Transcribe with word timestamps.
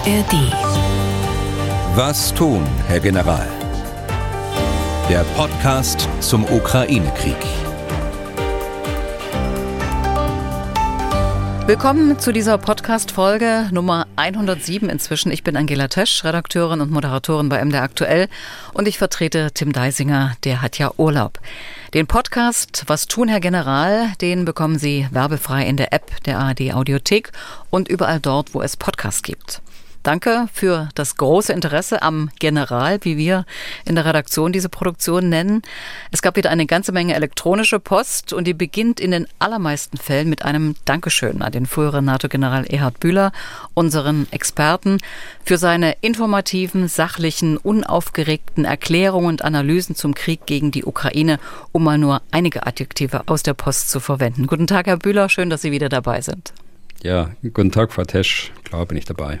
ARD. 0.00 0.32
Was 1.94 2.32
tun, 2.32 2.66
Herr 2.86 3.00
General? 3.00 3.46
Der 5.10 5.24
Podcast 5.36 6.08
zum 6.20 6.44
Ukraine-Krieg. 6.44 7.36
Willkommen 11.66 12.18
zu 12.18 12.32
dieser 12.32 12.56
Podcast-Folge 12.56 13.68
Nummer 13.72 14.06
107 14.16 14.88
inzwischen. 14.88 15.30
Ich 15.32 15.44
bin 15.44 15.54
Angela 15.54 15.88
Tesch, 15.88 16.24
Redakteurin 16.24 16.80
und 16.80 16.90
Moderatorin 16.90 17.50
bei 17.50 17.62
MDR 17.62 17.82
Aktuell 17.82 18.28
und 18.72 18.88
ich 18.88 18.96
vertrete 18.96 19.50
Tim 19.52 19.74
Deisinger, 19.74 20.34
der 20.44 20.62
hat 20.62 20.78
ja 20.78 20.92
Urlaub. 20.96 21.40
Den 21.92 22.06
Podcast 22.06 22.84
Was 22.86 23.06
tun, 23.06 23.28
Herr 23.28 23.40
General, 23.40 24.12
den 24.22 24.46
bekommen 24.46 24.78
Sie 24.78 25.06
werbefrei 25.10 25.66
in 25.66 25.76
der 25.76 25.92
App 25.92 26.24
der 26.24 26.38
ARD 26.38 26.72
Audiothek 26.72 27.32
und 27.68 27.88
überall 27.88 28.18
dort, 28.18 28.54
wo 28.54 28.62
es 28.62 28.78
Podcasts 28.78 29.22
gibt. 29.22 29.60
Danke 30.02 30.48
für 30.52 30.88
das 30.94 31.16
große 31.16 31.52
Interesse 31.52 32.00
am 32.00 32.30
General, 32.38 32.98
wie 33.02 33.18
wir 33.18 33.44
in 33.84 33.96
der 33.96 34.06
Redaktion 34.06 34.50
diese 34.50 34.70
Produktion 34.70 35.28
nennen. 35.28 35.60
Es 36.10 36.22
gab 36.22 36.36
wieder 36.36 36.48
eine 36.48 36.64
ganze 36.64 36.92
Menge 36.92 37.14
elektronische 37.14 37.80
Post 37.80 38.32
und 38.32 38.46
die 38.46 38.54
beginnt 38.54 38.98
in 38.98 39.10
den 39.10 39.26
allermeisten 39.38 39.98
Fällen 39.98 40.30
mit 40.30 40.42
einem 40.42 40.74
Dankeschön 40.86 41.42
an 41.42 41.52
den 41.52 41.66
früheren 41.66 42.06
NATO-General 42.06 42.64
Erhard 42.64 42.98
Bühler, 42.98 43.32
unseren 43.74 44.26
Experten, 44.30 44.98
für 45.44 45.58
seine 45.58 45.96
informativen, 46.00 46.88
sachlichen, 46.88 47.58
unaufgeregten 47.58 48.64
Erklärungen 48.64 49.28
und 49.28 49.44
Analysen 49.44 49.96
zum 49.96 50.14
Krieg 50.14 50.46
gegen 50.46 50.70
die 50.70 50.84
Ukraine, 50.84 51.38
um 51.72 51.84
mal 51.84 51.98
nur 51.98 52.22
einige 52.30 52.66
Adjektive 52.66 53.24
aus 53.26 53.42
der 53.42 53.54
Post 53.54 53.90
zu 53.90 54.00
verwenden. 54.00 54.46
Guten 54.46 54.66
Tag, 54.66 54.86
Herr 54.86 54.96
Bühler, 54.96 55.28
schön, 55.28 55.50
dass 55.50 55.60
Sie 55.60 55.72
wieder 55.72 55.90
dabei 55.90 56.22
sind. 56.22 56.54
Ja, 57.02 57.30
guten 57.42 57.70
Tag, 57.70 57.92
Frau 57.92 58.04
Tesch. 58.04 58.52
Klar 58.64 58.86
bin 58.86 58.96
ich 58.96 59.04
dabei. 59.04 59.40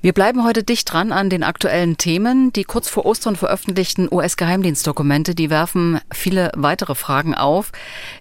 Wir 0.00 0.12
bleiben 0.12 0.44
heute 0.44 0.62
dicht 0.62 0.92
dran 0.92 1.10
an 1.10 1.28
den 1.28 1.42
aktuellen 1.42 1.96
Themen. 1.96 2.52
Die 2.52 2.62
kurz 2.62 2.88
vor 2.88 3.04
Ostern 3.04 3.34
veröffentlichten 3.34 4.06
US-Geheimdienstdokumente, 4.08 5.34
die 5.34 5.50
werfen 5.50 6.00
viele 6.12 6.52
weitere 6.54 6.94
Fragen 6.94 7.34
auf. 7.34 7.72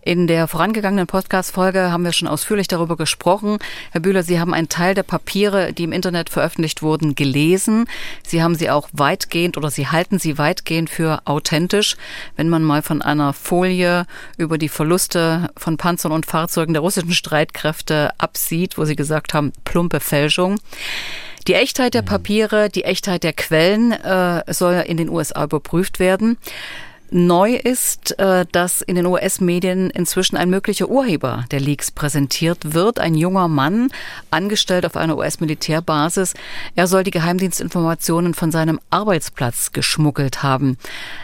In 0.02 0.26
der 0.26 0.48
vorangegangenen 0.48 1.06
Podcast-Folge 1.06 1.92
haben 1.92 2.04
wir 2.04 2.14
schon 2.14 2.28
ausführlich 2.28 2.68
darüber 2.68 2.98
gesprochen. 2.98 3.60
Herr 3.92 4.02
Bühler, 4.02 4.24
Sie 4.24 4.40
haben 4.40 4.56
einen 4.56 4.70
Teil 4.70 4.96
der 4.96 5.04
Papiere, 5.04 5.72
die 5.72 5.84
im 5.84 5.92
Internet 5.92 6.32
veröffentlicht 6.32 6.82
wurden, 6.82 7.14
gelesen. 7.14 7.86
Sie 8.26 8.42
haben 8.42 8.56
sie 8.56 8.72
auch 8.72 8.90
weitgehend 8.94 9.56
oder 9.56 9.70
Sie 9.70 9.86
halten 9.86 10.18
sie 10.18 10.40
weitgehend 10.40 10.90
für 10.90 11.22
authentisch. 11.26 11.96
Wenn 12.36 12.50
man 12.50 12.64
mal 12.64 12.82
von 12.82 13.04
einer 13.04 13.34
Folie 13.34 14.08
über 14.40 14.58
die 14.58 14.70
Verluste 14.70 15.52
von 15.56 15.78
Panzern 15.78 16.12
und 16.12 16.26
Fahrzeugen 16.26 16.74
der 16.74 16.82
russischen 16.82 17.14
Streitkräfte 17.14 18.10
absieht, 18.18 18.80
wo 18.80 18.86
Sie 18.86 18.96
gesagt 18.96 19.36
haben, 19.36 19.54
plumpe 19.64 20.00
Fälschung. 20.00 20.58
Die 21.48 21.54
Echtheit 21.54 21.94
der 21.94 22.02
Papiere, 22.02 22.70
die 22.70 22.84
Echtheit 22.84 23.24
der 23.24 23.32
Quellen 23.32 23.94
äh, 23.94 24.44
soll 24.54 24.84
in 24.86 24.98
den 24.98 25.08
USA 25.08 25.46
überprüft 25.46 25.98
werden. 25.98 26.38
Neu 27.10 27.56
ist, 27.56 28.20
äh, 28.20 28.46
dass 28.52 28.82
in 28.82 28.96
den 28.96 29.06
US-Medien 29.06 29.90
inzwischen 29.90 30.36
ein 30.36 30.50
möglicher 30.50 30.90
Urheber 30.90 31.46
der 31.52 31.62
Leaks 31.62 31.90
präsentiert 31.90 32.74
wird. 32.74 33.00
Ein 33.00 33.16
junger 33.16 33.48
Mann, 33.48 33.92
angestellt 34.30 34.86
auf 34.86 34.98
einer 34.98 35.16
US-Militärbasis. 35.16 36.34
Er 36.76 36.88
soll 36.88 37.04
die 37.04 37.12
Geheimdienstinformationen 37.12 38.34
von 38.34 38.52
seinem 38.52 38.82
Arbeitsplatz 38.90 39.72
geschmuggelt 39.72 40.44
haben. 40.44 40.78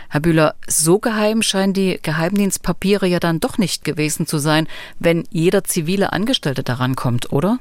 Herr 0.07 0.21
Bühler, 0.21 0.55
so 0.67 0.99
geheim 0.99 1.41
scheinen 1.41 1.73
die 1.73 1.99
Geheimdienstpapiere 2.01 3.07
ja 3.07 3.19
dann 3.19 3.41
doch 3.41 3.57
nicht 3.57 3.83
gewesen 3.83 4.25
zu 4.25 4.37
sein, 4.37 4.69
wenn 4.99 5.25
jeder 5.31 5.65
zivile 5.65 6.13
Angestellte 6.13 6.63
daran 6.63 6.95
kommt, 6.95 7.33
oder? 7.33 7.59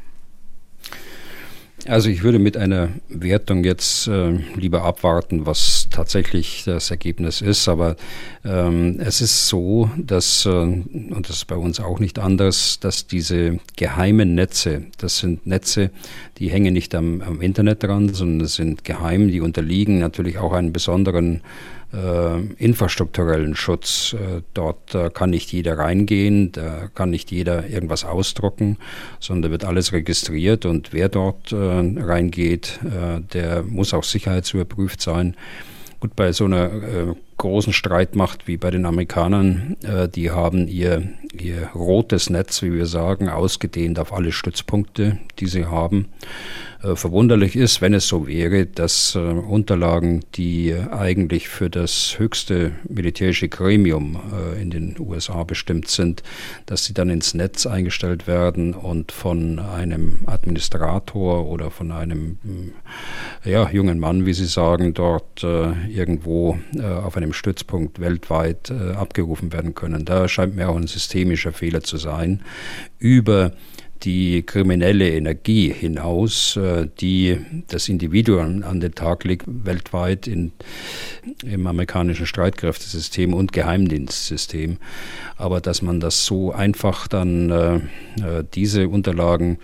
Also 1.88 2.10
ich 2.10 2.22
würde 2.22 2.38
mit 2.38 2.56
einer 2.56 2.90
Wertung 3.08 3.64
jetzt 3.64 4.06
äh, 4.06 4.30
lieber 4.54 4.84
abwarten, 4.84 5.46
was 5.46 5.88
tatsächlich 5.90 6.62
das 6.64 6.92
Ergebnis 6.92 7.40
ist. 7.40 7.68
Aber 7.68 7.96
ähm, 8.44 9.00
es 9.00 9.20
ist 9.20 9.48
so, 9.48 9.90
dass, 9.96 10.46
äh, 10.46 10.50
und 10.50 11.28
das 11.28 11.38
ist 11.38 11.46
bei 11.46 11.56
uns 11.56 11.80
auch 11.80 11.98
nicht 11.98 12.20
anders, 12.20 12.78
dass 12.78 13.08
diese 13.08 13.58
geheimen 13.76 14.36
Netze, 14.36 14.84
das 14.98 15.18
sind 15.18 15.44
Netze, 15.44 15.90
die 16.38 16.50
hängen 16.50 16.72
nicht 16.72 16.94
am, 16.94 17.20
am 17.20 17.40
Internet 17.40 17.82
dran, 17.82 18.14
sondern 18.14 18.46
es 18.46 18.54
sind 18.54 18.84
geheim, 18.84 19.28
die 19.28 19.40
unterliegen 19.40 19.98
natürlich 19.98 20.38
auch 20.38 20.52
einem 20.52 20.72
besonderen 20.72 21.40
infrastrukturellen 22.58 23.54
Schutz. 23.54 24.14
Äh, 24.14 24.42
dort 24.54 24.94
äh, 24.94 25.10
kann 25.10 25.30
nicht 25.30 25.52
jeder 25.52 25.78
reingehen, 25.78 26.52
da 26.52 26.88
kann 26.94 27.10
nicht 27.10 27.30
jeder 27.30 27.68
irgendwas 27.68 28.04
ausdrucken, 28.04 28.78
sondern 29.20 29.50
wird 29.50 29.64
alles 29.64 29.92
registriert 29.92 30.64
und 30.64 30.92
wer 30.92 31.08
dort 31.08 31.52
äh, 31.52 31.56
reingeht, 31.56 32.80
äh, 32.84 33.20
der 33.20 33.62
muss 33.62 33.92
auch 33.92 34.04
sicherheitsüberprüft 34.04 35.00
sein. 35.00 35.36
Gut, 36.00 36.16
bei 36.16 36.32
so 36.32 36.46
einer 36.46 36.64
äh, 36.64 37.14
großen 37.36 37.72
Streitmacht 37.72 38.48
wie 38.48 38.56
bei 38.56 38.70
den 38.72 38.86
Amerikanern, 38.86 39.76
äh, 39.84 40.08
die 40.08 40.32
haben 40.32 40.66
ihr, 40.66 41.02
ihr 41.32 41.68
rotes 41.74 42.28
Netz, 42.28 42.60
wie 42.62 42.72
wir 42.72 42.86
sagen, 42.86 43.28
ausgedehnt 43.28 44.00
auf 44.00 44.12
alle 44.12 44.32
Stützpunkte, 44.32 45.18
die 45.38 45.46
sie 45.46 45.66
haben. 45.66 46.08
Äh, 46.82 46.96
verwunderlich 46.96 47.54
ist, 47.54 47.80
wenn 47.80 47.94
es 47.94 48.08
so 48.08 48.26
wäre, 48.26 48.66
dass 48.66 49.14
äh, 49.14 49.18
Unterlagen, 49.18 50.24
die 50.34 50.74
eigentlich 50.74 51.48
für 51.48 51.70
das 51.70 52.18
höchste 52.18 52.72
militärische 52.88 53.48
Gremium 53.48 54.18
äh, 54.32 54.60
in 54.60 54.70
den 54.70 54.96
USA 54.98 55.44
bestimmt 55.44 55.88
sind, 55.88 56.22
dass 56.66 56.84
sie 56.84 56.94
dann 56.94 57.10
ins 57.10 57.34
Netz 57.34 57.66
eingestellt 57.66 58.26
werden 58.26 58.74
und 58.74 59.12
von 59.12 59.58
einem 59.58 60.20
Administrator 60.26 61.46
oder 61.46 61.70
von 61.70 61.92
einem 61.92 62.38
ja, 63.44 63.70
jungen 63.70 63.98
Mann, 63.98 64.26
wie 64.26 64.32
Sie 64.34 64.46
sagen, 64.46 64.94
dort 64.94 65.42
irgendwo 65.42 66.58
auf 67.04 67.16
einem 67.16 67.32
Stützpunkt 67.32 68.00
weltweit 68.00 68.70
abgerufen 68.70 69.52
werden 69.52 69.74
können. 69.74 70.04
Da 70.04 70.28
scheint 70.28 70.56
mir 70.56 70.68
auch 70.68 70.76
ein 70.76 70.86
systemischer 70.86 71.52
Fehler 71.52 71.82
zu 71.82 71.96
sein. 71.96 72.42
Über 72.98 73.52
die 74.04 74.42
kriminelle 74.42 75.10
Energie 75.10 75.72
hinaus, 75.72 76.56
äh, 76.56 76.88
die 77.00 77.38
das 77.68 77.88
Individuum 77.88 78.64
an 78.64 78.80
den 78.80 78.94
Tag 78.94 79.24
legt, 79.24 79.44
weltweit 79.46 80.26
in, 80.26 80.52
im 81.44 81.66
amerikanischen 81.66 82.26
Streitkräftesystem 82.26 83.32
und 83.34 83.52
Geheimdienstsystem. 83.52 84.78
Aber 85.36 85.60
dass 85.60 85.82
man 85.82 86.00
das 86.00 86.26
so 86.26 86.52
einfach 86.52 87.08
dann 87.08 87.50
äh, 87.50 87.76
äh 87.76 88.44
diese 88.54 88.88
Unterlagen 88.88 89.58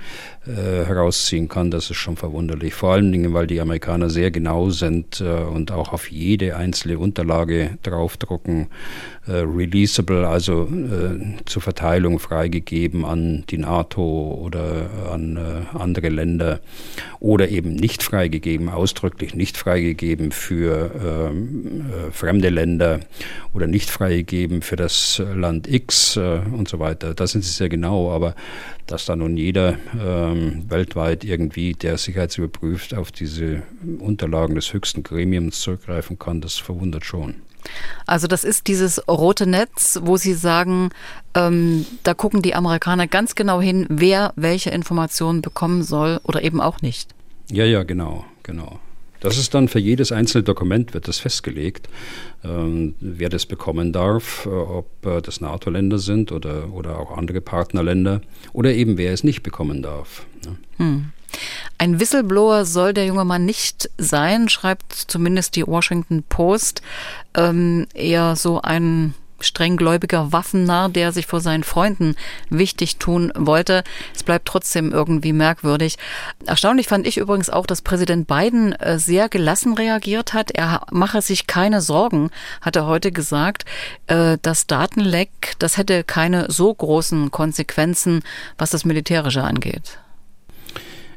äh, 0.49 0.87
herausziehen 0.87 1.49
kann, 1.49 1.71
das 1.71 1.91
ist 1.91 1.99
schon 1.99 2.17
verwunderlich. 2.17 2.73
Vor 2.73 2.93
allen 2.93 3.13
Dingen, 3.13 3.35
weil 3.35 3.47
die 3.47 3.61
Amerikaner 3.61 4.09
sehr 4.09 4.31
genau 4.31 4.71
sind 4.71 5.21
äh, 5.21 5.25
und 5.25 5.71
auch 5.73 5.93
auf 5.93 6.11
jede 6.11 6.57
einzelne 6.57 6.99
Unterlage 6.99 7.77
draufdrucken, 7.83 8.69
äh, 9.29 9.41
releasable, 9.41 10.27
also 10.27 10.63
äh, 10.63 11.45
zur 11.45 11.61
Verteilung 11.61 12.19
freigegeben 12.19 13.05
an 13.05 13.45
die 13.51 13.59
NATO 13.59 14.41
oder 14.43 14.89
an 15.13 15.37
äh, 15.37 15.77
andere 15.77 16.09
Länder 16.09 16.61
oder 17.21 17.51
eben 17.51 17.75
nicht 17.75 18.03
freigegeben, 18.03 18.71
ausdrücklich 18.71 19.35
nicht 19.35 19.59
freigegeben 19.59 20.33
für 20.33 20.91
ähm, 21.31 21.91
äh, 21.91 22.11
fremde 22.11 22.49
Länder 22.49 23.01
oder 23.53 23.67
nicht 23.67 23.91
freigegeben 23.91 24.63
für 24.63 24.77
das 24.77 25.23
Land 25.35 25.69
X 25.69 26.17
und 26.17 26.69
so 26.69 26.79
weiter. 26.79 27.13
Da 27.13 27.27
sind 27.27 27.45
sie 27.45 27.51
sehr 27.51 27.69
genau, 27.69 28.11
aber 28.11 28.35
dass 28.87 29.05
da 29.05 29.17
nun 29.17 29.37
jeder 29.37 29.77
ähm, 30.39 30.71
weltweit 30.71 31.25
irgendwie, 31.25 31.73
der 31.73 31.99
sicherheitsüberprüft, 31.99 32.95
auf 32.95 33.13
diese 33.13 33.63
Unterlagen 33.99 34.55
des 34.55 34.73
höchsten 34.73 35.03
Gremiums 35.03 35.61
zurückgreifen 35.61 36.19
kann, 36.19 36.41
das 36.41 36.57
verwundert 36.57 37.05
schon. 37.05 37.35
Also 38.07 38.27
das 38.27 38.45
ist 38.45 38.67
dieses 38.69 39.07
rote 39.09 39.47
Netz, 39.47 39.99
wo 40.03 40.17
Sie 40.17 40.35
sagen, 40.35 40.91
ähm, 41.35 41.87
da 42.03 42.15
gucken 42.15 42.41
die 42.41 42.55
Amerikaner 42.55 43.07
ganz 43.07 43.35
genau 43.35 43.61
hin, 43.61 43.87
wer 43.89 44.33
welche 44.37 44.71
Informationen 44.71 45.43
bekommen 45.43 45.83
soll 45.83 46.21
oder 46.23 46.43
eben 46.43 46.61
auch 46.61 46.81
nicht. 46.81 47.15
Ja, 47.51 47.65
ja, 47.65 47.83
genau, 47.83 48.25
genau. 48.43 48.79
Das 49.21 49.39
ist 49.39 49.55
dann 49.55 49.69
für 49.69 49.79
jedes 49.79 50.13
einzelne 50.13 50.45
Dokument 50.45 50.95
wird 50.95 51.09
das 51.09 51.19
festgelegt, 51.19 51.89
ähm, 52.45 52.95
wer 53.01 53.29
das 53.29 53.47
bekommen 53.47 53.93
darf, 53.93 54.47
äh, 54.47 54.49
ob 54.49 55.05
äh, 55.05 55.21
das 55.21 55.41
NATO-Länder 55.41 55.99
sind 55.99 56.33
oder, 56.33 56.73
oder 56.73 56.99
auch 56.99 57.17
andere 57.17 57.41
Partnerländer 57.41 58.21
oder 58.53 58.73
eben 58.73 58.97
wer 58.99 59.13
es 59.13 59.25
nicht 59.25 59.43
bekommen 59.43 59.83
darf. 59.83 60.27
Ne? 60.45 60.57
Hm. 60.77 61.13
Ein 61.77 62.01
Whistleblower 62.01 62.65
soll 62.65 62.95
der 62.95 63.07
junge 63.07 63.25
Mann 63.25 63.45
nicht 63.45 63.91
sein, 63.99 64.49
schreibt 64.49 64.93
zumindest 64.93 65.57
die 65.57 65.67
Washington 65.67 66.25
Post. 66.29 66.83
Ähm, 67.35 67.87
eher 67.95 68.35
so 68.35 68.61
ein 68.63 69.15
strenggläubiger 69.41 70.33
Waffennarr, 70.33 70.89
der 70.89 71.13
sich 71.13 71.27
vor 71.27 71.41
seinen 71.41 71.65
Freunden 71.65 72.17
wichtig 72.51 72.97
tun 72.97 73.33
wollte. 73.37 73.85
Es 74.15 74.23
bleibt 74.23 74.47
trotzdem 74.47 74.93
irgendwie 74.93 75.33
merkwürdig. 75.33 75.97
Erstaunlich 76.47 76.89
fand 76.89 77.07
ich 77.07 77.19
übrigens 77.19 77.51
auch, 77.51 77.67
dass 77.67 77.83
Präsident 77.83 78.27
Biden 78.27 78.73
äh, 78.73 78.99
sehr 78.99 79.29
gelassen 79.29 79.75
reagiert 79.75 80.35
hat. 80.35 80.51
Er 80.51 80.83
mache 80.91 81.23
sich 81.23 81.47
keine 81.47 81.81
Sorgen, 81.81 82.31
hat 82.61 82.77
er 82.77 82.87
heute 82.87 83.13
gesagt. 83.13 83.65
Äh, 84.07 84.39
das 84.43 84.67
Datenleck, 84.67 85.55
das 85.59 85.77
hätte 85.77 86.05
keine 86.05 86.51
so 86.51 86.73
großen 86.75 87.31
Konsequenzen, 87.31 88.23
was 88.57 88.71
das 88.71 88.85
Militärische 88.85 89.43
angeht. 89.43 89.99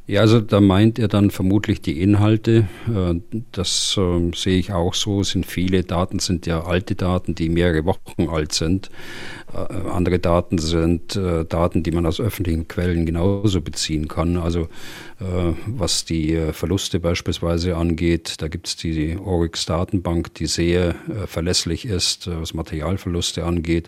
Ja, 0.08 0.22
also 0.22 0.42
da 0.42 0.60
meint 0.60 0.98
er 0.98 1.08
dann 1.08 1.30
vermutlich 1.30 1.82
die 1.82 2.02
Inhalte. 2.02 2.68
Äh, 2.88 3.22
das 3.52 3.96
äh, 3.98 4.32
sehe 4.36 4.58
ich 4.58 4.74
auch 4.74 4.94
so. 4.96 5.22
Es 5.22 5.30
sind 5.30 5.46
viele 5.46 5.84
Daten, 5.84 6.20
sind 6.20 6.48
ja 6.48 6.64
alte 6.64 6.96
Daten, 6.96 7.36
die 7.36 7.50
mehrere 7.50 7.86
Wochen 7.86 8.28
alt 8.28 8.52
sind. 8.52 8.90
Äh, 9.54 9.90
andere 9.90 10.18
Daten 10.18 10.58
sind 10.58 11.16
äh, 11.16 11.46
Daten, 11.46 11.84
die 11.84 11.92
man 11.92 12.06
aus 12.06 12.20
öffentlichen 12.20 12.68
Quellen 12.68 13.06
genauso 13.06 13.62
beziehen 13.62 14.08
kann. 14.08 14.38
Also 14.38 14.68
was 15.68 16.04
die 16.04 16.36
Verluste 16.52 17.00
beispielsweise 17.00 17.76
angeht, 17.78 18.38
da 18.40 18.48
gibt 18.48 18.66
es 18.66 18.76
die 18.76 19.16
Oryx 19.24 19.68
Datenbank, 19.68 20.34
die 20.34 20.48
sehr 20.48 20.96
verlässlich 21.28 21.86
ist, 21.86 22.28
was 22.28 22.56
Materialverluste 22.56 23.44
angeht 23.44 23.88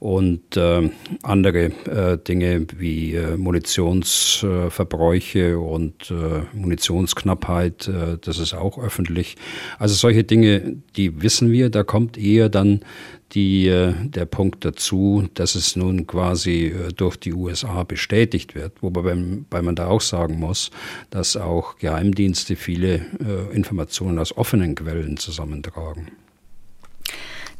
und 0.00 0.56
äh, 0.56 0.90
andere 1.22 1.66
äh, 1.86 2.18
Dinge 2.18 2.66
wie 2.76 3.14
äh, 3.14 3.36
Munitionsverbräuche 3.36 5.58
und 5.58 6.10
äh, 6.10 6.42
Munitionsknappheit, 6.56 7.88
äh, 7.88 8.16
das 8.20 8.38
ist 8.38 8.54
auch 8.54 8.78
öffentlich. 8.78 9.34
Also 9.78 9.96
solche 9.96 10.22
Dinge, 10.22 10.76
die 10.96 11.20
wissen 11.20 11.50
wir, 11.50 11.68
da 11.70 11.82
kommt 11.82 12.16
eher 12.16 12.48
dann 12.48 12.82
die, 13.32 13.66
äh, 13.66 13.92
der 14.04 14.26
Punkt 14.26 14.64
dazu, 14.64 15.28
dass 15.34 15.56
es 15.56 15.74
nun 15.74 16.06
quasi 16.06 16.72
durch 16.96 17.16
die 17.16 17.34
USA 17.34 17.82
bestätigt 17.82 18.54
wird, 18.54 18.80
wobei 18.82 19.16
weil 19.50 19.62
man 19.62 19.74
da 19.74 19.88
auch 19.88 20.00
sagen 20.00 20.38
muss, 20.38 20.70
dass 21.10 21.36
auch 21.36 21.76
Geheimdienste 21.78 22.54
viele 22.56 23.00
Informationen 23.52 24.18
aus 24.18 24.36
offenen 24.36 24.74
Quellen 24.74 25.16
zusammentragen. 25.16 26.10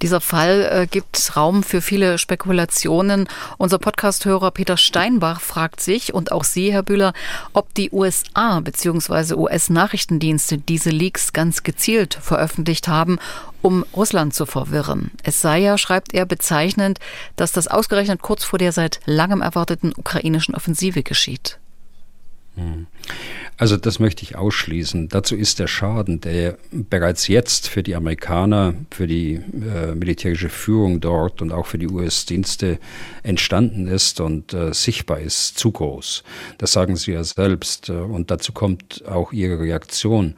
Dieser 0.02 0.20
Fall 0.20 0.68
äh, 0.70 0.86
gibt 0.86 1.36
Raum 1.36 1.62
für 1.62 1.80
viele 1.80 2.18
Spekulationen. 2.18 3.28
Unser 3.56 3.78
Podcasthörer 3.78 4.52
Peter 4.52 4.76
Steinbach 4.76 5.40
fragt 5.40 5.80
sich 5.80 6.14
und 6.14 6.30
auch 6.30 6.44
Sie, 6.44 6.72
Herr 6.72 6.84
Bühler, 6.84 7.12
ob 7.52 7.74
die 7.74 7.90
USA 7.90 8.60
bzw. 8.60 9.34
US-Nachrichtendienste 9.34 10.58
diese 10.58 10.90
Leaks 10.90 11.32
ganz 11.32 11.64
gezielt 11.64 12.14
veröffentlicht 12.14 12.86
haben, 12.86 13.18
um 13.60 13.84
Russland 13.94 14.34
zu 14.34 14.46
verwirren. 14.46 15.10
Es 15.24 15.40
sei 15.40 15.58
ja, 15.58 15.76
schreibt 15.78 16.14
er, 16.14 16.26
bezeichnend, 16.26 17.00
dass 17.34 17.50
das 17.50 17.66
ausgerechnet 17.66 18.22
kurz 18.22 18.44
vor 18.44 18.58
der 18.58 18.72
seit 18.72 19.00
langem 19.04 19.42
erwarteten 19.42 19.92
ukrainischen 19.96 20.54
Offensive 20.54 21.02
geschieht. 21.02 21.58
Hm. 22.54 22.86
Also 23.58 23.76
das 23.76 23.99
möchte 23.99 24.22
ich 24.22 24.37
ausschließen. 24.37 25.08
Dazu 25.08 25.34
ist 25.34 25.58
der 25.58 25.66
Schaden, 25.66 26.20
der 26.20 26.58
bereits 26.70 27.26
jetzt 27.26 27.69
für 27.69 27.82
die 27.82 27.96
Amerikaner, 27.96 28.75
für 28.90 29.08
die 29.08 29.34
äh, 29.34 29.96
militärische 29.96 30.49
Führung 30.49 31.00
dort 31.00 31.43
und 31.43 31.52
auch 31.52 31.66
für 31.66 31.78
die 31.78 31.88
US-Dienste 31.88 32.78
entstanden 33.25 33.88
ist 33.88 34.20
und 34.20 34.55
äh, 34.55 34.72
sichtbar 34.72 35.19
ist, 35.19 35.58
zu 35.58 35.72
groß. 35.72 36.22
Das 36.58 36.72
sagen 36.72 36.94
sie 36.94 37.12
ja 37.12 37.25
selbst. 37.25 37.90
Und 37.90 38.31
dazu 38.31 38.52
kommt 38.52 39.05
auch 39.06 39.32
ihre 39.32 39.58
Reaktion 39.58 40.34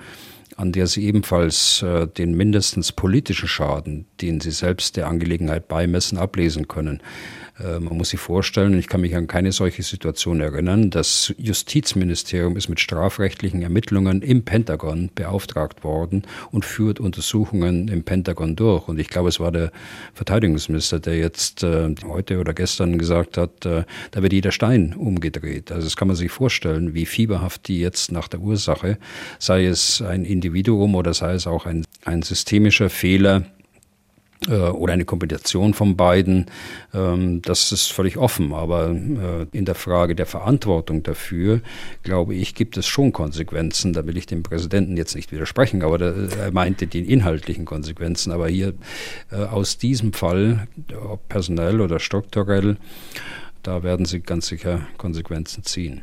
an 0.56 0.72
der 0.72 0.87
sie 0.87 1.05
ebenfalls 1.05 1.81
äh, 1.81 2.06
den 2.06 2.37
mindestens 2.37 2.93
politischen 2.93 3.49
Schaden, 3.49 4.05
den 4.20 4.40
sie 4.40 4.50
selbst 4.50 4.99
der 4.99 5.08
Angelegenheit 5.08 5.69
beimessen, 5.69 6.19
ablesen 6.19 6.69
können. 6.69 7.00
Äh, 7.62 7.80
man 7.80 7.96
muss 7.96 8.10
sich 8.10 8.20
vorstellen, 8.20 8.78
ich 8.78 8.88
kann 8.88 9.00
mich 9.00 9.16
an 9.16 9.26
keine 9.26 9.52
solche 9.52 9.82
Situation 9.82 10.40
erinnern, 10.40 10.90
das 10.90 11.34
Justizministerium 11.38 12.56
ist 12.56 12.68
mit 12.68 12.80
strafrechtlichen 12.80 13.62
Ermittlungen 13.62 14.22
im 14.22 14.44
Pentagon 14.44 15.10
beauftragt 15.14 15.84
worden 15.84 16.22
und 16.50 16.64
führt 16.64 17.00
Untersuchungen 17.00 17.88
im 17.88 18.02
Pentagon 18.02 18.56
durch. 18.56 18.88
Und 18.88 18.98
ich 18.98 19.08
glaube, 19.08 19.28
es 19.28 19.40
war 19.40 19.52
der 19.52 19.72
Verteidigungsminister, 20.14 21.00
der 21.00 21.18
jetzt 21.18 21.62
äh, 21.62 21.94
heute 22.06 22.38
oder 22.38 22.54
gestern 22.54 22.98
gesagt 22.98 23.36
hat, 23.36 23.66
äh, 23.66 23.84
da 24.10 24.22
wird 24.22 24.32
jeder 24.32 24.52
Stein 24.52 24.94
umgedreht. 24.94 25.72
Also 25.72 25.86
das 25.86 25.96
kann 25.96 26.08
man 26.08 26.16
sich 26.16 26.30
vorstellen, 26.30 26.94
wie 26.94 27.06
fieberhaft 27.06 27.68
die 27.68 27.80
jetzt 27.80 28.12
nach 28.12 28.28
der 28.28 28.40
Ursache, 28.40 28.98
sei 29.38 29.66
es 29.66 30.02
ein 30.02 30.24
Individuum 30.24 30.94
oder 30.94 31.14
sei 31.14 31.34
es 31.34 31.46
auch 31.46 31.66
ein, 31.66 31.84
ein 32.04 32.22
systemischer 32.22 32.90
Fehler, 32.90 33.44
oder 34.48 34.94
eine 34.94 35.04
Kombination 35.04 35.75
von 35.75 35.96
beiden, 35.96 36.46
ähm, 36.94 37.42
das 37.42 37.72
ist 37.72 37.92
völlig 37.92 38.16
offen. 38.16 38.54
Aber 38.54 38.90
äh, 38.90 39.46
in 39.52 39.66
der 39.66 39.75
Frage 39.75 40.14
der 40.14 40.26
Verantwortung 40.26 41.02
dafür, 41.02 41.60
glaube 42.02 42.34
ich, 42.34 42.54
gibt 42.54 42.76
es 42.76 42.87
schon 42.87 43.12
Konsequenzen. 43.12 43.92
Da 43.92 44.06
will 44.06 44.16
ich 44.16 44.26
dem 44.26 44.42
Präsidenten 44.42 44.96
jetzt 44.96 45.14
nicht 45.14 45.31
widersprechen, 45.31 45.82
aber 45.82 46.00
er 46.00 46.52
meinte 46.52 46.87
die 46.87 47.12
inhaltlichen 47.12 47.66
Konsequenzen. 47.66 48.32
Aber 48.32 48.48
hier 48.48 48.72
äh, 49.31 49.37
aus 49.37 49.76
diesem 49.76 50.14
Fall, 50.14 50.66
ob 51.10 51.28
personell 51.28 51.81
oder 51.81 51.98
strukturell, 51.98 52.78
da 53.62 53.82
werden 53.82 54.06
sie 54.06 54.20
ganz 54.20 54.46
sicher 54.46 54.86
Konsequenzen 54.96 55.64
ziehen. 55.64 56.00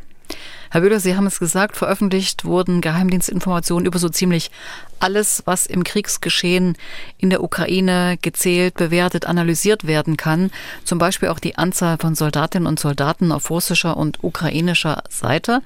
Herr 0.70 0.82
Böhler, 0.82 1.00
Sie 1.00 1.16
haben 1.16 1.28
es 1.28 1.40
gesagt, 1.40 1.78
veröffentlicht 1.78 2.44
wurden 2.44 2.82
Geheimdienstinformationen 2.82 3.86
über 3.86 4.00
so 4.00 4.10
ziemlich 4.10 4.52
alles, 5.00 5.44
was 5.46 5.66
im 5.66 5.84
Kriegsgeschehen 5.84 6.78
in 7.18 7.30
der 7.30 7.44
Ukraine 7.44 8.18
gezählt, 8.22 8.76
bewertet, 8.76 9.26
analysiert 9.26 9.88
werden 9.88 10.18
kann. 10.18 10.52
Zum 10.84 11.00
Beispiel 11.00 11.30
auch 11.30 11.40
die 11.40 11.58
Anzahl 11.58 11.98
von 11.98 12.16
Soldatinnen 12.16 12.68
und 12.68 12.80
Soldaten 12.80 13.32
auf 13.32 13.50
russischer 13.50 13.96
und 13.96 14.24
ukrainischer 14.24 15.04
Seite. 15.10 15.62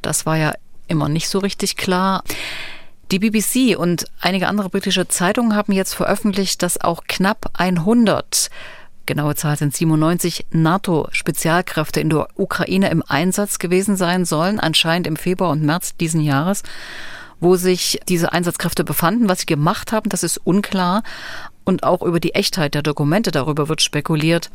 Das 0.00 0.24
war 0.24 0.36
ja 0.36 0.54
immer 0.88 1.08
nicht 1.08 1.28
so 1.28 1.38
richtig 1.38 1.76
klar. 1.76 2.22
Die 3.12 3.18
BBC 3.20 3.78
und 3.78 4.06
einige 4.20 4.48
andere 4.48 4.68
britische 4.68 5.06
Zeitungen 5.06 5.54
haben 5.54 5.72
jetzt 5.72 5.94
veröffentlicht, 5.94 6.62
dass 6.62 6.80
auch 6.80 7.04
knapp 7.06 7.50
100 7.54 8.50
genaue 9.06 9.34
Zahl 9.34 9.56
sind 9.56 9.74
97 9.74 10.46
NATO-Spezialkräfte 10.50 12.00
in 12.00 12.10
der 12.10 12.28
Ukraine 12.36 12.90
im 12.90 13.02
Einsatz 13.06 13.58
gewesen 13.58 13.96
sein 13.96 14.24
sollen, 14.24 14.60
anscheinend 14.60 15.06
im 15.06 15.16
Februar 15.16 15.50
und 15.50 15.62
März 15.62 15.96
diesen 15.96 16.20
Jahres. 16.20 16.62
Wo 17.38 17.56
sich 17.56 18.00
diese 18.08 18.32
Einsatzkräfte 18.32 18.82
befanden, 18.82 19.28
was 19.28 19.40
sie 19.40 19.46
gemacht 19.46 19.92
haben, 19.92 20.08
das 20.08 20.22
ist 20.22 20.38
unklar. 20.38 21.02
Und 21.64 21.82
auch 21.82 22.02
über 22.02 22.20
die 22.20 22.34
Echtheit 22.34 22.74
der 22.74 22.82
Dokumente 22.82 23.30
darüber 23.30 23.68
wird 23.68 23.82
spekuliert. 23.82 24.50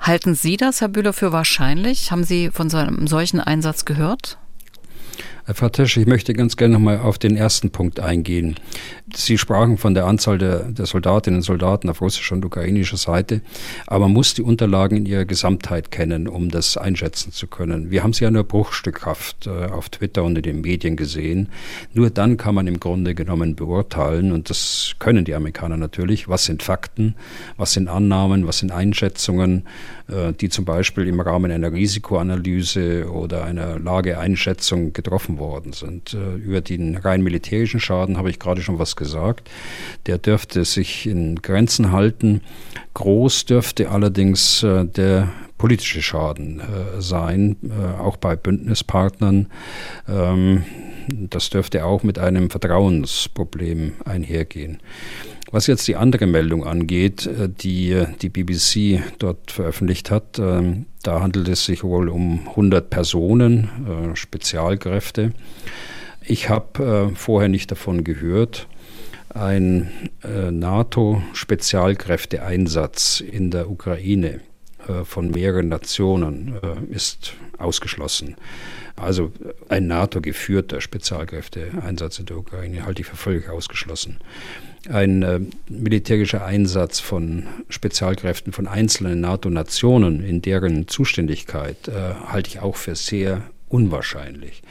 Halten 0.00 0.34
Sie 0.34 0.56
das, 0.56 0.80
Herr 0.80 0.88
Bühler, 0.88 1.12
für 1.12 1.32
wahrscheinlich? 1.32 2.10
Haben 2.10 2.24
Sie 2.24 2.50
von 2.50 2.70
so 2.70 2.78
einem 2.78 3.06
solchen 3.06 3.40
Einsatz 3.40 3.84
gehört? 3.84 4.38
Herr 5.46 5.54
Fatisch, 5.54 5.96
ich 5.96 6.08
möchte 6.08 6.34
ganz 6.34 6.56
gerne 6.56 6.74
nochmal 6.74 6.98
auf 6.98 7.18
den 7.18 7.36
ersten 7.36 7.70
Punkt 7.70 8.00
eingehen. 8.00 8.56
Sie 9.14 9.38
sprachen 9.38 9.78
von 9.78 9.94
der 9.94 10.06
Anzahl 10.06 10.38
der, 10.38 10.64
der 10.72 10.86
Soldatinnen 10.86 11.38
und 11.38 11.42
Soldaten 11.44 11.88
auf 11.88 12.00
russischer 12.00 12.34
und 12.34 12.44
ukrainischer 12.44 12.96
Seite, 12.96 13.42
aber 13.86 14.06
man 14.06 14.12
muss 14.14 14.34
die 14.34 14.42
Unterlagen 14.42 14.96
in 14.96 15.06
ihrer 15.06 15.24
Gesamtheit 15.24 15.92
kennen, 15.92 16.26
um 16.26 16.50
das 16.50 16.76
einschätzen 16.76 17.30
zu 17.30 17.46
können. 17.46 17.92
Wir 17.92 18.02
haben 18.02 18.12
sie 18.12 18.24
ja 18.24 18.32
nur 18.32 18.42
bruchstückhaft 18.42 19.46
äh, 19.46 19.66
auf 19.66 19.88
Twitter 19.88 20.24
und 20.24 20.34
in 20.34 20.42
den 20.42 20.60
Medien 20.62 20.96
gesehen. 20.96 21.48
Nur 21.94 22.10
dann 22.10 22.38
kann 22.38 22.56
man 22.56 22.66
im 22.66 22.80
Grunde 22.80 23.14
genommen 23.14 23.54
beurteilen, 23.54 24.32
und 24.32 24.50
das 24.50 24.96
können 24.98 25.24
die 25.24 25.36
Amerikaner 25.36 25.76
natürlich, 25.76 26.26
was 26.26 26.44
sind 26.44 26.64
Fakten, 26.64 27.14
was 27.56 27.72
sind 27.72 27.86
Annahmen, 27.86 28.48
was 28.48 28.58
sind 28.58 28.72
Einschätzungen, 28.72 29.62
äh, 30.08 30.32
die 30.32 30.48
zum 30.48 30.64
Beispiel 30.64 31.06
im 31.06 31.20
Rahmen 31.20 31.52
einer 31.52 31.72
Risikoanalyse 31.72 33.08
oder 33.08 33.44
einer 33.44 33.78
Lageeinschätzung 33.78 34.92
getroffen 34.92 35.35
worden 35.38 35.72
sind. 35.72 36.14
Äh, 36.14 36.36
über 36.36 36.60
den 36.60 36.96
rein 36.96 37.22
militärischen 37.22 37.80
Schaden 37.80 38.16
habe 38.16 38.30
ich 38.30 38.38
gerade 38.38 38.62
schon 38.62 38.78
was 38.78 38.96
gesagt. 38.96 39.50
Der 40.06 40.18
dürfte 40.18 40.64
sich 40.64 41.06
in 41.06 41.36
Grenzen 41.42 41.92
halten. 41.92 42.42
Groß 42.94 43.44
dürfte 43.44 43.90
allerdings 43.90 44.62
äh, 44.62 44.84
der 44.84 45.28
politische 45.58 46.02
Schaden 46.02 46.60
äh, 46.60 47.00
sein, 47.00 47.56
auch 47.98 48.18
bei 48.18 48.36
Bündnispartnern. 48.36 49.46
Ähm, 50.06 50.64
das 51.08 51.48
dürfte 51.50 51.84
auch 51.84 52.02
mit 52.02 52.18
einem 52.18 52.50
Vertrauensproblem 52.50 53.94
einhergehen. 54.04 54.80
Was 55.56 55.66
jetzt 55.68 55.88
die 55.88 55.96
andere 55.96 56.26
Meldung 56.26 56.66
angeht, 56.66 57.24
äh, 57.24 57.48
die 57.48 57.92
äh, 57.92 58.08
die 58.20 58.28
BBC 58.28 59.00
dort 59.18 59.50
veröffentlicht 59.50 60.10
hat, 60.10 60.38
ähm, 60.38 60.84
da 61.02 61.22
handelt 61.22 61.48
es 61.48 61.64
sich 61.64 61.82
wohl 61.82 62.10
um 62.10 62.46
100 62.48 62.90
Personen, 62.90 63.70
äh, 63.88 64.14
Spezialkräfte. 64.14 65.32
Ich 66.20 66.50
habe 66.50 67.12
vorher 67.14 67.48
nicht 67.48 67.70
davon 67.70 68.04
gehört. 68.04 68.68
Ein 69.30 69.88
NATO-Spezialkräfteeinsatz 70.50 73.20
in 73.20 73.50
der 73.50 73.70
Ukraine 73.70 74.40
von 75.04 75.30
mehreren 75.30 75.68
Nationen 75.68 76.58
ist 76.90 77.34
ausgeschlossen. 77.58 78.36
Also 78.96 79.32
ein 79.68 79.86
NATO-geführter 79.86 80.80
Spezialkräfteeinsatz 80.80 82.18
in 82.18 82.26
der 82.26 82.38
Ukraine 82.38 82.86
halte 82.86 83.02
ich 83.02 83.08
für 83.08 83.16
völlig 83.16 83.48
ausgeschlossen 83.48 84.18
ein 84.88 85.22
äh, 85.22 85.40
militärischer 85.68 86.44
Einsatz 86.44 87.00
von 87.00 87.44
Spezialkräften 87.68 88.52
von 88.52 88.66
einzelnen 88.66 89.20
NATO-Nationen 89.20 90.22
in 90.24 90.42
deren 90.42 90.88
Zuständigkeit 90.88 91.88
äh, 91.88 92.14
halte 92.26 92.50
ich 92.50 92.60
auch 92.60 92.76
für 92.76 92.94
sehr 92.94 93.42
unwahrscheinlich. 93.68 94.62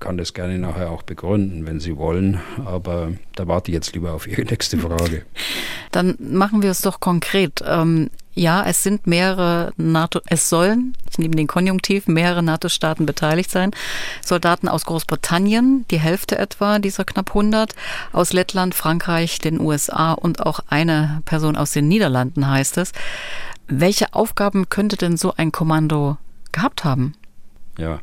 Kann 0.00 0.18
das 0.18 0.34
gerne 0.34 0.58
nachher 0.58 0.90
auch 0.90 1.02
begründen, 1.02 1.66
wenn 1.66 1.80
Sie 1.80 1.96
wollen, 1.96 2.40
aber 2.64 3.12
da 3.36 3.46
warte 3.46 3.70
ich 3.70 3.74
jetzt 3.74 3.94
lieber 3.94 4.12
auf 4.12 4.26
Ihre 4.26 4.42
nächste 4.42 4.76
Frage. 4.78 5.22
Dann 5.92 6.16
machen 6.18 6.62
wir 6.62 6.70
es 6.70 6.82
doch 6.82 7.00
konkret. 7.00 7.62
Ähm 7.66 8.10
ja, 8.34 8.64
es 8.64 8.82
sind 8.82 9.06
mehrere 9.06 9.72
NATO, 9.76 10.20
es 10.26 10.48
sollen, 10.48 10.96
ich 11.10 11.18
nehme 11.18 11.36
den 11.36 11.46
Konjunktiv, 11.46 12.08
mehrere 12.08 12.42
NATO-Staaten 12.42 13.06
beteiligt 13.06 13.50
sein. 13.50 13.70
Soldaten 14.24 14.68
aus 14.68 14.84
Großbritannien, 14.84 15.84
die 15.90 16.00
Hälfte 16.00 16.36
etwa 16.38 16.78
dieser 16.80 17.04
knapp 17.04 17.30
100, 17.30 17.74
aus 18.12 18.32
Lettland, 18.32 18.74
Frankreich, 18.74 19.38
den 19.38 19.60
USA 19.60 20.12
und 20.12 20.44
auch 20.44 20.60
eine 20.68 21.22
Person 21.24 21.56
aus 21.56 21.72
den 21.72 21.88
Niederlanden 21.88 22.48
heißt 22.48 22.78
es. 22.78 22.92
Welche 23.66 24.12
Aufgaben 24.12 24.68
könnte 24.68 24.96
denn 24.96 25.16
so 25.16 25.32
ein 25.36 25.52
Kommando 25.52 26.18
gehabt 26.52 26.84
haben? 26.84 27.14
Ja, 27.76 28.00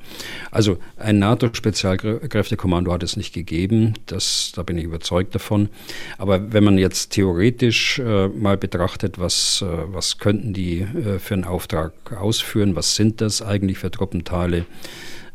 also 0.51 0.77
ein 0.97 1.19
NATO-Spezialkräftekommando 1.19 2.91
hat 2.91 3.03
es 3.03 3.15
nicht 3.15 3.33
gegeben, 3.33 3.93
das, 4.05 4.51
da 4.53 4.63
bin 4.63 4.77
ich 4.77 4.83
überzeugt 4.83 5.33
davon. 5.33 5.69
Aber 6.17 6.51
wenn 6.51 6.65
man 6.65 6.77
jetzt 6.77 7.11
theoretisch 7.11 7.99
äh, 7.99 8.27
mal 8.27 8.57
betrachtet, 8.57 9.17
was, 9.17 9.61
äh, 9.61 9.65
was 9.93 10.17
könnten 10.17 10.53
die 10.53 10.81
äh, 10.81 11.19
für 11.19 11.35
einen 11.35 11.45
Auftrag 11.45 11.93
ausführen, 12.11 12.75
was 12.75 12.95
sind 12.95 13.21
das 13.21 13.41
eigentlich 13.41 13.77
für 13.77 13.91
Truppenteile? 13.91 14.65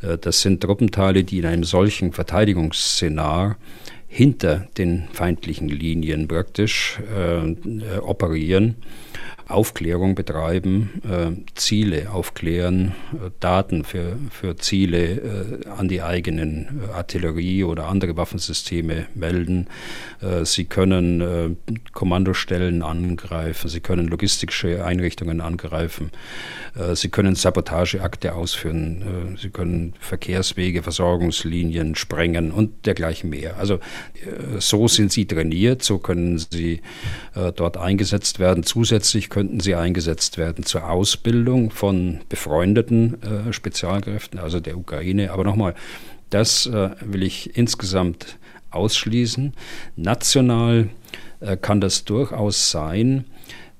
Äh, 0.02 0.18
das 0.18 0.42
sind 0.42 0.60
Truppenteile, 0.62 1.24
die 1.24 1.38
in 1.38 1.46
einem 1.46 1.64
solchen 1.64 2.12
Verteidigungsszenar 2.12 3.56
hinter 4.06 4.68
den 4.76 5.08
feindlichen 5.12 5.68
Linien 5.68 6.28
praktisch 6.28 6.98
äh, 7.14 7.38
äh, 7.38 7.98
operieren 8.00 8.76
Aufklärung 9.48 10.16
betreiben, 10.16 11.02
äh, 11.08 11.30
Ziele 11.54 12.10
aufklären, 12.10 12.94
äh, 13.12 13.30
Daten 13.38 13.84
für, 13.84 14.18
für 14.30 14.56
Ziele 14.56 15.62
äh, 15.64 15.68
an 15.68 15.86
die 15.86 16.02
eigenen 16.02 16.82
äh, 16.82 16.92
Artillerie 16.92 17.62
oder 17.62 17.86
andere 17.86 18.16
Waffensysteme 18.16 19.06
melden. 19.14 19.68
Äh, 20.20 20.44
sie 20.44 20.64
können 20.64 21.20
äh, 21.20 21.50
Kommandostellen 21.92 22.82
angreifen, 22.82 23.68
sie 23.68 23.80
können 23.80 24.08
logistische 24.08 24.84
Einrichtungen 24.84 25.40
angreifen, 25.40 26.10
sie 26.94 27.08
können 27.08 27.34
Sabotageakte 27.34 28.34
ausführen, 28.34 29.36
sie 29.40 29.48
können 29.48 29.94
Verkehrswege, 29.98 30.82
Versorgungslinien 30.82 31.94
sprengen 31.94 32.50
und 32.50 32.84
dergleichen 32.86 33.30
mehr. 33.30 33.56
Also 33.56 33.78
so 34.58 34.88
sind 34.88 35.10
sie 35.10 35.26
trainiert, 35.26 35.82
so 35.82 35.98
können 35.98 36.38
sie 36.38 36.82
dort 37.34 37.78
eingesetzt 37.78 38.38
werden. 38.38 38.62
Zusätzlich 38.62 39.30
könnten 39.36 39.60
sie 39.60 39.74
eingesetzt 39.74 40.38
werden 40.38 40.64
zur 40.64 40.88
Ausbildung 40.88 41.70
von 41.70 42.20
befreundeten 42.30 43.22
äh, 43.22 43.52
Spezialkräften, 43.52 44.40
also 44.40 44.60
der 44.60 44.78
Ukraine. 44.78 45.30
Aber 45.30 45.44
nochmal, 45.44 45.74
das 46.30 46.64
äh, 46.64 46.92
will 47.04 47.22
ich 47.22 47.54
insgesamt 47.54 48.38
ausschließen. 48.70 49.52
National 49.94 50.88
äh, 51.40 51.58
kann 51.58 51.82
das 51.82 52.06
durchaus 52.06 52.70
sein, 52.70 53.26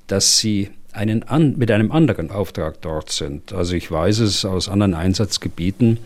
dass 0.09 0.37
sie 0.37 0.69
einen 0.93 1.23
an, 1.23 1.57
mit 1.57 1.71
einem 1.71 1.91
anderen 1.91 2.31
Auftrag 2.31 2.83
dort 2.83 3.11
sind. 3.11 3.55
Also 3.55 3.77
ich 3.77 3.91
weiß 3.91 4.19
es 4.19 4.45
aus 4.45 4.69
anderen 4.69 4.93
Einsatzgebieten, 4.93 5.97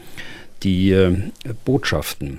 die 0.63 0.93
äh, 0.93 1.17
Botschaften 1.65 2.39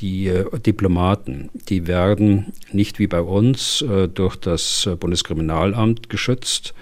die 0.00 0.28
äh, 0.28 0.44
Diplomaten, 0.60 1.50
die 1.68 1.86
werden 1.86 2.52
nicht 2.72 2.98
wie 2.98 3.06
bei 3.06 3.20
uns 3.20 3.82
äh, 3.82 4.08
durch 4.08 4.36
das 4.36 4.88
Bundeskriminalamt 5.00 6.08
geschützt 6.08 6.74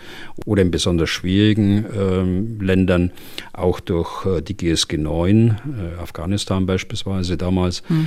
oder 0.45 0.63
in 0.63 0.71
besonders 0.71 1.11
schwierigen 1.11 1.85
ähm, 1.97 2.61
Ländern 2.61 3.13
auch 3.53 3.81
durch 3.81 4.27
die 4.43 4.57
GSG 4.57 4.97
9, 4.97 5.97
Afghanistan 6.01 6.67
beispielsweise 6.67 7.37
damals. 7.37 7.83
Mhm. 7.89 8.07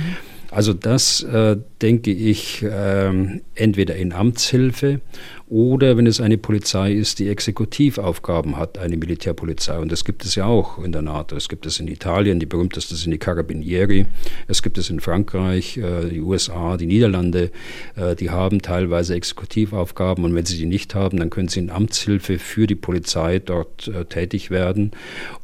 Also 0.50 0.72
das 0.72 1.22
äh, 1.22 1.56
denke 1.82 2.12
ich 2.12 2.62
äh, 2.62 3.40
entweder 3.54 3.96
in 3.96 4.12
Amtshilfe 4.12 5.00
oder 5.48 5.96
wenn 5.96 6.08
es 6.08 6.20
eine 6.20 6.38
Polizei 6.38 6.92
ist, 6.92 7.20
die 7.20 7.28
Exekutivaufgaben 7.28 8.56
hat, 8.56 8.78
eine 8.78 8.96
Militärpolizei. 8.96 9.78
Und 9.78 9.92
das 9.92 10.04
gibt 10.04 10.24
es 10.24 10.34
ja 10.34 10.44
auch 10.44 10.82
in 10.82 10.90
der 10.90 11.02
NATO. 11.02 11.36
Es 11.36 11.48
gibt 11.48 11.66
es 11.66 11.78
in 11.78 11.86
Italien, 11.86 12.40
die 12.40 12.46
berühmteste 12.46 12.96
sind 12.96 13.12
die 13.12 13.18
Carabinieri. 13.18 14.06
Es 14.48 14.60
gibt 14.60 14.76
es 14.76 14.90
in 14.90 14.98
Frankreich, 14.98 15.76
äh, 15.76 16.08
die 16.10 16.20
USA, 16.20 16.76
die 16.76 16.86
Niederlande. 16.86 17.52
Äh, 17.94 18.16
die 18.16 18.30
haben 18.30 18.60
teilweise 18.60 19.14
Exekutivaufgaben. 19.14 20.24
Und 20.24 20.34
wenn 20.34 20.44
sie 20.44 20.58
die 20.58 20.66
nicht 20.66 20.96
haben, 20.96 21.18
dann 21.18 21.30
können 21.30 21.46
sie 21.46 21.60
in 21.60 21.70
Amtshilfe 21.70 22.40
für 22.40 22.66
die 22.66 22.74
Polizei 22.74 23.38
dort 23.38 23.86
äh, 23.86 24.04
tätig 24.04 24.50
werden. 24.50 24.90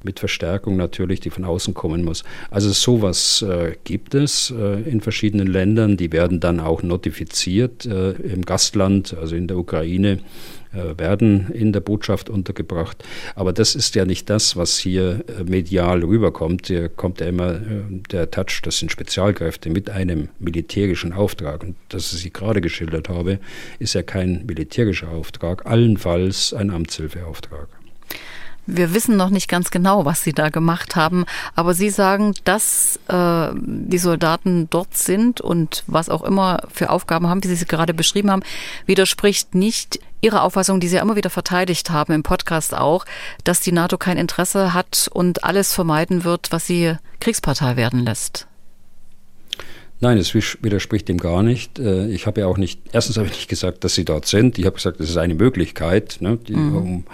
Mit 0.03 0.19
Verstärkung 0.19 0.77
natürlich, 0.77 1.21
die 1.21 1.31
von 1.31 1.45
außen 1.45 1.75
kommen 1.75 2.05
muss. 2.05 2.25
Also 2.51 2.73
sowas 2.73 3.45
gibt 3.85 4.15
es 4.17 4.51
in 4.51 5.01
verschiedenen 5.01 5.47
Ländern. 5.47 5.97
Die 5.97 6.13
werden 6.13 6.41
dann 6.41 6.59
auch 6.59 6.83
notifiziert 6.83 7.87
im 7.87 8.43
Gastland, 8.45 9.17
also 9.19 9.37
in 9.37 9.47
der 9.47 9.57
Ukraine 9.57 9.92
Ukraine 9.93 10.19
äh, 10.73 10.99
werden 10.99 11.51
in 11.53 11.73
der 11.73 11.81
Botschaft 11.81 12.31
untergebracht. 12.31 13.05
Aber 13.35 13.53
das 13.53 13.75
ist 13.75 13.95
ja 13.95 14.05
nicht 14.05 14.31
das, 14.31 14.57
was 14.57 14.79
hier 14.79 15.25
äh, 15.29 15.45
medial 15.45 16.03
rüberkommt. 16.03 16.69
Hier 16.69 16.89
kommt 16.89 17.21
ja 17.21 17.27
immer 17.27 17.55
äh, 17.55 17.61
der 18.11 18.31
Touch, 18.31 18.61
das 18.63 18.79
sind 18.79 18.91
Spezialkräfte 18.91 19.71
mit 19.71 19.91
einem 19.91 20.29
militärischen 20.39 21.13
Auftrag. 21.13 21.63
Und 21.63 21.77
das, 21.91 22.15
was 22.15 22.25
ich 22.25 22.33
gerade 22.33 22.61
geschildert 22.61 23.09
habe, 23.09 23.39
ist 23.79 23.95
ja 23.95 24.03
kein 24.03 24.47
militärischer 24.47 25.11
Auftrag, 25.11 25.67
allenfalls 25.67 26.55
ein 26.55 26.71
Amtshilfeauftrag. 26.71 27.69
Wir 28.75 28.95
wissen 28.95 29.17
noch 29.17 29.29
nicht 29.29 29.49
ganz 29.49 29.71
genau, 29.71 30.05
was 30.05 30.23
Sie 30.23 30.33
da 30.33 30.49
gemacht 30.49 30.97
haben, 30.97 31.27
aber 31.55 31.75
Sie 31.75 31.91
sagen, 31.91 32.35
dass 32.45 32.99
äh, 33.09 33.49
die 33.55 33.99
Soldaten 33.99 34.71
dort 34.71 34.97
sind 34.97 35.41
und 35.43 35.85
was 35.87 36.09
auch 36.09 36.23
immer 36.23 36.63
für 36.73 36.89
Aufgaben 36.89 37.27
haben, 37.29 37.45
wie 37.45 37.49
Sie 37.49 37.57
sie 37.57 37.67
gerade 37.67 37.93
beschrieben 37.93 38.31
haben, 38.31 38.43
widerspricht 38.87 39.55
nicht 39.55 40.01
Ihrer 40.23 40.43
Auffassung, 40.43 40.81
die 40.81 40.89
Sie 40.89 40.97
ja 40.97 41.03
immer 41.03 41.17
wieder 41.17 41.31
verteidigt 41.31 41.91
haben, 41.91 42.13
im 42.13 42.23
Podcast 42.23 42.75
auch, 42.75 43.05
dass 43.45 43.61
die 43.61 43.73
NATO 43.73 43.99
kein 43.99 44.17
Interesse 44.17 44.73
hat 44.73 45.11
und 45.13 45.45
alles 45.45 45.75
vermeiden 45.75 46.25
wird, 46.25 46.51
was 46.51 46.67
sie 46.67 46.97
Kriegspartei 47.21 47.77
werden 47.77 48.01
lässt. 48.01 48.47
Nein, 50.03 50.19
es 50.19 50.35
widerspricht 50.35 51.09
dem 51.09 51.19
gar 51.19 51.45
nicht. 51.45 51.79
Äh, 51.79 52.09
ich 52.09 52.27
habe 52.27 52.41
ja 52.41 52.49
auch 52.49 52.59
nicht, 52.59 52.81
erstens 52.91 53.19
habe 53.19 53.29
ich 53.29 53.35
nicht 53.35 53.49
gesagt, 53.49 53.85
dass 53.85 53.95
sie 53.95 54.05
dort 54.05 54.27
sind. 54.27 54.59
Ich 54.59 54.67
habe 54.67 54.75
gesagt, 54.75 54.99
es 54.99 55.09
ist 55.09 55.17
eine 55.17 55.37
Möglichkeit, 55.37 56.17
ne, 56.19 56.39
die, 56.49 56.57
mhm. 56.57 56.77
um, 56.77 57.05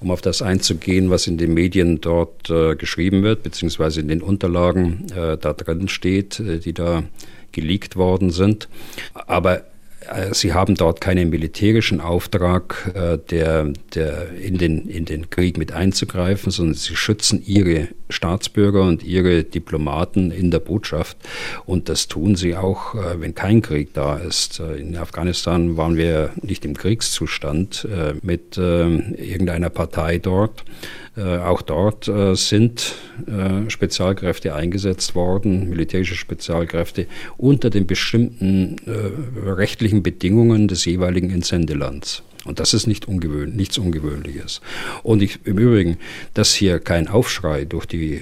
um 0.00 0.10
auf 0.10 0.22
das 0.22 0.42
einzugehen, 0.42 1.08
was 1.08 1.28
in 1.28 1.38
den 1.38 1.54
Medien 1.54 2.00
dort 2.00 2.50
äh, 2.50 2.74
geschrieben 2.74 3.22
wird, 3.22 3.44
beziehungsweise 3.44 4.00
in 4.00 4.08
den 4.08 4.22
Unterlagen 4.22 5.06
äh, 5.16 5.38
da 5.38 5.52
drin 5.52 5.86
steht, 5.86 6.40
äh, 6.40 6.58
die 6.58 6.72
da 6.72 7.04
geleakt 7.52 7.94
worden 7.94 8.30
sind. 8.30 8.68
Aber 9.14 9.62
sie 10.32 10.52
haben 10.52 10.74
dort 10.74 11.00
keinen 11.00 11.30
militärischen 11.30 12.00
Auftrag, 12.00 12.92
äh, 12.94 13.18
der, 13.30 13.72
der 13.94 14.32
in, 14.32 14.58
den, 14.58 14.88
in 14.88 15.04
den 15.04 15.30
Krieg 15.30 15.58
mit 15.58 15.72
einzugreifen, 15.72 16.50
sondern 16.50 16.74
sie 16.74 16.96
schützen 16.96 17.42
ihre 17.44 17.88
Staatsbürger 18.08 18.82
und 18.82 19.02
ihre 19.02 19.44
Diplomaten 19.44 20.30
in 20.30 20.50
der 20.50 20.60
Botschaft. 20.60 21.16
Und 21.66 21.88
das 21.88 22.08
tun 22.08 22.36
sie 22.36 22.56
auch, 22.56 22.94
äh, 22.94 23.20
wenn 23.20 23.34
kein 23.34 23.62
Krieg 23.62 23.94
da 23.94 24.16
ist. 24.16 24.60
In 24.60 24.96
Afghanistan 24.96 25.76
waren 25.76 25.96
wir 25.96 26.30
nicht 26.42 26.64
im 26.64 26.76
Kriegszustand 26.76 27.86
mit 28.22 28.56
irgendeiner 28.56 29.70
Partei 29.70 30.18
dort. 30.18 30.64
Äh, 31.16 31.38
auch 31.38 31.60
dort 31.60 32.08
äh, 32.08 32.34
sind 32.34 32.94
äh, 33.26 33.68
Spezialkräfte 33.68 34.54
eingesetzt 34.54 35.14
worden, 35.14 35.68
militärische 35.68 36.14
Spezialkräfte, 36.14 37.06
unter 37.36 37.68
den 37.70 37.86
bestimmten 37.86 38.76
rechtlichen 39.44 40.02
Bedingungen 40.02 40.68
des 40.68 40.84
jeweiligen 40.84 41.30
Entsendelands. 41.30 42.22
Und 42.44 42.58
das 42.58 42.74
ist 42.74 42.86
nicht 42.86 43.06
ungewöhnlich, 43.06 43.54
nichts 43.54 43.78
Ungewöhnliches. 43.78 44.60
Und 45.02 45.22
ich, 45.22 45.38
im 45.44 45.58
Übrigen, 45.58 45.98
dass 46.34 46.54
hier 46.54 46.80
kein 46.80 47.08
Aufschrei 47.08 47.64
durch 47.64 47.86
die 47.86 48.14
äh, 48.14 48.20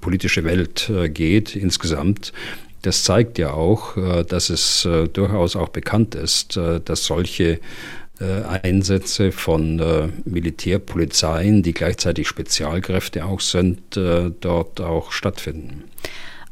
politische 0.00 0.44
Welt 0.44 0.88
äh, 0.88 1.08
geht 1.08 1.54
insgesamt, 1.54 2.32
das 2.82 3.02
zeigt 3.02 3.38
ja 3.38 3.52
auch, 3.52 3.96
äh, 3.96 4.24
dass 4.24 4.48
es 4.50 4.88
durchaus 5.12 5.56
auch 5.56 5.68
bekannt 5.68 6.14
ist, 6.14 6.56
dass 6.56 7.04
solche 7.04 7.60
äh, 8.20 8.42
Einsätze 8.62 9.32
von 9.32 9.78
äh, 9.78 10.08
Militärpolizeien, 10.24 11.62
die 11.62 11.72
gleichzeitig 11.72 12.28
Spezialkräfte 12.28 13.24
auch 13.24 13.40
sind, 13.40 13.96
äh, 13.96 14.30
dort 14.40 14.80
auch 14.80 15.12
stattfinden. 15.12 15.84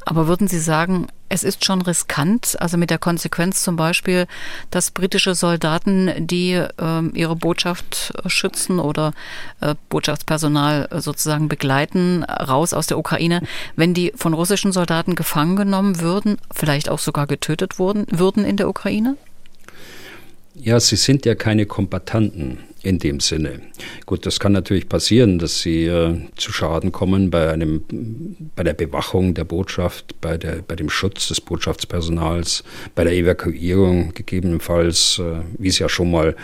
Aber 0.09 0.29
würden 0.29 0.47
Sie 0.47 0.61
sagen, 0.61 1.09
es 1.29 1.43
ist 1.43 1.65
schon 1.65 1.83
riskant, 1.83 2.57
also 2.61 2.77
mit 2.77 2.91
der 2.91 2.99
Konsequenz 2.99 3.65
zum 3.65 3.75
Beispiel, 3.75 4.29
dass 4.71 4.93
britische 4.93 5.35
Soldaten, 5.35 6.13
die 6.29 6.53
äh, 6.53 7.09
ihre 7.13 7.35
Botschaft 7.35 8.13
schützen 8.27 8.79
oder 8.79 9.13
äh, 9.61 9.75
Botschaftspersonal 9.89 10.89
sozusagen 11.01 11.49
begleiten, 11.49 12.23
raus 12.23 12.73
aus 12.73 12.87
der 12.87 12.99
Ukraine, 12.99 13.43
wenn 13.75 13.95
die 13.95 14.13
von 14.15 14.33
russischen 14.33 14.71
Soldaten 14.71 15.17
gefangen 15.17 15.57
genommen 15.57 16.01
würden, 16.01 16.39
vielleicht 16.55 16.89
auch 16.89 17.01
sogar 17.01 17.27
getötet 17.27 17.81
wurden, 17.81 18.07
würden 18.09 18.45
in 18.45 18.57
der 18.57 18.69
Ukraine? 18.69 19.17
Ja, 20.59 20.81
sie 20.81 20.97
sind 20.97 21.27
ja 21.27 21.35
keine 21.35 21.67
Kombatanten 21.67 22.59
in 22.83 22.99
dem 23.01 23.19
Sinne. 23.21 23.61
Gut, 24.07 24.27
das 24.27 24.39
kann 24.39 24.53
natürlich 24.53 24.89
passieren, 24.89 25.39
dass 25.41 25.61
sie 25.61 25.87
äh, 25.87 26.15
zu 26.37 26.53
Schaden 26.53 26.93
kommen 26.93 27.31
bei 27.31 27.51
einem, 27.51 27.83
bei 28.55 28.63
der 28.63 28.75
Bewachung 28.75 29.35
der 29.35 29.45
Botschaft, 29.45 30.21
bei 30.21 30.39
der, 30.39 30.63
bei 30.63 30.77
dem 30.77 30.89
Schutz 30.89 31.29
des 31.29 31.41
Botschaftspersonals, 31.41 32.63
bei 32.95 33.03
der 33.03 33.13
Evakuierung 33.13 34.15
gegebenenfalls, 34.15 35.19
äh, 35.19 35.43
wie 35.59 35.69
es 35.69 35.81
ja 35.81 35.89
schon 35.89 36.13
mal 36.13 36.37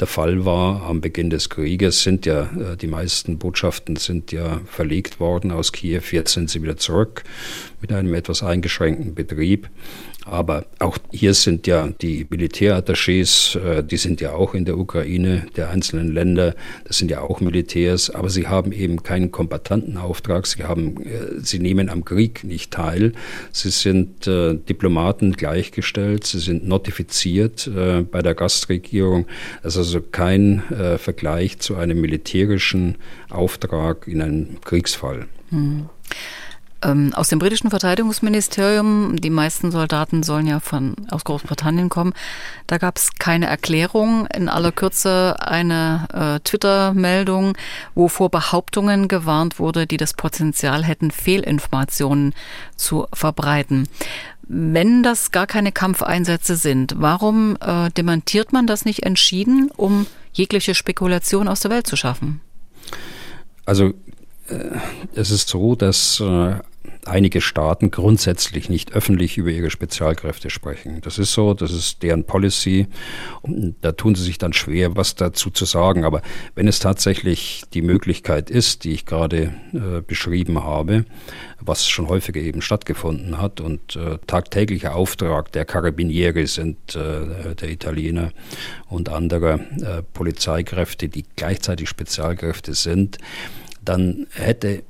der 0.00 0.06
Fall 0.06 0.46
war 0.46 0.82
am 0.84 1.02
Beginn 1.02 1.28
des 1.28 1.50
Krieges, 1.50 2.02
sind 2.02 2.24
ja 2.24 2.44
äh, 2.44 2.76
die 2.78 2.86
meisten 2.86 3.38
Botschaften 3.38 3.96
sind 3.96 4.32
ja 4.32 4.62
verlegt 4.66 5.20
worden 5.20 5.50
aus 5.50 5.70
Kiew. 5.70 6.02
Jetzt 6.10 6.32
sind 6.32 6.48
sie 6.48 6.62
wieder 6.62 6.78
zurück 6.78 7.24
mit 7.82 7.92
einem 7.92 8.14
etwas 8.14 8.42
eingeschränkten 8.42 9.14
Betrieb. 9.14 9.68
Aber 10.30 10.64
auch 10.78 10.96
hier 11.10 11.34
sind 11.34 11.66
ja 11.66 11.88
die 11.88 12.24
Militärattachés, 12.24 13.58
äh, 13.58 13.82
die 13.82 13.96
sind 13.96 14.20
ja 14.20 14.32
auch 14.32 14.54
in 14.54 14.64
der 14.64 14.78
Ukraine 14.78 15.44
der 15.56 15.70
einzelnen 15.70 16.12
Länder, 16.12 16.54
das 16.84 16.98
sind 16.98 17.10
ja 17.10 17.20
auch 17.20 17.40
Militärs, 17.40 18.10
aber 18.10 18.30
sie 18.30 18.46
haben 18.46 18.70
eben 18.70 19.02
keinen 19.02 19.32
Kombatantenauftrag, 19.32 20.46
sie, 20.46 20.62
haben, 20.62 21.02
äh, 21.02 21.40
sie 21.42 21.58
nehmen 21.58 21.88
am 21.88 22.04
Krieg 22.04 22.44
nicht 22.44 22.70
teil, 22.70 23.12
sie 23.50 23.70
sind 23.70 24.28
äh, 24.28 24.54
Diplomaten 24.54 25.32
gleichgestellt, 25.32 26.24
sie 26.28 26.38
sind 26.38 26.66
notifiziert 26.66 27.68
bei 28.10 28.22
der 28.22 28.34
Gastregierung, 28.34 29.26
das 29.62 29.74
ist 29.74 29.78
also 29.78 30.00
kein 30.00 30.62
Vergleich 30.98 31.58
zu 31.58 31.74
einem 31.74 32.00
militärischen 32.00 32.96
Auftrag 33.30 34.06
in 34.06 34.22
einem 34.22 34.60
Kriegsfall. 34.60 35.26
Hm. 35.50 35.88
Ähm, 36.82 37.12
aus 37.14 37.28
dem 37.28 37.38
britischen 37.38 37.70
Verteidigungsministerium, 37.70 39.16
die 39.16 39.30
meisten 39.30 39.70
Soldaten 39.70 40.22
sollen 40.22 40.46
ja 40.46 40.60
von, 40.60 40.96
aus 41.10 41.24
Großbritannien 41.24 41.88
kommen, 41.90 42.14
da 42.66 42.78
gab 42.78 42.96
es 42.96 43.10
keine 43.18 43.46
Erklärung. 43.46 44.26
In 44.26 44.48
aller 44.48 44.72
Kürze 44.72 45.36
eine 45.40 46.08
äh, 46.12 46.40
Twitter-Meldung, 46.40 47.56
wo 47.94 48.08
vor 48.08 48.30
Behauptungen 48.30 49.08
gewarnt 49.08 49.58
wurde, 49.58 49.86
die 49.86 49.98
das 49.98 50.14
Potenzial 50.14 50.84
hätten, 50.84 51.10
Fehlinformationen 51.10 52.34
zu 52.76 53.06
verbreiten. 53.12 53.86
Wenn 54.52 55.02
das 55.02 55.30
gar 55.30 55.46
keine 55.46 55.72
Kampfeinsätze 55.72 56.56
sind, 56.56 56.94
warum 56.96 57.56
äh, 57.60 57.90
demontiert 57.90 58.52
man 58.52 58.66
das 58.66 58.84
nicht 58.84 59.04
entschieden, 59.04 59.70
um 59.76 60.06
jegliche 60.32 60.74
Spekulation 60.74 61.46
aus 61.46 61.60
der 61.60 61.70
Welt 61.70 61.86
zu 61.86 61.96
schaffen? 61.96 62.40
Also 63.64 63.92
äh, 64.48 64.78
es 65.14 65.30
ist 65.30 65.48
so, 65.48 65.76
dass 65.76 66.20
äh, 66.20 66.54
einige 67.10 67.40
Staaten 67.40 67.90
grundsätzlich 67.90 68.68
nicht 68.68 68.92
öffentlich 68.92 69.36
über 69.36 69.50
ihre 69.50 69.70
Spezialkräfte 69.70 70.50
sprechen. 70.50 71.00
Das 71.02 71.18
ist 71.18 71.32
so, 71.32 71.54
das 71.54 71.72
ist 71.72 72.02
deren 72.02 72.24
Policy. 72.24 72.86
Und 73.42 73.76
da 73.82 73.92
tun 73.92 74.14
sie 74.14 74.24
sich 74.24 74.38
dann 74.38 74.52
schwer, 74.52 74.96
was 74.96 75.14
dazu 75.14 75.50
zu 75.50 75.64
sagen. 75.64 76.04
Aber 76.04 76.22
wenn 76.54 76.68
es 76.68 76.78
tatsächlich 76.78 77.64
die 77.74 77.82
Möglichkeit 77.82 78.50
ist, 78.50 78.84
die 78.84 78.92
ich 78.92 79.06
gerade 79.06 79.52
äh, 79.72 80.00
beschrieben 80.06 80.62
habe, 80.62 81.04
was 81.60 81.88
schon 81.88 82.08
häufiger 82.08 82.40
eben 82.40 82.62
stattgefunden 82.62 83.38
hat 83.38 83.60
und 83.60 83.96
äh, 83.96 84.18
tagtäglicher 84.26 84.94
Auftrag 84.94 85.52
der 85.52 85.64
Carabinieri 85.64 86.46
sind 86.46 86.96
äh, 86.96 87.54
der 87.54 87.70
Italiener 87.70 88.32
und 88.88 89.08
anderer 89.08 89.54
äh, 89.54 90.02
Polizeikräfte, 90.14 91.08
die 91.08 91.24
gleichzeitig 91.36 91.88
Spezialkräfte 91.88 92.74
sind, 92.74 93.18
dann 93.84 94.26
hätte 94.32 94.82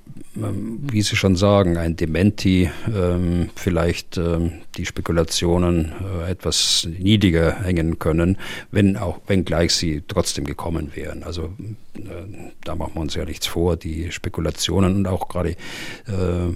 wie 0.92 1.02
Sie 1.02 1.16
schon 1.16 1.36
sagen, 1.36 1.76
ein 1.76 1.96
Dementi 1.96 2.70
ähm, 2.94 3.50
vielleicht 3.54 4.16
ähm, 4.16 4.52
die 4.76 4.86
Spekulationen 4.86 5.92
äh, 6.22 6.30
etwas 6.30 6.88
niedriger 6.98 7.62
hängen 7.62 7.98
können, 7.98 8.38
wenn 8.70 8.96
auch, 8.96 9.20
wenngleich 9.26 9.74
sie 9.74 10.02
trotzdem 10.06 10.44
gekommen 10.44 10.92
wären. 10.94 11.22
Also 11.22 11.52
äh, 11.96 12.00
da 12.64 12.74
machen 12.74 12.92
wir 12.94 13.00
uns 13.00 13.14
ja 13.14 13.24
nichts 13.24 13.46
vor. 13.46 13.76
Die 13.76 14.12
Spekulationen 14.12 14.96
und 14.96 15.06
auch 15.06 15.28
gerade 15.28 15.50
äh, 15.50 15.56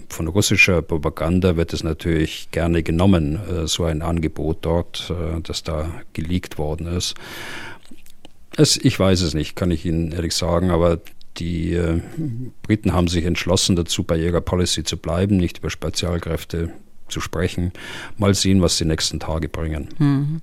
von 0.08 0.28
russischer 0.28 0.82
Propaganda 0.82 1.56
wird 1.56 1.72
es 1.72 1.84
natürlich 1.84 2.50
gerne 2.50 2.82
genommen, 2.82 3.38
äh, 3.48 3.66
so 3.66 3.84
ein 3.84 4.02
Angebot 4.02 4.58
dort, 4.62 5.10
äh, 5.10 5.40
das 5.42 5.62
da 5.62 5.90
geleakt 6.12 6.58
worden 6.58 6.86
ist. 6.86 7.14
Es, 8.56 8.76
ich 8.76 8.98
weiß 8.98 9.22
es 9.22 9.34
nicht, 9.34 9.56
kann 9.56 9.72
ich 9.72 9.84
Ihnen 9.84 10.12
ehrlich 10.12 10.34
sagen, 10.34 10.70
aber 10.70 11.00
die 11.36 11.74
äh, 11.74 12.00
Briten 12.62 12.92
haben 12.92 13.08
sich 13.08 13.24
entschlossen 13.24 13.76
dazu, 13.76 14.04
bei 14.04 14.16
ihrer 14.16 14.40
Policy 14.40 14.84
zu 14.84 14.96
bleiben, 14.96 15.36
nicht 15.36 15.58
über 15.58 15.70
Spezialkräfte 15.70 16.70
zu 17.08 17.20
sprechen. 17.20 17.72
Mal 18.16 18.34
sehen, 18.34 18.62
was 18.62 18.78
die 18.78 18.84
nächsten 18.84 19.20
Tage 19.20 19.48
bringen. 19.48 19.88
Mhm. 19.98 20.40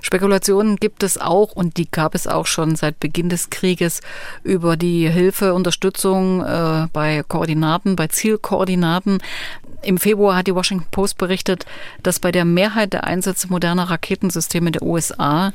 Spekulationen 0.00 0.76
gibt 0.76 1.02
es 1.02 1.18
auch 1.18 1.52
und 1.52 1.76
die 1.76 1.90
gab 1.90 2.14
es 2.14 2.26
auch 2.26 2.46
schon 2.46 2.76
seit 2.76 2.98
Beginn 2.98 3.28
des 3.28 3.50
Krieges 3.50 4.00
über 4.42 4.76
die 4.76 5.08
Hilfe, 5.08 5.54
Unterstützung 5.54 6.42
äh, 6.42 6.86
bei 6.92 7.22
Koordinaten, 7.26 7.96
bei 7.96 8.08
Zielkoordinaten. 8.08 9.18
Im 9.82 9.98
Februar 9.98 10.36
hat 10.36 10.48
die 10.48 10.54
Washington 10.54 10.86
Post 10.90 11.18
berichtet, 11.18 11.64
dass 12.02 12.18
bei 12.18 12.32
der 12.32 12.44
Mehrheit 12.44 12.92
der 12.92 13.04
Einsätze 13.04 13.48
moderner 13.48 13.90
Raketensysteme 13.90 14.72
der 14.72 14.82
USA 14.82 15.52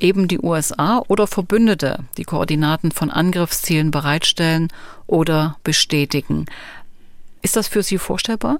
eben 0.00 0.28
die 0.28 0.40
USA 0.40 1.02
oder 1.08 1.26
Verbündete 1.26 2.04
die 2.16 2.24
Koordinaten 2.24 2.92
von 2.92 3.10
Angriffszielen 3.10 3.90
bereitstellen 3.90 4.68
oder 5.06 5.56
bestätigen. 5.64 6.46
Ist 7.42 7.56
das 7.56 7.68
für 7.68 7.82
Sie 7.82 7.98
vorstellbar? 7.98 8.58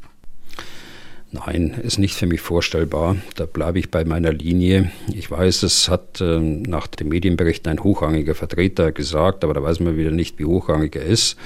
Nein, 1.30 1.74
ist 1.82 1.98
nicht 1.98 2.14
für 2.14 2.26
mich 2.26 2.40
vorstellbar. 2.40 3.16
Da 3.34 3.44
bleibe 3.44 3.78
ich 3.78 3.90
bei 3.90 4.02
meiner 4.06 4.32
Linie. 4.32 4.90
Ich 5.12 5.30
weiß, 5.30 5.62
es 5.62 5.90
hat 5.90 6.22
äh, 6.22 6.38
nach 6.40 6.86
den 6.86 7.08
Medienberichten 7.08 7.70
ein 7.70 7.84
hochrangiger 7.84 8.34
Vertreter 8.34 8.92
gesagt, 8.92 9.44
aber 9.44 9.52
da 9.52 9.62
weiß 9.62 9.80
man 9.80 9.98
wieder 9.98 10.10
nicht, 10.10 10.38
wie 10.38 10.46
hochrangig 10.46 10.96
er 10.96 11.04
ist. 11.04 11.36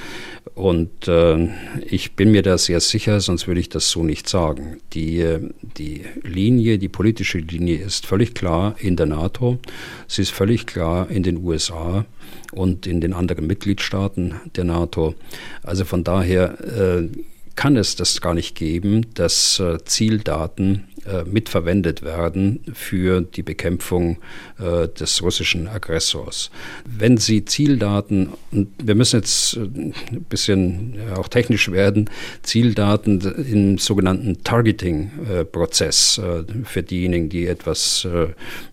Und 0.55 1.09
äh, 1.09 1.49
ich 1.85 2.15
bin 2.15 2.31
mir 2.31 2.43
da 2.43 2.59
sehr 2.59 2.79
sicher, 2.79 3.21
sonst 3.21 3.49
würde 3.49 3.61
ich 3.61 3.71
das 3.71 3.91
so 3.91 4.05
nicht 4.05 4.29
sagen. 4.29 4.77
Die, 4.93 5.21
äh, 5.21 5.41
die 5.77 6.05
Linie, 6.23 6.79
die 6.79 6.89
politische 6.89 7.39
Linie 7.39 7.79
ist 7.79 8.07
völlig 8.07 8.35
klar 8.35 8.77
in 8.79 8.95
der 8.95 9.07
NATO. 9.07 9.59
Sie 10.07 10.23
ist 10.23 10.31
völlig 10.31 10.67
klar 10.67 11.11
in 11.11 11.25
den 11.25 11.39
USA 11.39 12.05
und 12.53 12.87
in 12.87 13.01
den 13.01 13.15
anderen 13.15 13.49
Mitgliedstaaten 13.49 14.35
der 14.55 14.63
NATO. 14.63 15.17
Also 15.65 15.85
von 15.85 16.05
daher 16.05 16.61
äh, 16.61 17.09
kann 17.57 17.77
es 17.77 17.97
das 17.97 18.21
gar 18.21 18.35
nicht 18.35 18.55
geben, 18.55 19.07
dass 19.15 19.61
äh, 19.61 19.79
Zieldaten 19.85 20.85
äh, 21.05 21.25
mitverwendet 21.25 22.03
werden 22.03 22.61
für 22.73 23.21
die 23.21 23.43
Bekämpfung 23.43 24.19
äh, 24.59 24.89
des 24.89 25.23
russischen 25.23 25.69
Aggressors. 25.69 26.51
Wenn 26.85 27.17
Sie 27.17 27.45
Zieldaten, 27.45 28.31
und 28.51 28.69
wir 28.83 28.95
müssen 28.95 29.17
jetzt 29.17 29.57
ein 29.57 29.95
bisschen 30.29 30.99
auch 31.17 31.29
technisch 31.29 31.71
werden, 31.71 32.09
Zieldaten 32.43 33.21
im 33.21 33.79
sogenannten 33.79 34.43
Targeting-Prozess 34.45 36.21
für 36.65 36.83
diejenigen, 36.83 37.29
die 37.29 37.47
etwas 37.47 38.07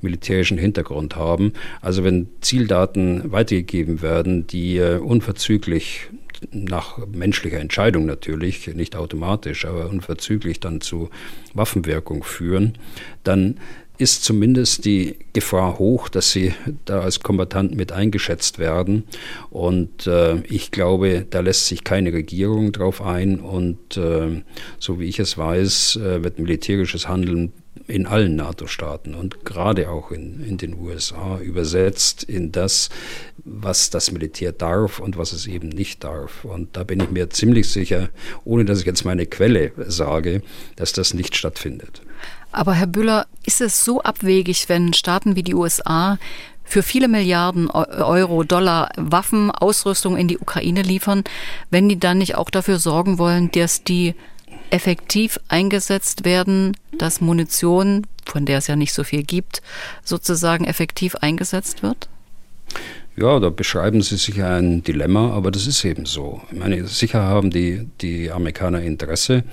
militärischen 0.02 0.58
Hintergrund 0.58 1.16
haben. 1.16 1.54
Also 1.82 2.04
wenn 2.04 2.30
Zieldaten 2.42 3.32
weitergegeben 3.32 4.02
werden, 4.02 4.48
die 4.48 4.80
unverzüglich 4.80 6.10
nach 6.52 6.98
menschlicher 7.08 7.60
Entscheidung 7.60 8.06
natürlich, 8.06 8.68
nicht 8.74 8.96
automatisch, 8.96 9.66
aber 9.66 9.90
unverzüglich 9.90 10.60
dann 10.60 10.82
zu 10.82 11.10
Waffenwirkung 11.54 12.24
führen, 12.24 12.78
dann 13.24 13.60
ist 14.00 14.24
zumindest 14.24 14.86
die 14.86 15.18
Gefahr 15.34 15.78
hoch, 15.78 16.08
dass 16.08 16.32
sie 16.32 16.54
da 16.86 17.02
als 17.02 17.20
Kombatant 17.20 17.76
mit 17.76 17.92
eingeschätzt 17.92 18.58
werden. 18.58 19.04
Und 19.50 20.08
äh, 20.08 20.38
ich 20.44 20.72
glaube, 20.72 21.26
da 21.30 21.42
lässt 21.42 21.68
sich 21.68 21.84
keine 21.84 22.14
Regierung 22.14 22.72
drauf 22.72 23.02
ein. 23.02 23.42
Und 23.42 23.98
äh, 23.98 24.42
so 24.80 25.02
wie 25.02 25.06
ich 25.06 25.20
es 25.20 25.38
weiß, 25.38 25.98
äh, 25.98 26.24
wird 26.24 26.40
militärisches 26.40 27.10
Handeln 27.10 27.52
in 27.90 28.06
allen 28.06 28.36
NATO-Staaten 28.36 29.16
und 29.16 29.44
gerade 29.46 29.90
auch 29.90 30.12
in, 30.12 30.44
in 30.46 30.58
den 30.58 30.80
USA 30.80 31.40
übersetzt 31.40 32.24
in 32.24 32.52
das, 32.52 32.90
was 33.44 33.90
das 33.90 34.12
Militär 34.12 34.52
darf 34.52 35.00
und 35.00 35.18
was 35.18 35.34
es 35.34 35.48
eben 35.48 35.70
nicht 35.70 36.04
darf. 36.04 36.46
Und 36.46 36.78
da 36.78 36.84
bin 36.84 37.00
ich 37.00 37.10
mir 37.10 37.30
ziemlich 37.30 37.70
sicher, 37.70 38.10
ohne 38.46 38.66
dass 38.66 38.80
ich 38.80 38.86
jetzt 38.86 39.06
meine 39.06 39.26
Quelle 39.26 39.72
sage, 39.88 40.44
dass 40.76 40.94
das 40.94 41.14
nicht 41.14 41.36
stattfindet. 41.36 42.02
Aber 42.52 42.74
Herr 42.74 42.88
Bühler, 42.88 43.28
ist 43.46 43.62
es 43.62 43.84
so 43.84 44.02
abwegig, 44.02 44.70
wenn 44.70 44.94
Staaten 44.94 45.36
wie 45.36 45.44
die 45.44 45.56
USA 45.56 46.18
für 46.64 46.84
viele 46.84 47.08
Milliarden 47.08 47.70
Euro, 47.72 48.44
Dollar 48.44 48.92
Waffen, 48.96 49.50
Ausrüstung 49.50 50.18
in 50.18 50.28
die 50.28 50.38
Ukraine 50.38 50.84
liefern, 50.84 51.24
wenn 51.72 51.90
die 51.90 52.00
dann 52.00 52.20
nicht 52.20 52.36
auch 52.36 52.52
dafür 52.52 52.78
sorgen 52.78 53.18
wollen, 53.18 53.50
dass 53.52 53.84
die 53.84 54.14
effektiv 54.70 55.40
eingesetzt 55.48 56.26
werden, 56.26 56.76
dass 56.98 57.22
Munition, 57.22 58.06
von 58.26 58.46
der 58.46 58.60
es 58.60 58.68
ja 58.68 58.76
nicht 58.76 58.94
so 58.94 59.04
viel 59.04 59.24
gibt, 59.24 59.62
sozusagen 60.04 60.66
effektiv 60.66 61.16
eingesetzt 61.16 61.84
wird? 61.84 62.08
Ja, 63.20 63.38
da 63.42 63.50
beschreiben 63.50 64.02
Sie 64.02 64.16
sicher 64.16 64.50
ein 64.56 64.82
Dilemma, 64.82 65.32
aber 65.32 65.52
das 65.52 65.68
ist 65.68 65.84
eben 65.84 66.06
so. 66.06 66.40
Ich 66.54 66.58
meine, 66.58 66.88
sicher 66.88 67.22
haben 67.22 67.52
die, 67.52 67.90
die 68.00 68.32
Amerikaner 68.32 68.82
Interesse, 68.82 69.44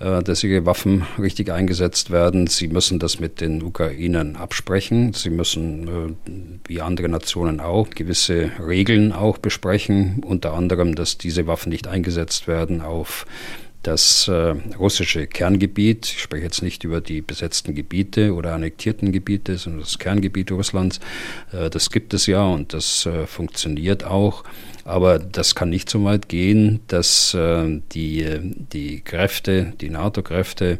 äh, 0.00 0.20
dass 0.20 0.42
ihre 0.42 0.66
Waffen 0.66 1.04
richtig 1.16 1.52
eingesetzt 1.52 2.10
werden. 2.10 2.48
Sie 2.48 2.66
müssen 2.66 2.98
das 2.98 3.20
mit 3.20 3.40
den 3.40 3.62
Ukrainern 3.62 4.34
absprechen. 4.34 5.12
Sie 5.12 5.30
müssen, 5.30 5.86
äh, 5.86 6.68
wie 6.68 6.80
andere 6.80 7.08
Nationen 7.08 7.60
auch, 7.60 7.88
gewisse 7.90 8.50
Regeln 8.58 9.12
auch 9.12 9.38
besprechen, 9.38 10.20
unter 10.26 10.54
anderem, 10.54 10.96
dass 10.96 11.16
diese 11.16 11.46
Waffen 11.46 11.68
nicht 11.68 11.86
eingesetzt 11.86 12.48
werden 12.48 12.80
auf 12.80 13.26
das 13.84 14.28
äh, 14.28 14.54
russische 14.78 15.26
Kerngebiet, 15.26 16.06
ich 16.06 16.20
spreche 16.20 16.44
jetzt 16.44 16.62
nicht 16.62 16.84
über 16.84 17.00
die 17.00 17.20
besetzten 17.20 17.74
Gebiete 17.74 18.34
oder 18.34 18.54
annektierten 18.54 19.12
Gebiete, 19.12 19.56
sondern 19.56 19.82
das 19.82 19.98
Kerngebiet 19.98 20.50
Russlands, 20.50 21.00
äh, 21.52 21.70
das 21.70 21.90
gibt 21.90 22.14
es 22.14 22.26
ja 22.26 22.42
und 22.44 22.72
das 22.72 23.06
äh, 23.06 23.26
funktioniert 23.26 24.04
auch. 24.04 24.44
Aber 24.84 25.18
das 25.18 25.54
kann 25.54 25.70
nicht 25.70 25.88
so 25.88 26.04
weit 26.04 26.28
gehen, 26.28 26.80
dass 26.88 27.34
die, 27.34 28.26
die 28.70 29.00
Kräfte, 29.00 29.72
die 29.80 29.88
NATO-Kräfte, 29.88 30.78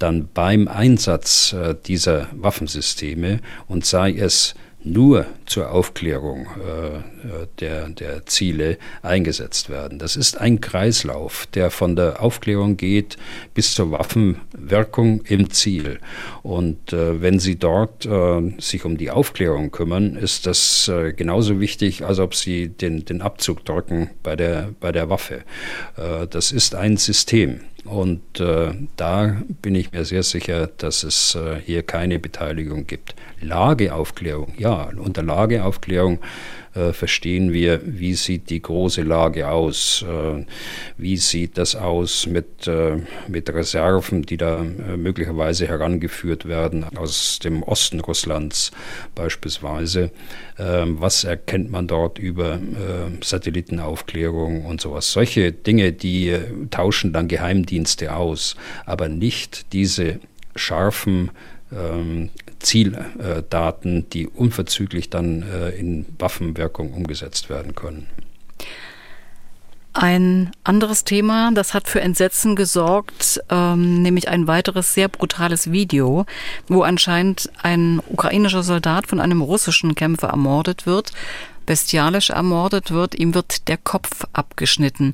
dann 0.00 0.28
beim 0.34 0.66
Einsatz 0.66 1.54
dieser 1.86 2.26
Waffensysteme 2.32 3.38
und 3.68 3.86
sei 3.86 4.10
es 4.10 4.56
nur 4.84 5.26
zur 5.46 5.70
Aufklärung 5.70 6.46
äh, 6.46 7.46
der, 7.58 7.88
der 7.88 8.26
Ziele 8.26 8.78
eingesetzt 9.02 9.70
werden. 9.70 9.98
Das 9.98 10.14
ist 10.16 10.38
ein 10.40 10.60
Kreislauf, 10.60 11.46
der 11.54 11.70
von 11.70 11.96
der 11.96 12.22
Aufklärung 12.22 12.76
geht 12.76 13.16
bis 13.54 13.74
zur 13.74 13.90
Waffenwirkung 13.90 15.22
im 15.22 15.50
Ziel. 15.50 16.00
Und 16.42 16.92
äh, 16.92 17.20
wenn 17.20 17.38
Sie 17.38 17.56
dort 17.56 18.04
äh, 18.04 18.52
sich 18.58 18.84
um 18.84 18.98
die 18.98 19.10
Aufklärung 19.10 19.70
kümmern, 19.70 20.16
ist 20.16 20.46
das 20.46 20.88
äh, 20.88 21.12
genauso 21.12 21.60
wichtig, 21.60 22.04
als 22.04 22.18
ob 22.18 22.34
Sie 22.34 22.68
den, 22.68 23.04
den 23.04 23.22
Abzug 23.22 23.64
drücken 23.64 24.10
bei 24.22 24.36
der, 24.36 24.70
bei 24.80 24.92
der 24.92 25.08
Waffe. 25.08 25.44
Äh, 25.96 26.26
das 26.28 26.52
ist 26.52 26.74
ein 26.74 26.98
System. 26.98 27.60
Und 27.84 28.40
äh, 28.40 28.72
da 28.96 29.36
bin 29.60 29.74
ich 29.74 29.92
mir 29.92 30.04
sehr 30.04 30.22
sicher, 30.22 30.68
dass 30.78 31.02
es 31.02 31.34
äh, 31.34 31.60
hier 31.64 31.82
keine 31.82 32.18
Beteiligung 32.18 32.86
gibt. 32.86 33.14
Lageaufklärung, 33.40 34.54
ja, 34.56 34.90
unter 34.96 35.22
Lageaufklärung 35.22 36.18
äh, 36.74 36.92
verstehen 36.92 37.52
wir, 37.52 37.80
wie 37.84 38.14
sieht 38.14 38.50
die 38.50 38.60
große 38.60 39.02
Lage 39.02 39.48
aus, 39.48 40.04
äh, 40.08 40.44
wie 40.96 41.16
sieht 41.16 41.58
das 41.58 41.76
aus 41.76 42.26
mit, 42.26 42.66
äh, 42.66 42.98
mit 43.28 43.48
Reserven, 43.50 44.22
die 44.22 44.36
da 44.36 44.62
äh, 44.62 44.96
möglicherweise 44.96 45.68
herangeführt 45.68 46.46
werden 46.46 46.84
aus 46.96 47.38
dem 47.38 47.62
Osten 47.62 48.00
Russlands 48.00 48.72
beispielsweise. 49.14 50.10
Ähm, 50.58 51.00
was 51.00 51.24
erkennt 51.24 51.70
man 51.70 51.86
dort 51.86 52.18
über 52.18 52.54
äh, 52.54 53.22
Satellitenaufklärung 53.22 54.64
und 54.64 54.80
sowas. 54.80 55.12
Solche 55.12 55.52
Dinge, 55.52 55.92
die 55.92 56.28
äh, 56.28 56.40
tauschen 56.70 57.12
dann 57.12 57.28
Geheimdienste 57.28 58.14
aus, 58.14 58.56
aber 58.86 59.08
nicht 59.08 59.72
diese 59.72 60.20
scharfen 60.56 61.30
ähm, 61.72 62.30
Zieldaten, 62.64 64.08
die 64.10 64.26
unverzüglich 64.26 65.10
dann 65.10 65.42
äh, 65.42 65.70
in 65.70 66.06
Waffenwirkung 66.18 66.92
umgesetzt 66.92 67.48
werden 67.50 67.74
können. 67.74 68.06
Ein 69.96 70.50
anderes 70.64 71.04
Thema, 71.04 71.52
das 71.54 71.72
hat 71.72 71.86
für 71.86 72.00
Entsetzen 72.00 72.56
gesorgt, 72.56 73.40
ähm, 73.48 74.02
nämlich 74.02 74.28
ein 74.28 74.48
weiteres 74.48 74.92
sehr 74.92 75.06
brutales 75.08 75.70
Video, 75.70 76.26
wo 76.66 76.82
anscheinend 76.82 77.48
ein 77.62 78.00
ukrainischer 78.08 78.64
Soldat 78.64 79.06
von 79.06 79.20
einem 79.20 79.40
russischen 79.40 79.94
Kämpfer 79.94 80.30
ermordet 80.30 80.84
wird, 80.84 81.12
bestialisch 81.64 82.30
ermordet 82.30 82.90
wird, 82.90 83.14
ihm 83.14 83.34
wird 83.34 83.68
der 83.68 83.76
Kopf 83.76 84.24
abgeschnitten. 84.32 85.12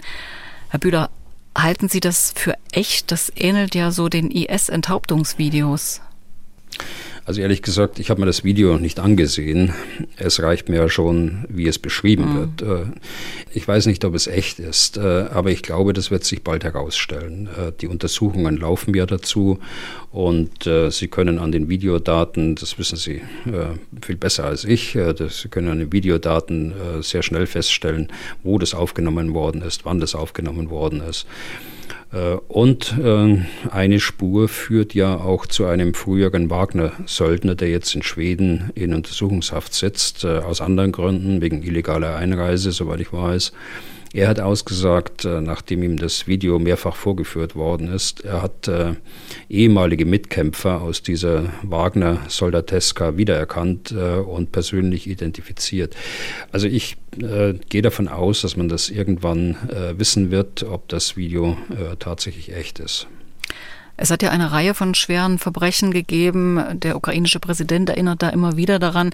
Herr 0.71 0.81
Bühler, 0.81 1.11
halten 1.55 1.91
Sie 1.91 2.01
das 2.01 2.33
für 2.35 2.55
echt? 2.73 3.13
Das 3.13 3.31
ähnelt 3.37 3.75
ja 3.75 3.91
so 3.91 4.09
den 4.09 4.31
IS-Enthauptungsvideos. 4.31 6.01
Also 7.25 7.41
ehrlich 7.41 7.63
gesagt, 7.63 7.99
ich 7.99 8.11
habe 8.11 8.21
mir 8.21 8.27
das 8.27 8.45
Video 8.45 8.79
nicht 8.79 8.99
angesehen. 8.99 9.73
Es 10.17 10.43
reicht 10.43 10.69
mir 10.69 10.77
ja 10.77 10.89
schon, 10.89 11.45
wie 11.49 11.67
es 11.67 11.79
beschrieben 11.79 12.33
mhm. 12.33 12.37
wird. 12.37 12.63
Äh, 12.63 12.91
ich 13.53 13.67
weiß 13.67 13.87
nicht, 13.87 14.05
ob 14.05 14.15
es 14.15 14.27
echt 14.27 14.59
ist, 14.59 14.97
äh, 14.97 15.27
aber 15.31 15.51
ich 15.51 15.63
glaube, 15.63 15.93
das 15.93 16.11
wird 16.11 16.25
sich 16.25 16.43
bald 16.43 16.65
herausstellen. 16.65 17.49
Äh, 17.57 17.73
die 17.81 17.89
Untersuchungen 17.89 18.57
laufen 18.57 18.95
ja 18.95 19.07
dazu 19.07 19.59
und 20.11 20.69
Sie 20.91 21.07
können 21.07 21.39
an 21.39 21.53
den 21.53 21.69
Videodaten, 21.69 22.57
das 22.57 22.79
wissen 22.79 22.97
Sie 22.97 23.23
viel 24.03 24.17
besser 24.17 24.45
als 24.45 24.65
ich, 24.65 24.99
Sie 25.29 25.49
können 25.49 25.69
an 25.69 25.79
den 25.79 25.93
Videodaten 25.93 26.75
sehr 27.01 27.23
schnell 27.23 27.47
feststellen, 27.47 28.09
wo 28.43 28.59
das 28.59 28.75
aufgenommen 28.75 29.35
worden 29.35 29.63
ist, 29.63 29.85
wann 29.85 30.01
das 30.01 30.17
aufgenommen 30.17 30.69
worden 30.69 31.01
ist. 31.01 31.27
Äh, 32.13 32.35
und 32.49 32.99
äh, 32.99 33.39
eine 33.71 34.01
Spur 34.01 34.49
führt 34.49 34.95
ja 34.95 35.17
auch 35.17 35.47
zu 35.47 35.67
einem 35.67 35.95
früheren 35.95 36.51
Wagner-Söldner, 36.51 37.55
der 37.55 37.69
jetzt 37.71 37.95
in 37.95 38.03
Schweden 38.03 38.71
in 38.75 38.95
Untersuchungshaft 38.95 39.75
sitzt, 39.75 40.25
äh, 40.25 40.39
aus 40.39 40.61
anderen 40.61 40.93
Gründen, 40.93 41.41
wegen 41.41 41.63
illegaler 41.63 42.17
Einreise, 42.17 42.73
soweit 42.73 43.01
ich 43.01 43.13
weiß. 43.13 43.53
Er 44.13 44.27
hat 44.27 44.41
ausgesagt, 44.41 45.25
äh, 45.25 45.41
nachdem 45.41 45.85
ihm 45.85 45.97
das 45.97 46.27
Video 46.27 46.59
mehrfach 46.59 46.97
vorgeführt 46.97 47.55
worden 47.55 47.93
ist, 47.93 48.25
er 48.25 48.43
hat 48.43 48.67
äh, 48.67 48.95
ehemalige 49.49 50.05
Mitkämpfer 50.05 50.81
aus 50.81 51.03
dieser 51.03 51.45
Wagner-Soldateska 51.63 53.17
wiedererkannt 53.17 53.93
äh, 53.93 54.17
und 54.17 54.51
persönlich 54.51 55.09
identifiziert. 55.09 55.95
Also 56.51 56.67
ich 56.67 56.97
äh, 57.23 57.55
gehe 57.69 57.83
davon 57.83 58.09
aus, 58.09 58.41
dass 58.41 58.57
man 58.57 58.69
das 58.69 58.91
irgendwann 58.91 59.57
äh, 59.69 59.97
wissen 59.97 60.33
wird, 60.33 60.65
ob 60.65 60.89
das 60.89 61.17
Video 61.17 61.57
äh, 61.71 61.97
tatsächlich 61.97 62.53
echt 62.53 62.81
ist. 62.81 63.07
Es 64.01 64.11
hat 64.11 64.23
ja 64.23 64.31
eine 64.31 64.51
Reihe 64.51 64.73
von 64.73 64.95
schweren 64.95 65.39
Verbrechen 65.39 65.91
gegeben. 65.91 66.59
Der 66.73 66.97
ukrainische 66.97 67.39
Präsident 67.39 67.91
erinnert 67.91 68.23
da 68.23 68.31
immer 68.31 68.57
wieder 68.57 68.79
daran, 68.79 69.11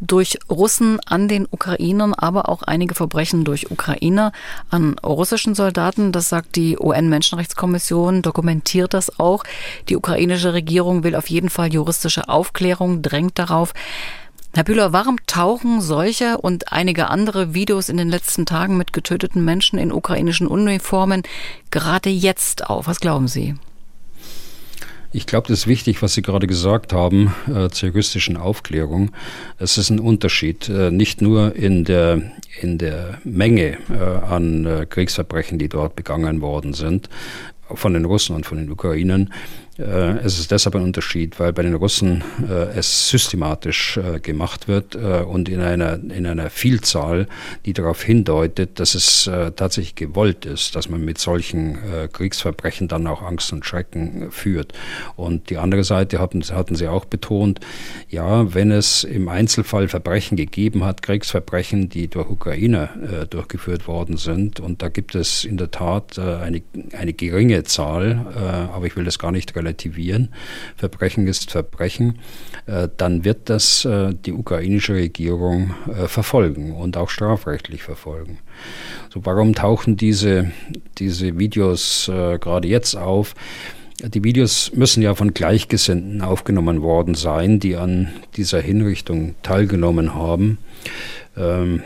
durch 0.00 0.38
Russen 0.50 1.00
an 1.06 1.28
den 1.28 1.48
Ukrainern, 1.50 2.12
aber 2.12 2.50
auch 2.50 2.62
einige 2.62 2.94
Verbrechen 2.94 3.44
durch 3.44 3.70
Ukrainer 3.70 4.32
an 4.68 4.98
russischen 4.98 5.54
Soldaten. 5.54 6.12
Das 6.12 6.28
sagt 6.28 6.56
die 6.56 6.78
UN-Menschenrechtskommission, 6.78 8.20
dokumentiert 8.20 8.92
das 8.92 9.18
auch. 9.18 9.44
Die 9.88 9.96
ukrainische 9.96 10.52
Regierung 10.52 11.04
will 11.04 11.14
auf 11.14 11.30
jeden 11.30 11.48
Fall 11.48 11.72
juristische 11.72 12.28
Aufklärung, 12.28 13.00
drängt 13.00 13.38
darauf. 13.38 13.72
Herr 14.54 14.64
Bühler, 14.64 14.92
warum 14.92 15.16
tauchen 15.26 15.80
solche 15.80 16.36
und 16.36 16.70
einige 16.70 17.08
andere 17.08 17.54
Videos 17.54 17.88
in 17.88 17.96
den 17.96 18.10
letzten 18.10 18.44
Tagen 18.44 18.76
mit 18.76 18.92
getöteten 18.92 19.42
Menschen 19.42 19.78
in 19.78 19.90
ukrainischen 19.90 20.48
Uniformen 20.48 21.22
gerade 21.70 22.10
jetzt 22.10 22.68
auf? 22.68 22.88
Was 22.88 23.00
glauben 23.00 23.26
Sie? 23.26 23.54
Ich 25.10 25.24
glaube, 25.24 25.48
das 25.48 25.60
ist 25.60 25.66
wichtig, 25.66 26.02
was 26.02 26.12
Sie 26.12 26.20
gerade 26.20 26.46
gesagt 26.46 26.92
haben 26.92 27.34
äh, 27.46 27.70
zur 27.70 27.88
juristischen 27.88 28.36
Aufklärung. 28.36 29.10
Es 29.56 29.78
ist 29.78 29.88
ein 29.88 30.00
Unterschied, 30.00 30.68
äh, 30.68 30.90
nicht 30.90 31.22
nur 31.22 31.56
in 31.56 31.84
der, 31.84 32.20
in 32.60 32.76
der 32.76 33.18
Menge 33.24 33.78
äh, 33.88 33.94
an 33.96 34.66
äh, 34.66 34.86
Kriegsverbrechen, 34.86 35.58
die 35.58 35.70
dort 35.70 35.96
begangen 35.96 36.42
worden 36.42 36.74
sind, 36.74 37.08
von 37.72 37.94
den 37.94 38.04
Russen 38.04 38.36
und 38.36 38.44
von 38.44 38.58
den 38.58 38.70
Ukrainern, 38.70 39.32
es 39.78 40.40
ist 40.40 40.50
deshalb 40.50 40.74
ein 40.74 40.82
Unterschied, 40.82 41.38
weil 41.38 41.52
bei 41.52 41.62
den 41.62 41.74
Russen 41.74 42.24
äh, 42.42 42.76
es 42.76 43.08
systematisch 43.10 43.96
äh, 43.96 44.18
gemacht 44.18 44.66
wird 44.66 44.96
äh, 44.96 45.22
und 45.22 45.48
in 45.48 45.60
einer, 45.60 45.94
in 45.94 46.26
einer 46.26 46.50
Vielzahl, 46.50 47.28
die 47.64 47.74
darauf 47.74 48.02
hindeutet, 48.02 48.80
dass 48.80 48.96
es 48.96 49.28
äh, 49.28 49.52
tatsächlich 49.52 49.94
gewollt 49.94 50.46
ist, 50.46 50.74
dass 50.74 50.88
man 50.88 51.04
mit 51.04 51.18
solchen 51.18 51.76
äh, 51.76 52.08
Kriegsverbrechen 52.12 52.88
dann 52.88 53.06
auch 53.06 53.22
Angst 53.22 53.52
und 53.52 53.64
Schrecken 53.64 54.32
führt. 54.32 54.72
Und 55.14 55.48
die 55.48 55.58
andere 55.58 55.84
Seite 55.84 56.18
hatten, 56.18 56.42
hatten 56.42 56.74
sie 56.74 56.88
auch 56.88 57.04
betont, 57.04 57.60
ja, 58.08 58.52
wenn 58.52 58.72
es 58.72 59.04
im 59.04 59.28
Einzelfall 59.28 59.86
Verbrechen 59.86 60.36
gegeben 60.36 60.84
hat, 60.84 61.02
Kriegsverbrechen, 61.02 61.88
die 61.88 62.08
durch 62.08 62.28
Ukrainer 62.28 62.88
durchgeführt 63.30 63.86
worden 63.86 64.16
sind, 64.16 64.60
und 64.60 64.82
da 64.82 64.88
gibt 64.88 65.14
es 65.14 65.44
in 65.44 65.56
der 65.56 65.70
Tat 65.70 66.18
eine, 66.18 66.62
eine 66.92 67.12
geringe 67.12 67.62
Zahl, 67.64 68.68
aber 68.72 68.86
ich 68.86 68.96
will 68.96 69.04
das 69.04 69.18
gar 69.18 69.32
nicht 69.32 69.54
relativieren, 69.54 69.67
relativieren, 69.68 70.30
Verbrechen 70.76 71.26
ist 71.26 71.50
Verbrechen, 71.50 72.18
äh, 72.66 72.88
dann 72.96 73.24
wird 73.24 73.50
das 73.50 73.84
äh, 73.84 74.14
die 74.14 74.32
ukrainische 74.32 74.94
Regierung 74.94 75.74
äh, 75.86 76.08
verfolgen 76.08 76.72
und 76.72 76.96
auch 76.96 77.10
strafrechtlich 77.10 77.82
verfolgen. 77.82 78.38
So, 79.12 79.24
warum 79.24 79.54
tauchen 79.54 79.96
diese, 79.96 80.50
diese 80.98 81.38
Videos 81.38 82.06
gerade 82.06 82.68
jetzt 82.68 82.96
auf? 82.96 83.34
Die 84.02 84.22
Videos 84.22 84.72
müssen 84.74 85.02
ja 85.02 85.14
von 85.14 85.34
Gleichgesinnten 85.34 86.22
aufgenommen 86.22 86.82
worden 86.82 87.14
sein, 87.14 87.60
die 87.60 87.76
an 87.76 88.08
dieser 88.36 88.60
Hinrichtung 88.60 89.34
teilgenommen 89.42 90.14
haben. 90.14 90.58
Ähm, 91.36 91.82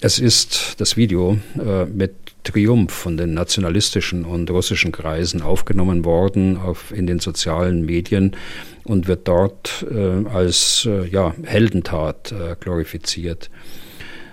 es 0.00 0.18
ist 0.18 0.74
das 0.78 0.96
Video 0.96 1.38
mit 1.92 2.14
Triumph 2.46 2.92
von 2.92 3.16
den 3.16 3.34
nationalistischen 3.34 4.24
und 4.24 4.50
russischen 4.50 4.92
Kreisen 4.92 5.42
aufgenommen 5.42 6.04
worden 6.04 6.56
auf, 6.56 6.92
in 6.92 7.06
den 7.06 7.18
sozialen 7.18 7.84
Medien 7.84 8.36
und 8.84 9.08
wird 9.08 9.26
dort 9.28 9.84
äh, 9.90 10.26
als 10.28 10.88
äh, 10.88 11.06
ja, 11.08 11.34
Heldentat 11.42 12.32
äh, 12.32 12.56
glorifiziert. 12.58 13.50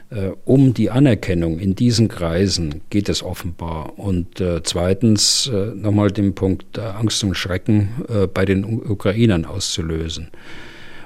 Äh, 0.09 0.31
um 0.45 0.75
die 0.75 0.91
Anerkennung 0.91 1.57
in 1.57 1.75
diesen 1.75 2.07
Kreisen 2.07 2.81
geht 2.91 3.09
es 3.09 3.23
offenbar. 3.23 3.97
Und 3.97 4.39
äh, 4.39 4.61
zweitens 4.61 5.47
äh, 5.51 5.73
nochmal 5.75 6.11
den 6.11 6.35
Punkt 6.35 6.77
Angst 6.77 7.23
und 7.23 7.35
Schrecken 7.35 7.89
bei 8.33 8.45
den 8.45 8.63
Ukrainern 8.63 9.45
auszulösen. 9.45 10.29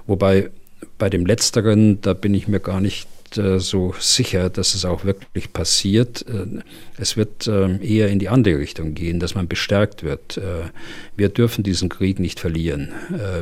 Wobei 0.06 0.50
bei 0.98 1.10
dem 1.10 1.26
Letzteren, 1.26 2.02
da 2.02 2.13
bin 2.13 2.34
ich 2.34 2.48
mir 2.48 2.60
gar 2.60 2.82
nicht 2.82 3.08
äh, 3.36 3.60
so 3.60 3.94
sicher, 4.00 4.50
dass 4.50 4.76
es 4.76 4.86
auch 4.86 5.04
wirklich 5.04 5.52
passiert. 5.52 6.24
Äh, 6.28 6.62
es 6.98 7.18
wird 7.18 7.48
äh, 7.48 7.78
eher 7.84 8.10
in 8.10 8.20
die 8.20 8.30
andere 8.30 8.60
Richtung 8.60 8.94
gehen, 8.94 9.20
dass 9.20 9.36
man 9.36 9.48
bestärkt 9.48 10.04
wird. 10.04 10.38
Äh, 10.38 10.70
wir 11.16 11.30
dürfen 11.30 11.63
diesen 11.63 11.90
Krieg 11.90 12.20
nicht 12.20 12.40
verlieren. 12.40 12.92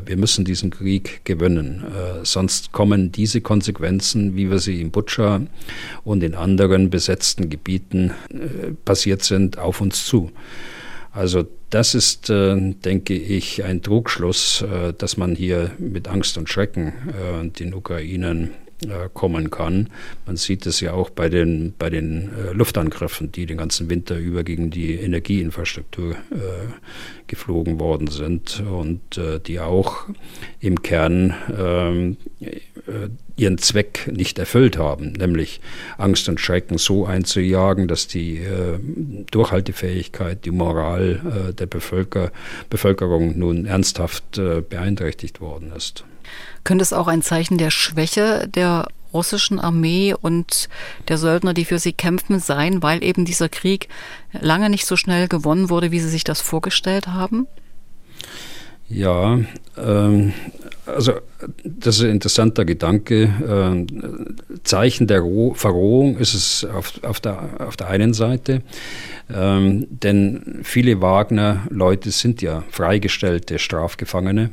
Wir 0.06 0.16
müssen 0.16 0.46
diesen 0.46 0.70
Krieg 0.70 1.26
gewinnen. 1.26 1.84
Sonst 2.24 2.72
kommen 2.72 3.12
diese 3.12 3.42
Konsequenzen, 3.42 4.38
wie 4.38 4.50
wir 4.50 4.60
sie 4.60 4.80
in 4.80 4.92
Butscha 4.92 5.42
und 6.06 6.24
in 6.24 6.36
anderen 6.36 6.90
besetzten 6.90 7.50
Gebieten 7.50 8.12
passiert 8.86 9.24
sind, 9.24 9.58
auf 9.58 9.82
uns 9.82 10.06
zu. 10.06 10.32
Also 11.12 11.46
das 11.70 11.96
ist, 11.96 12.30
denke 12.30 13.14
ich, 13.14 13.66
ein 13.66 13.82
Trugschluss, 13.82 14.64
dass 14.98 15.18
man 15.18 15.36
hier 15.36 15.72
mit 15.78 16.08
Angst 16.08 16.38
und 16.38 16.48
Schrecken 16.48 16.94
den 17.60 17.74
Ukrainern 17.74 18.52
äh, 18.84 19.10
kommen 19.14 19.52
kann. 19.52 19.90
Man 20.26 20.36
sieht 20.36 20.66
es 20.66 20.82
ja 20.82 20.94
auch 20.94 21.10
bei 21.10 21.30
den, 21.30 21.74
bei 21.78 21.90
den 21.90 22.30
äh, 22.34 22.52
Luftangriffen, 22.52 23.32
die 23.32 23.46
den 23.46 23.58
ganzen 23.58 23.90
Winter 23.90 24.18
über 24.18 24.44
gegen 24.44 24.70
die 24.70 24.96
Energieinfrastruktur 24.96 26.12
äh, 26.12 27.25
geflogen 27.28 27.80
worden 27.80 28.08
sind 28.08 28.64
und 28.70 29.18
äh, 29.18 29.40
die 29.40 29.60
auch 29.60 30.06
im 30.60 30.82
Kern 30.82 31.34
ähm, 31.58 32.18
äh, 32.42 33.10
ihren 33.36 33.58
Zweck 33.58 34.10
nicht 34.12 34.40
erfüllt 34.40 34.78
haben, 34.78 35.12
nämlich 35.14 35.60
Angst 35.98 36.30
und 36.30 36.40
Schrecken 36.40 36.78
so 36.78 37.06
einzujagen, 37.06 37.88
dass 37.88 38.08
die 38.08 38.38
äh, 38.38 38.80
Durchhaltefähigkeit, 39.32 40.46
die 40.46 40.52
Moral 40.52 41.54
der 41.58 41.66
Bevölker 41.66 42.32
Bevölkerung 42.70 43.38
nun 43.38 43.66
ernsthaft 43.66 44.40
beeinträchtigt 44.70 45.42
worden 45.42 45.74
ist. 45.76 46.06
Könnte 46.64 46.84
es 46.84 46.94
auch 46.94 47.08
ein 47.08 47.22
Zeichen 47.22 47.58
der 47.58 47.72
Schwäche 47.72 48.48
der 48.48 48.88
russischen 49.16 49.60
Armee 49.60 50.14
und 50.14 50.70
der 51.08 51.18
Söldner, 51.18 51.54
die 51.54 51.66
für 51.66 51.80
sie 51.80 51.94
kämpfen, 51.94 52.40
sein, 52.40 52.84
weil 52.84 53.04
eben 53.04 53.26
dieser 53.26 53.50
Krieg 53.50 53.90
lange 54.32 54.70
nicht 54.70 54.86
so 54.86 54.96
schnell 54.96 55.28
gewonnen 55.28 55.70
wurde, 55.70 55.92
wie 55.92 56.00
sie 56.00 56.10
sich 56.10 56.24
das 56.24 56.42
vorgestellt 56.42 57.08
haben? 57.08 57.48
Ja, 58.88 59.40
ähm, 59.78 60.34
also 60.86 61.14
das 61.64 61.98
ist 61.98 62.04
ein 62.04 62.12
interessanter 62.12 62.66
Gedanke. 62.66 63.34
Ähm, 63.48 64.36
Zeichen 64.64 65.08
der 65.08 65.24
Verrohung 65.56 66.18
ist 66.18 66.34
es 66.34 66.66
auf, 66.66 67.04
auf, 67.04 67.20
der, 67.20 67.68
auf 67.68 67.78
der 67.78 67.88
einen 67.88 68.14
Seite, 68.14 68.62
ähm, 69.34 69.88
denn 69.90 70.60
viele 70.64 71.02
Wagner-Leute 71.02 72.12
sind 72.12 72.42
ja 72.42 72.64
freigestellte 72.70 73.58
Strafgefangene 73.58 74.52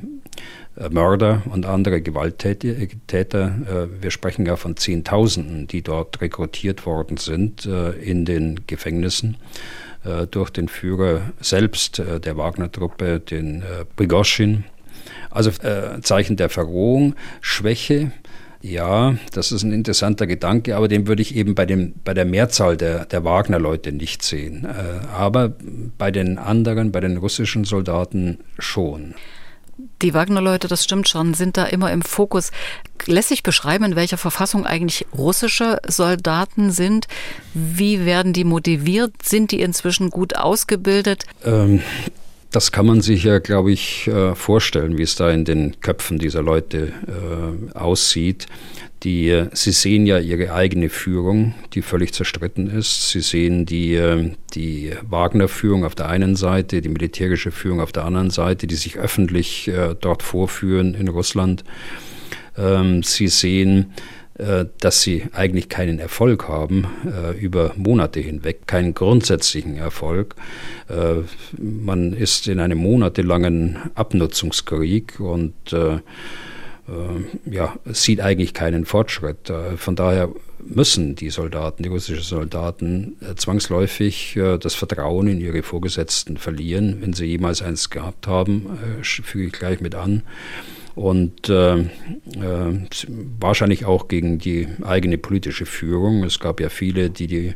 äh, 0.76 0.88
Mörder 0.88 1.42
und 1.50 1.66
andere 1.66 2.00
Gewalttäter. 2.00 2.68
Äh, 2.68 4.02
wir 4.02 4.10
sprechen 4.10 4.46
ja 4.46 4.56
von 4.56 4.76
Zehntausenden, 4.76 5.66
die 5.66 5.82
dort 5.82 6.22
rekrutiert 6.22 6.86
worden 6.86 7.18
sind 7.18 7.66
äh, 7.66 7.90
in 7.92 8.24
den 8.24 8.60
Gefängnissen 8.66 9.36
durch 10.30 10.50
den 10.50 10.68
Führer 10.68 11.32
selbst 11.40 11.98
der 11.98 12.36
Wagner-Truppe, 12.36 13.20
den 13.20 13.62
Prigoschin. 13.96 14.64
Also 15.30 15.50
Zeichen 16.02 16.36
der 16.36 16.48
Verrohung, 16.48 17.14
Schwäche. 17.40 18.12
Ja, 18.60 19.16
das 19.32 19.50
ist 19.50 19.62
ein 19.62 19.72
interessanter 19.72 20.26
Gedanke, 20.26 20.76
aber 20.76 20.86
den 20.88 21.06
würde 21.08 21.22
ich 21.22 21.34
eben 21.34 21.54
bei, 21.54 21.66
dem, 21.66 21.94
bei 22.04 22.14
der 22.14 22.24
Mehrzahl 22.24 22.76
der, 22.76 23.06
der 23.06 23.24
Wagner-Leute 23.24 23.92
nicht 23.92 24.22
sehen. 24.22 24.66
aber 25.12 25.52
bei 25.98 26.10
den 26.10 26.38
anderen, 26.38 26.92
bei 26.92 27.00
den 27.00 27.16
russischen 27.16 27.64
Soldaten 27.64 28.38
schon. 28.58 29.14
Die 30.02 30.14
Wagner-Leute, 30.14 30.68
das 30.68 30.84
stimmt 30.84 31.08
schon, 31.08 31.34
sind 31.34 31.56
da 31.56 31.64
immer 31.64 31.92
im 31.92 32.02
Fokus. 32.02 32.50
Lässt 33.06 33.28
sich 33.28 33.42
beschreiben, 33.42 33.84
in 33.84 33.96
welcher 33.96 34.18
Verfassung 34.18 34.66
eigentlich 34.66 35.06
russische 35.16 35.80
Soldaten 35.86 36.70
sind? 36.70 37.08
Wie 37.54 38.04
werden 38.04 38.32
die 38.32 38.44
motiviert? 38.44 39.12
Sind 39.22 39.50
die 39.50 39.60
inzwischen 39.60 40.10
gut 40.10 40.36
ausgebildet? 40.36 41.24
Ähm, 41.44 41.82
das 42.52 42.70
kann 42.70 42.86
man 42.86 43.00
sich 43.00 43.24
ja, 43.24 43.38
glaube 43.38 43.72
ich, 43.72 44.06
äh, 44.08 44.34
vorstellen, 44.34 44.98
wie 44.98 45.02
es 45.02 45.16
da 45.16 45.30
in 45.30 45.44
den 45.44 45.80
Köpfen 45.80 46.18
dieser 46.18 46.42
Leute 46.42 46.92
äh, 47.06 47.76
aussieht. 47.76 48.46
Die, 49.02 49.30
äh, 49.30 49.48
sie 49.52 49.72
sehen 49.72 50.06
ja 50.06 50.18
ihre 50.18 50.52
eigene 50.52 50.88
Führung, 50.88 51.54
die 51.72 51.82
völlig 51.82 52.12
zerstritten 52.12 52.70
ist. 52.70 53.08
Sie 53.08 53.20
sehen 53.20 53.66
die, 53.66 53.94
äh, 53.94 54.32
die 54.54 54.92
Wagner-Führung 55.02 55.84
auf 55.84 55.94
der 55.94 56.08
einen 56.08 56.36
Seite, 56.36 56.82
die 56.82 56.88
militärische 56.88 57.50
Führung 57.50 57.80
auf 57.80 57.90
der 57.90 58.04
anderen 58.04 58.30
Seite, 58.30 58.66
die 58.66 58.76
sich 58.76 58.98
öffentlich 58.98 59.68
äh, 59.68 59.96
dort 59.98 60.22
vorführen 60.22 60.94
in 60.94 61.08
Russland. 61.08 61.64
Ähm, 62.56 63.02
sie 63.02 63.28
sehen, 63.28 63.92
dass 64.78 65.02
sie 65.02 65.24
eigentlich 65.32 65.68
keinen 65.68 65.98
Erfolg 65.98 66.48
haben 66.48 66.86
über 67.38 67.72
Monate 67.76 68.20
hinweg, 68.20 68.66
keinen 68.66 68.94
grundsätzlichen 68.94 69.76
Erfolg. 69.76 70.34
man 71.58 72.12
ist 72.12 72.48
in 72.48 72.58
einem 72.60 72.78
monatelangen 72.78 73.78
Abnutzungskrieg 73.94 75.20
und 75.20 75.54
äh, 76.88 77.50
ja, 77.50 77.76
sieht 77.86 78.20
eigentlich 78.20 78.54
keinen 78.54 78.84
Fortschritt. 78.84 79.50
Äh, 79.50 79.76
von 79.76 79.94
daher 79.94 80.30
müssen 80.58 81.14
die 81.14 81.30
Soldaten, 81.30 81.82
die 81.82 81.88
russischen 81.88 82.24
Soldaten, 82.24 83.16
äh, 83.20 83.34
zwangsläufig 83.36 84.38
das 84.60 84.74
Vertrauen 84.74 85.28
in 85.28 85.40
ihre 85.40 85.62
Vorgesetzten 85.62 86.36
verlieren, 86.36 86.98
wenn 87.00 87.12
sie 87.12 87.26
jemals 87.26 87.62
eins 87.62 87.90
gehabt 87.90 88.26
haben, 88.26 88.78
füge 89.02 89.46
ich 89.46 89.52
gleich 89.52 89.80
mit 89.80 89.94
an 89.94 90.22
und 90.94 91.48
äh, 91.48 91.78
äh, 91.78 91.86
wahrscheinlich 93.40 93.84
auch 93.84 94.08
gegen 94.08 94.38
die 94.38 94.68
eigene 94.82 95.18
politische 95.18 95.66
Führung. 95.66 96.24
Es 96.24 96.40
gab 96.40 96.60
ja 96.60 96.68
viele, 96.68 97.10
die 97.10 97.26
die 97.26 97.54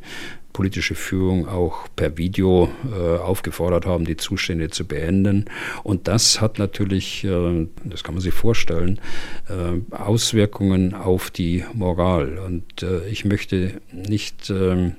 politische 0.57 0.95
Führung 0.95 1.47
auch 1.49 1.87
per 1.97 2.17
Video 2.17 2.71
äh, 2.91 3.19
aufgefordert 3.19 3.85
haben, 3.85 4.07
die 4.07 4.17
Zustände 4.17 4.71
zu 4.71 4.87
beenden. 4.87 5.45
Und 5.83 6.09
das 6.09 6.41
hat 6.41 6.59
natürlich, 6.59 7.25
äh, 7.25 7.67
das 7.85 8.03
kann 8.03 8.15
man 8.15 8.23
sich 8.23 8.33
vorstellen, 8.33 8.99
äh, 9.51 9.95
Auswirkungen 9.95 10.95
auf 10.95 11.31
die 11.31 11.63
Moral. 11.75 12.39
Und 12.39 12.83
äh, 12.83 13.07
ich 13.07 13.27
möchte 13.27 13.83
nicht 13.93 14.49
ähm, 14.49 14.97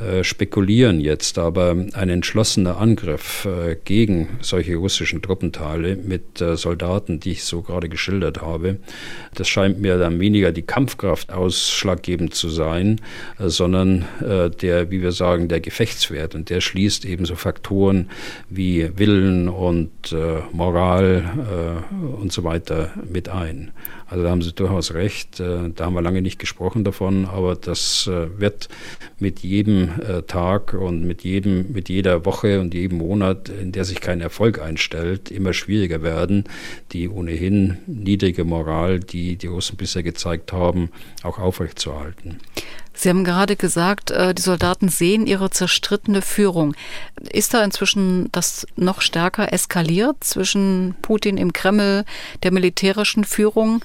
äh, 0.00 0.24
spekulieren 0.24 1.00
jetzt, 1.00 1.38
aber 1.38 1.76
ein 1.92 2.08
entschlossener 2.08 2.78
Angriff 2.78 3.44
äh, 3.44 3.76
gegen 3.84 4.38
solche 4.40 4.76
russischen 4.76 5.20
Truppenteile 5.20 5.96
mit 5.96 6.40
äh, 6.40 6.56
Soldaten, 6.56 7.20
die 7.20 7.32
ich 7.32 7.44
so 7.44 7.62
gerade 7.62 7.88
geschildert 7.88 8.40
habe, 8.40 8.78
das 9.34 9.48
scheint 9.48 9.80
mir 9.80 9.98
dann 9.98 10.18
weniger 10.18 10.50
die 10.50 10.62
Kampfkraft 10.62 11.30
ausschlaggebend 11.30 12.34
zu 12.34 12.48
sein, 12.48 13.00
äh, 13.38 13.48
sondern 13.48 14.06
äh, 14.20 14.48
der, 14.50 14.90
wie 14.90 15.02
wir 15.02 15.12
sagen, 15.12 15.48
der 15.48 15.60
Gefechtswert. 15.60 16.34
Und 16.34 16.48
der 16.48 16.60
schließt 16.60 17.04
eben 17.04 17.26
so 17.26 17.34
Faktoren 17.34 18.10
wie 18.48 18.90
Willen 18.98 19.48
und 19.48 20.14
Moral 20.52 21.84
und 22.20 22.32
so 22.32 22.44
weiter 22.44 22.90
mit 23.10 23.28
ein. 23.28 23.72
Also 24.12 24.24
da 24.24 24.30
haben 24.30 24.42
Sie 24.42 24.52
durchaus 24.52 24.92
recht. 24.92 25.40
Äh, 25.40 25.70
da 25.74 25.86
haben 25.86 25.94
wir 25.94 26.02
lange 26.02 26.20
nicht 26.20 26.38
gesprochen 26.38 26.84
davon, 26.84 27.24
aber 27.24 27.56
das 27.56 28.06
äh, 28.06 28.38
wird 28.38 28.68
mit 29.18 29.40
jedem 29.40 29.88
äh, 30.06 30.20
Tag 30.24 30.74
und 30.74 31.06
mit 31.06 31.24
jedem, 31.24 31.72
mit 31.72 31.88
jeder 31.88 32.26
Woche 32.26 32.60
und 32.60 32.74
jedem 32.74 32.98
Monat, 32.98 33.48
in 33.48 33.72
der 33.72 33.86
sich 33.86 34.02
kein 34.02 34.20
Erfolg 34.20 34.60
einstellt, 34.60 35.30
immer 35.30 35.54
schwieriger 35.54 36.02
werden, 36.02 36.44
die 36.92 37.08
ohnehin 37.08 37.78
niedrige 37.86 38.44
Moral, 38.44 39.00
die 39.00 39.36
die 39.36 39.46
Russen 39.46 39.78
bisher 39.78 40.02
gezeigt 40.02 40.52
haben, 40.52 40.90
auch 41.22 41.38
aufrechtzuerhalten. 41.38 42.36
Sie 42.94 43.08
haben 43.08 43.24
gerade 43.24 43.56
gesagt, 43.56 44.10
äh, 44.10 44.34
die 44.34 44.42
Soldaten 44.42 44.88
sehen 44.88 45.26
ihre 45.26 45.50
zerstrittene 45.50 46.22
Führung. 46.22 46.74
Ist 47.30 47.54
da 47.54 47.64
inzwischen 47.64 48.30
das 48.32 48.66
noch 48.76 49.00
stärker 49.00 49.52
eskaliert 49.52 50.22
zwischen 50.24 50.94
Putin 51.02 51.36
im 51.36 51.52
Kreml, 51.52 52.04
der 52.42 52.52
militärischen 52.52 53.24
Führung? 53.24 53.82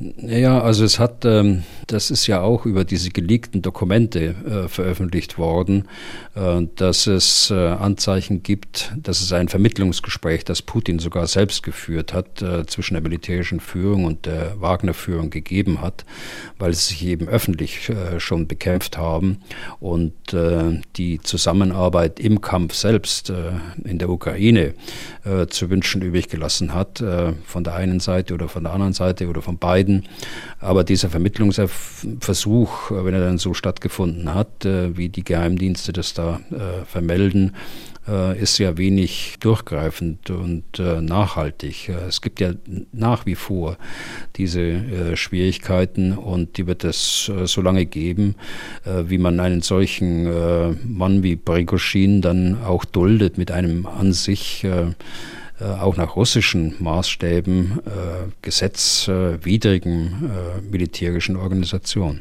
Ja, 0.00 0.60
also 0.60 0.84
es 0.84 1.00
hat, 1.00 1.24
ähm, 1.24 1.64
das 1.88 2.12
ist 2.12 2.28
ja 2.28 2.40
auch 2.40 2.66
über 2.66 2.84
diese 2.84 3.10
geleakten 3.10 3.62
Dokumente 3.62 4.20
äh, 4.28 4.68
veröffentlicht 4.68 5.38
worden, 5.38 5.88
äh, 6.36 6.68
dass 6.76 7.08
es 7.08 7.50
äh, 7.50 7.54
Anzeichen 7.54 8.44
gibt, 8.44 8.92
dass 8.96 9.20
es 9.20 9.32
ein 9.32 9.48
Vermittlungsgespräch, 9.48 10.44
das 10.44 10.62
Putin 10.62 11.00
sogar 11.00 11.26
selbst 11.26 11.64
geführt 11.64 12.12
hat, 12.12 12.42
äh, 12.42 12.64
zwischen 12.66 12.94
der 12.94 13.02
militärischen 13.02 13.58
Führung 13.58 14.04
und 14.04 14.26
der 14.26 14.60
Wagner-Führung 14.60 15.30
gegeben 15.30 15.80
hat, 15.80 16.04
weil 16.60 16.72
sie 16.74 16.90
sich 16.90 17.04
eben 17.04 17.26
öffentlich 17.26 17.88
äh, 17.88 18.20
schon 18.20 18.46
bekämpft 18.46 18.98
haben 18.98 19.40
und 19.80 20.32
äh, 20.32 20.80
die 20.96 21.18
Zusammenarbeit 21.20 22.20
im 22.20 22.40
Kampf 22.40 22.74
selbst 22.74 23.32
in 23.84 23.98
der 23.98 24.08
Ukraine 24.10 24.74
zu 25.48 25.70
wünschen 25.70 26.02
übrig 26.02 26.28
gelassen 26.28 26.74
hat, 26.74 27.02
von 27.44 27.64
der 27.64 27.74
einen 27.74 28.00
Seite 28.00 28.34
oder 28.34 28.48
von 28.48 28.64
der 28.64 28.72
anderen 28.72 28.92
Seite 28.92 29.28
oder 29.28 29.42
von 29.42 29.58
beiden 29.58 29.87
unterscheiden. 29.88 30.04
Aber 30.60 30.84
dieser 30.84 31.08
Vermittlungsversuch, 31.10 32.90
wenn 32.90 33.14
er 33.14 33.20
dann 33.20 33.38
so 33.38 33.54
stattgefunden 33.54 34.34
hat, 34.34 34.64
wie 34.64 35.08
die 35.08 35.24
Geheimdienste 35.24 35.92
das 35.92 36.14
da 36.14 36.40
vermelden, 36.86 37.52
äh, 38.08 38.40
ist 38.40 38.58
ja 38.58 38.76
wenig 38.78 39.36
durchgreifend 39.40 40.30
und 40.30 40.78
äh, 40.78 41.00
nachhaltig. 41.00 41.88
Äh, 41.88 42.06
es 42.08 42.20
gibt 42.20 42.40
ja 42.40 42.52
nach 42.92 43.26
wie 43.26 43.34
vor 43.34 43.76
diese 44.36 44.60
äh, 44.60 45.16
Schwierigkeiten 45.16 46.16
und 46.16 46.56
die 46.56 46.66
wird 46.66 46.84
es 46.84 47.28
äh, 47.28 47.46
so 47.46 47.60
lange 47.60 47.86
geben, 47.86 48.34
äh, 48.84 49.04
wie 49.08 49.18
man 49.18 49.40
einen 49.40 49.62
solchen 49.62 50.28
Mann 50.84 51.22
wie 51.22 51.36
Prigozhin 51.36 52.22
dann 52.22 52.62
auch 52.62 52.84
duldet 52.84 53.38
mit 53.38 53.50
einem 53.50 53.86
an 53.86 54.12
sich 54.12 54.66
auch 55.60 55.96
nach 55.96 56.16
russischen 56.16 56.76
Maßstäben 56.78 57.80
gesetzwidrigen 58.42 60.30
militärischen 60.70 61.36
Organisation. 61.36 62.20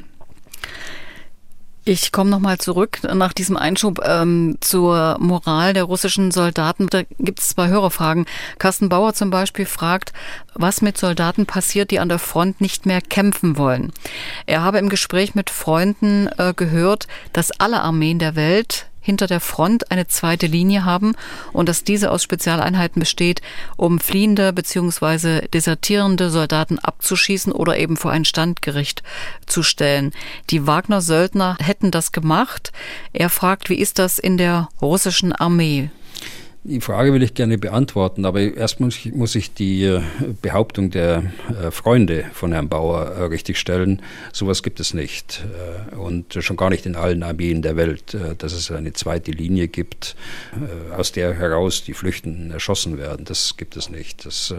Ich 1.89 2.11
komme 2.11 2.29
nochmal 2.29 2.57
zurück 2.57 2.99
nach 3.13 3.31
diesem 3.31 3.55
Einschub 3.55 4.01
ähm, 4.03 4.57
zur 4.59 5.15
Moral 5.21 5.71
der 5.71 5.85
russischen 5.85 6.31
Soldaten. 6.31 6.87
Da 6.89 7.03
gibt 7.17 7.39
es 7.39 7.47
zwei 7.47 7.69
Hörerfragen. 7.69 8.25
Carsten 8.59 8.89
Bauer 8.89 9.13
zum 9.13 9.29
Beispiel 9.29 9.65
fragt, 9.65 10.11
was 10.53 10.81
mit 10.81 10.97
Soldaten 10.97 11.45
passiert, 11.45 11.89
die 11.91 11.99
an 11.99 12.09
der 12.09 12.19
Front 12.19 12.59
nicht 12.59 12.85
mehr 12.85 12.99
kämpfen 12.99 13.57
wollen. 13.57 13.93
Er 14.47 14.63
habe 14.63 14.79
im 14.79 14.89
Gespräch 14.89 15.33
mit 15.33 15.49
Freunden 15.49 16.27
äh, 16.37 16.53
gehört, 16.53 17.07
dass 17.31 17.57
alle 17.57 17.79
Armeen 17.79 18.19
der 18.19 18.35
Welt 18.35 18.87
hinter 19.07 19.25
der 19.25 19.39
Front 19.39 19.89
eine 19.89 20.07
zweite 20.07 20.47
Linie 20.47 20.83
haben 20.83 21.15
und 21.53 21.69
dass 21.69 21.85
diese 21.85 22.11
aus 22.11 22.23
Spezialeinheiten 22.23 22.99
besteht, 22.99 23.41
um 23.77 24.01
fliehende 24.01 24.51
bzw. 24.51 25.47
desertierende 25.47 26.29
Soldaten 26.29 26.77
abzuschießen 26.77 27.53
oder 27.53 27.77
eben 27.77 27.95
vor 27.95 28.11
ein 28.11 28.25
Standgericht 28.25 29.03
zu 29.45 29.63
stellen. 29.63 30.11
Die 30.49 30.67
Wagner-Söldner 30.67 31.55
hätten 31.61 31.89
das 31.89 32.11
gemacht. 32.11 32.73
Er 33.13 33.29
fragt, 33.29 33.69
wie 33.69 33.79
ist 33.79 33.97
das 33.97 34.19
in 34.19 34.37
der 34.37 34.67
russischen 34.81 35.31
Armee? 35.31 35.89
Die 36.69 36.81
Frage 36.81 37.13
will 37.13 37.23
ich 37.23 37.33
gerne 37.33 37.57
beantworten, 37.57 38.25
aber 38.25 38.41
erst 38.41 38.81
muss 38.81 38.97
ich, 38.97 39.13
muss 39.13 39.35
ich 39.35 39.53
die 39.53 39.85
äh, 39.85 40.01
Behauptung 40.41 40.89
der 40.89 41.23
äh, 41.63 41.71
Freunde 41.71 42.25
von 42.33 42.51
Herrn 42.51 42.67
Bauer 42.67 43.05
äh, 43.05 43.23
richtigstellen. 43.23 44.01
Sowas 44.33 44.63
gibt 44.63 44.81
es 44.81 44.93
nicht. 44.93 45.45
Und 45.97 46.33
schon 46.41 46.57
gar 46.57 46.69
nicht 46.69 46.85
in 46.85 46.97
allen 46.97 47.23
Armeen 47.23 47.61
der 47.61 47.77
Welt, 47.77 48.17
dass 48.39 48.51
es 48.51 48.69
eine 48.69 48.91
zweite 48.91 49.31
Linie 49.31 49.67
gibt, 49.69 50.15
aus 50.95 51.13
der 51.13 51.33
heraus 51.33 51.83
die 51.83 51.93
Flüchtenden 51.93 52.51
erschossen 52.51 52.97
werden. 52.97 53.23
Das 53.25 53.55
gibt 53.55 53.77
es 53.77 53.89
nicht. 53.89 54.25
Das 54.25 54.53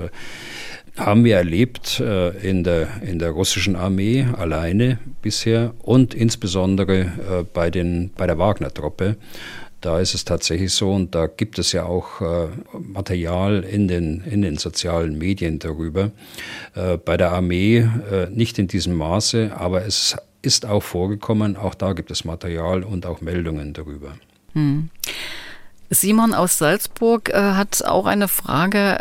haben 0.97 1.25
wir 1.25 1.37
erlebt 1.37 2.01
in 2.43 2.65
der, 2.65 2.89
in 3.03 3.19
der 3.19 3.31
russischen 3.31 3.77
Armee 3.77 4.27
alleine 4.37 4.99
bisher 5.23 5.75
und 5.79 6.15
insbesondere 6.15 7.47
bei, 7.53 7.71
den, 7.71 8.11
bei 8.17 8.27
der 8.27 8.39
Wagner-Truppe 8.39 9.17
da 9.81 10.01
ist 10.01 10.15
es 10.15 10.25
tatsächlich 10.25 10.75
so 10.75 10.93
und 10.93 11.15
da 11.15 11.27
gibt 11.27 11.59
es 11.59 11.73
ja 11.73 11.85
auch 11.85 12.21
äh, 12.21 12.49
Material 12.79 13.63
in 13.63 13.87
den, 13.87 14.23
in 14.25 14.43
den 14.43 14.57
sozialen 14.57 15.17
Medien 15.19 15.59
darüber. 15.59 16.11
Äh, 16.75 16.97
bei 16.97 17.17
der 17.17 17.33
Armee 17.33 17.79
äh, 17.79 18.29
nicht 18.31 18.59
in 18.59 18.67
diesem 18.67 18.95
Maße, 18.95 19.53
aber 19.57 19.85
es 19.85 20.17
ist 20.43 20.67
auch 20.67 20.83
vorgekommen, 20.83 21.57
auch 21.57 21.75
da 21.75 21.93
gibt 21.93 22.11
es 22.11 22.25
Material 22.25 22.83
und 22.83 23.07
auch 23.07 23.21
Meldungen 23.21 23.73
darüber. 23.73 24.15
Hm. 24.55 24.91
Simon 25.91 26.35
aus 26.35 26.59
Salzburg 26.59 27.31
äh, 27.31 27.35
hat 27.35 27.85
auch 27.85 28.07
eine 28.07 28.29
Frage. 28.29 28.99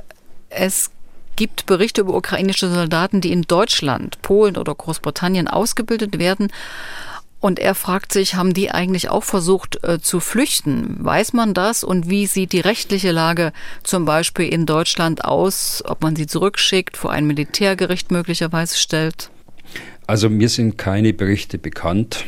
Es 0.50 0.92
gibt 1.36 1.66
Berichte 1.66 2.02
über 2.02 2.16
ukrainische 2.16 2.70
Soldaten, 2.70 3.22
die 3.22 3.32
in 3.32 3.44
Deutschland, 3.44 4.22
Polen 4.22 4.58
oder 4.58 4.74
Großbritannien 4.74 5.48
ausgebildet 5.48 6.18
werden 6.20 6.50
und 7.39 7.60
er 7.60 7.76
fragt 7.76 8.13
sich, 8.13 8.36
haben 8.36 8.54
die 8.54 8.71
eigentlich 8.71 9.10
auch 9.10 9.23
versucht 9.23 9.84
äh, 9.84 10.00
zu 10.00 10.19
flüchten? 10.19 10.97
Weiß 11.00 11.34
man 11.34 11.54
das? 11.54 11.84
Und 11.84 12.10
wie 12.10 12.26
sieht 12.26 12.52
die 12.52 12.60
rechtliche 12.60 13.12
Lage 13.12 13.54
zum 13.84 14.06
Beispiel 14.06 14.47
in 14.47 14.65
Deutschland 14.65 15.23
aus? 15.23 15.84
Ob 15.86 16.02
man 16.02 16.15
sie 16.15 16.26
zurückschickt, 16.26 16.97
vor 16.97 17.12
ein 17.12 17.28
Militärgericht 17.28 18.12
möglicherweise 18.12 18.78
stellt? 18.78 19.30
Also 20.08 20.30
mir 20.30 20.50
sind 20.50 20.78
keine 20.78 21.13
Berichte 21.13 21.58
bekannt. 21.58 22.26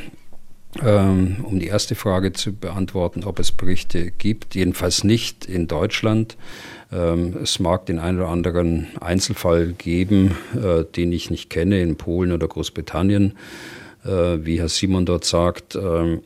Ähm, 0.83 1.37
um 1.41 1.59
die 1.59 1.65
erste 1.65 1.95
Frage 1.95 2.31
zu 2.31 2.53
beantworten, 2.53 3.23
ob 3.23 3.39
es 3.39 3.51
Berichte 3.51 4.11
gibt, 4.11 4.53
jedenfalls 4.53 5.03
nicht 5.03 5.45
in 5.45 5.67
Deutschland. 5.67 6.37
Ähm, 6.91 7.37
es 7.41 7.59
mag 7.59 7.87
den 7.87 7.97
einen 7.97 8.19
oder 8.19 8.27
anderen 8.27 8.87
Einzelfall 9.01 9.73
geben, 9.73 10.37
äh, 10.55 10.83
den 10.83 11.11
ich 11.11 11.31
nicht 11.31 11.49
kenne, 11.49 11.81
in 11.81 11.95
Polen 11.95 12.31
oder 12.31 12.47
Großbritannien. 12.47 13.33
Äh, 14.05 14.45
wie 14.45 14.59
Herr 14.59 14.69
Simon 14.69 15.05
dort 15.05 15.25
sagt. 15.25 15.75
Ähm, 15.75 16.21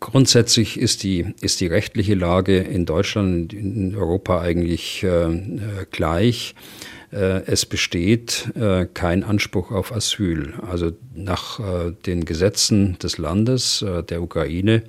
grundsätzlich 0.00 0.78
ist 0.78 1.02
die, 1.02 1.34
ist 1.40 1.60
die 1.60 1.66
rechtliche 1.66 2.14
Lage 2.14 2.58
in 2.58 2.86
Deutschland 2.86 3.52
und 3.52 3.58
in 3.58 3.96
Europa 3.96 4.40
eigentlich 4.40 5.02
äh, 5.02 5.24
äh, 5.26 5.58
gleich. 5.90 6.54
Es 7.10 7.64
besteht 7.64 8.52
kein 8.92 9.24
Anspruch 9.24 9.70
auf 9.70 9.94
Asyl. 9.94 10.52
Also 10.70 10.92
nach 11.14 11.58
den 12.04 12.26
Gesetzen 12.26 12.98
des 12.98 13.16
Landes, 13.16 13.82
der 14.10 14.20
Ukraine, 14.20 14.82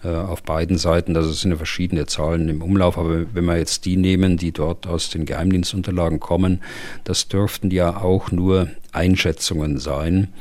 äh, 0.05 0.07
auf 0.07 0.41
beiden 0.43 0.77
Seiten. 0.77 1.17
Also 1.17 1.31
es 1.31 1.41
sind 1.41 1.51
ja 1.51 1.57
verschiedene 1.57 2.05
Zahlen 2.05 2.47
im 2.47 2.61
Umlauf, 2.61 2.97
aber 2.97 3.25
wenn 3.33 3.43
wir 3.43 3.57
jetzt 3.57 3.83
die 3.83 3.97
nehmen, 3.97 4.37
die 4.37 4.53
dort 4.53 4.87
aus 4.87 5.09
den 5.09 5.25
Geheimdienstunterlagen 5.25 6.21
kommen, 6.21 6.61
das 7.03 7.27
dürften 7.27 7.71
ja 7.71 7.97
auch 7.97 8.31
nur 8.31 8.69
Einschätzungen 8.91 9.77
sein. 9.77 10.33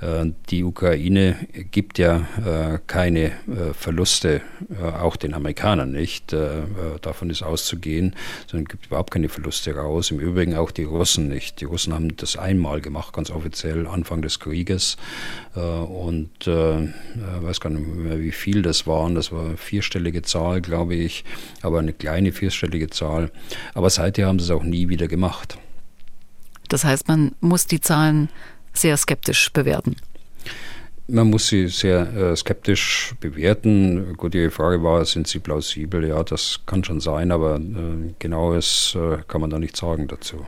Äh, 0.00 0.26
die 0.50 0.62
Ukraine 0.64 1.36
gibt 1.70 1.98
ja 1.98 2.26
äh, 2.44 2.78
keine 2.86 3.26
äh, 3.26 3.72
Verluste, 3.72 4.42
auch 5.00 5.16
den 5.16 5.34
Amerikanern 5.34 5.92
nicht. 5.92 6.34
Davon 7.02 7.30
ist 7.30 7.42
auszugehen, 7.42 8.14
sondern 8.46 8.66
gibt 8.66 8.86
überhaupt 8.86 9.12
keine 9.12 9.28
Verluste 9.28 9.74
raus. 9.74 10.10
Im 10.10 10.18
Übrigen 10.18 10.54
auch 10.56 10.70
die 10.70 10.84
Russen 10.84 11.28
nicht. 11.28 11.60
Die 11.60 11.64
Russen 11.64 11.92
haben 11.94 12.16
das 12.16 12.36
einmal 12.36 12.80
gemacht, 12.80 13.12
ganz 13.12 13.30
offiziell, 13.30 13.86
Anfang 13.86 14.22
des 14.22 14.40
Krieges. 14.40 14.96
Und 15.54 16.30
ich 16.40 16.46
weiß 16.46 17.60
gar 17.60 17.70
nicht 17.70 17.86
mehr, 17.86 18.20
wie 18.20 18.32
viel 18.32 18.62
das 18.62 18.86
waren. 18.86 19.14
Das 19.14 19.32
war 19.32 19.44
eine 19.46 19.56
vierstellige 19.56 20.22
Zahl, 20.22 20.60
glaube 20.60 20.94
ich, 20.94 21.24
aber 21.62 21.78
eine 21.78 21.92
kleine 21.92 22.32
vierstellige 22.32 22.90
Zahl. 22.90 23.30
Aber 23.74 23.90
seither 23.90 24.26
haben 24.26 24.38
sie 24.38 24.46
es 24.46 24.50
auch 24.50 24.64
nie 24.64 24.88
wieder 24.88 25.08
gemacht. 25.08 25.58
Das 26.68 26.84
heißt, 26.84 27.08
man 27.08 27.32
muss 27.40 27.66
die 27.66 27.80
Zahlen 27.80 28.28
sehr 28.72 28.96
skeptisch 28.96 29.52
bewerten. 29.52 29.96
Man 31.08 31.30
muss 31.30 31.46
sie 31.46 31.68
sehr 31.68 32.12
äh, 32.16 32.36
skeptisch 32.36 33.14
bewerten. 33.20 34.14
Gut, 34.16 34.34
die 34.34 34.50
Frage 34.50 34.82
war, 34.82 35.04
sind 35.04 35.28
sie 35.28 35.38
plausibel? 35.38 36.06
Ja, 36.08 36.24
das 36.24 36.60
kann 36.66 36.82
schon 36.82 37.00
sein, 37.00 37.30
aber 37.30 37.56
äh, 37.56 38.12
genaues 38.18 38.96
äh, 38.96 39.18
kann 39.28 39.40
man 39.40 39.50
da 39.50 39.58
nicht 39.58 39.76
sagen 39.76 40.08
dazu. 40.08 40.44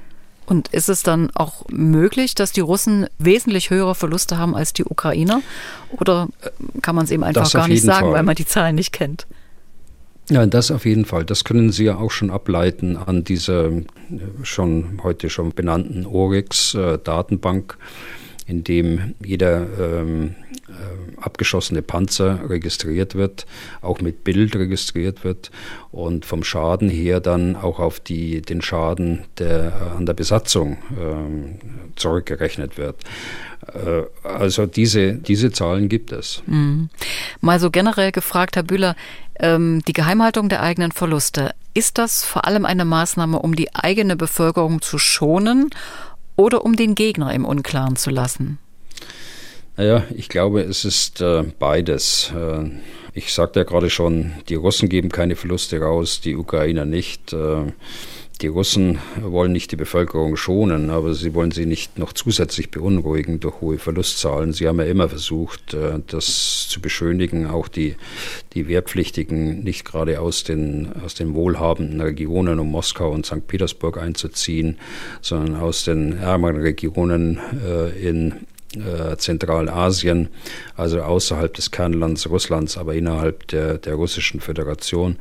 Und 0.46 0.68
ist 0.68 0.88
es 0.88 1.02
dann 1.02 1.30
auch 1.34 1.66
möglich, 1.68 2.34
dass 2.34 2.52
die 2.52 2.60
Russen 2.60 3.06
wesentlich 3.18 3.70
höhere 3.70 3.94
Verluste 3.94 4.38
haben 4.38 4.56
als 4.56 4.72
die 4.72 4.84
Ukrainer? 4.84 5.42
Oder 5.90 6.28
äh, 6.42 6.80
kann 6.80 6.96
man 6.96 7.04
es 7.04 7.12
eben 7.12 7.22
einfach 7.22 7.52
gar 7.52 7.68
nicht 7.68 7.82
sagen, 7.82 8.06
Fall. 8.06 8.14
weil 8.14 8.22
man 8.24 8.34
die 8.34 8.46
Zahlen 8.46 8.74
nicht 8.74 8.92
kennt? 8.92 9.26
Ja, 10.30 10.44
das 10.44 10.70
auf 10.70 10.84
jeden 10.84 11.06
Fall. 11.06 11.24
Das 11.24 11.44
können 11.44 11.72
Sie 11.72 11.84
ja 11.84 11.96
auch 11.96 12.10
schon 12.10 12.30
ableiten 12.30 12.96
an 12.96 13.24
dieser 13.24 13.68
äh, 13.68 13.82
schon 14.42 15.00
heute 15.02 15.30
schon 15.30 15.52
benannten 15.52 16.04
Oryx-Datenbank, 16.04 17.78
äh, 17.78 18.50
in 18.50 18.64
dem 18.64 19.14
jeder 19.24 19.66
ähm, 19.78 20.34
äh, 20.68 21.20
abgeschossene 21.20 21.82
Panzer 21.82 22.48
registriert 22.48 23.14
wird, 23.14 23.46
auch 23.80 24.00
mit 24.00 24.24
Bild 24.24 24.54
registriert 24.56 25.24
wird 25.24 25.50
und 25.90 26.24
vom 26.24 26.44
Schaden 26.44 26.88
her 26.88 27.20
dann 27.20 27.56
auch 27.56 27.78
auf 27.78 28.00
die, 28.00 28.42
den 28.42 28.62
Schaden 28.62 29.24
der, 29.38 29.94
an 29.96 30.06
der 30.06 30.14
Besatzung 30.14 30.78
äh, 30.92 31.96
zurückgerechnet 31.96 32.78
wird. 32.78 32.96
Äh, 33.66 34.02
also 34.26 34.66
diese, 34.66 35.14
diese 35.14 35.52
Zahlen 35.52 35.88
gibt 35.88 36.12
es. 36.12 36.42
Mhm. 36.46 36.88
Mal 37.40 37.60
so 37.60 37.70
generell 37.70 38.12
gefragt, 38.12 38.56
Herr 38.56 38.62
Bühler, 38.62 38.96
ähm, 39.38 39.82
die 39.86 39.92
Geheimhaltung 39.92 40.48
der 40.48 40.62
eigenen 40.62 40.92
Verluste, 40.92 41.52
ist 41.74 41.98
das 41.98 42.24
vor 42.24 42.46
allem 42.46 42.64
eine 42.64 42.84
Maßnahme, 42.84 43.38
um 43.38 43.54
die 43.54 43.74
eigene 43.74 44.16
Bevölkerung 44.16 44.82
zu 44.82 44.98
schonen 44.98 45.70
oder 46.36 46.64
um 46.64 46.76
den 46.76 46.94
Gegner 46.94 47.32
im 47.32 47.44
Unklaren 47.44 47.96
zu 47.96 48.10
lassen? 48.10 48.58
Naja, 49.76 50.04
ich 50.14 50.28
glaube, 50.28 50.62
es 50.62 50.84
ist 50.84 51.20
äh, 51.20 51.44
beides. 51.58 52.32
Äh, 52.34 52.70
ich 53.14 53.32
sagte 53.32 53.60
ja 53.60 53.64
gerade 53.64 53.90
schon, 53.90 54.32
die 54.48 54.56
Russen 54.56 54.88
geben 54.88 55.08
keine 55.08 55.36
Verluste 55.36 55.80
raus, 55.80 56.20
die 56.20 56.36
Ukrainer 56.36 56.84
nicht. 56.84 57.32
Äh, 57.32 57.72
die 58.40 58.46
Russen 58.46 58.98
wollen 59.20 59.50
nicht 59.50 59.72
die 59.72 59.76
Bevölkerung 59.76 60.36
schonen, 60.36 60.90
aber 60.90 61.12
sie 61.14 61.34
wollen 61.34 61.50
sie 61.50 61.66
nicht 61.66 61.98
noch 61.98 62.12
zusätzlich 62.12 62.70
beunruhigen 62.70 63.40
durch 63.40 63.60
hohe 63.60 63.78
Verlustzahlen. 63.78 64.52
Sie 64.52 64.68
haben 64.68 64.78
ja 64.78 64.84
immer 64.84 65.08
versucht, 65.08 65.74
äh, 65.74 65.98
das 66.06 66.68
zu 66.68 66.80
beschönigen, 66.80 67.46
auch 67.46 67.66
die, 67.66 67.96
die 68.54 68.68
Wehrpflichtigen 68.68 69.64
nicht 69.64 69.84
gerade 69.84 70.20
aus 70.20 70.44
den, 70.44 70.92
aus 71.04 71.14
den 71.14 71.34
wohlhabenden 71.34 72.00
Regionen 72.00 72.60
um 72.60 72.70
Moskau 72.70 73.10
und 73.10 73.26
St. 73.26 73.46
Petersburg 73.46 73.98
einzuziehen, 73.98 74.78
sondern 75.20 75.56
aus 75.56 75.84
den 75.84 76.18
ärmeren 76.18 76.60
Regionen 76.60 77.40
äh, 77.66 78.08
in 78.08 78.34
äh, 78.76 79.16
Zentralasien, 79.16 80.28
also 80.76 81.02
außerhalb 81.02 81.52
des 81.54 81.72
Kernlands 81.72 82.28
Russlands, 82.28 82.78
aber 82.78 82.94
innerhalb 82.94 83.48
der, 83.48 83.78
der 83.78 83.94
Russischen 83.94 84.40
Föderation 84.40 85.16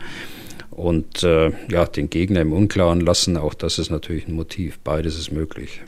und 0.78 1.24
äh, 1.24 1.52
ja, 1.70 1.86
den 1.86 2.10
Gegner 2.10 2.42
im 2.42 2.54
Unklaren 2.54 3.02
lassen. 3.02 3.36
Auch 3.36 3.56
das 3.56 3.80
ist 3.80 3.90
natürlich 3.90 4.28
ein 4.28 4.36
Motiv. 4.36 4.80
Beides 4.80 5.18
ist 5.18 5.32
möglich. 5.32 5.82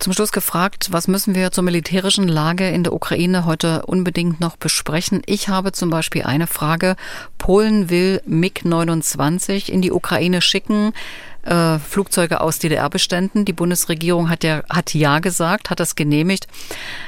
Zum 0.00 0.12
Schluss 0.12 0.32
gefragt, 0.32 0.88
was 0.90 1.06
müssen 1.06 1.36
wir 1.36 1.52
zur 1.52 1.62
militärischen 1.62 2.26
Lage 2.26 2.68
in 2.68 2.82
der 2.82 2.92
Ukraine 2.92 3.46
heute 3.46 3.86
unbedingt 3.86 4.40
noch 4.40 4.56
besprechen? 4.56 5.22
Ich 5.26 5.48
habe 5.48 5.70
zum 5.70 5.90
Beispiel 5.90 6.24
eine 6.24 6.48
Frage. 6.48 6.96
Polen 7.38 7.88
will 7.88 8.20
MiG-29 8.26 9.70
in 9.70 9.80
die 9.80 9.92
Ukraine 9.92 10.42
schicken 10.42 10.92
äh, 11.42 11.78
Flugzeuge 11.78 12.40
aus 12.40 12.58
DDR-Beständen. 12.58 13.44
Die 13.44 13.52
Bundesregierung 13.52 14.30
hat 14.30 14.44
ja, 14.44 14.62
hat 14.70 14.94
ja 14.94 15.18
gesagt, 15.18 15.70
hat 15.70 15.80
das 15.80 15.94
genehmigt. 15.94 16.46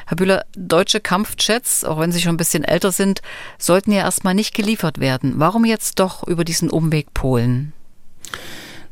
Herr 0.06 0.16
Bühler, 0.16 0.44
deutsche 0.56 1.00
Kampfjets, 1.00 1.84
auch 1.84 1.98
wenn 1.98 2.12
sie 2.12 2.20
schon 2.20 2.34
ein 2.34 2.38
bisschen 2.38 2.64
älter 2.64 2.92
sind, 2.92 3.22
sollten 3.58 3.92
ja 3.92 4.00
erstmal 4.00 4.34
nicht 4.34 4.54
geliefert 4.54 4.98
werden. 4.98 5.34
Warum 5.36 5.64
jetzt 5.64 5.98
doch 5.98 6.26
über 6.26 6.44
diesen 6.44 6.70
Umweg 6.70 7.14
Polen? 7.14 7.72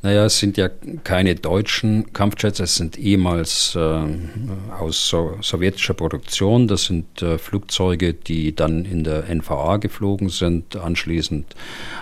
Naja, 0.05 0.25
es 0.25 0.41
sind 0.41 0.57
ja 0.57 0.69
keine 1.05 1.37
deutschen 1.37 2.13
Kampfjets, 2.13 2.59
es 2.59 2.75
sind 2.75 2.99
ehemals 2.99 3.77
äh, 3.77 4.03
aus 4.77 5.09
so 5.09 5.39
sowjetischer 5.41 5.95
Produktion. 5.95 6.67
Das 6.67 6.87
sind 6.87 7.23
äh, 7.23 7.39
Flugzeuge, 7.39 8.13
die 8.13 8.53
dann 8.53 8.85
in 8.85 9.05
der 9.05 9.33
NVA 9.33 9.77
geflogen 9.77 10.29
sind. 10.29 10.75
Anschließend 10.75 11.55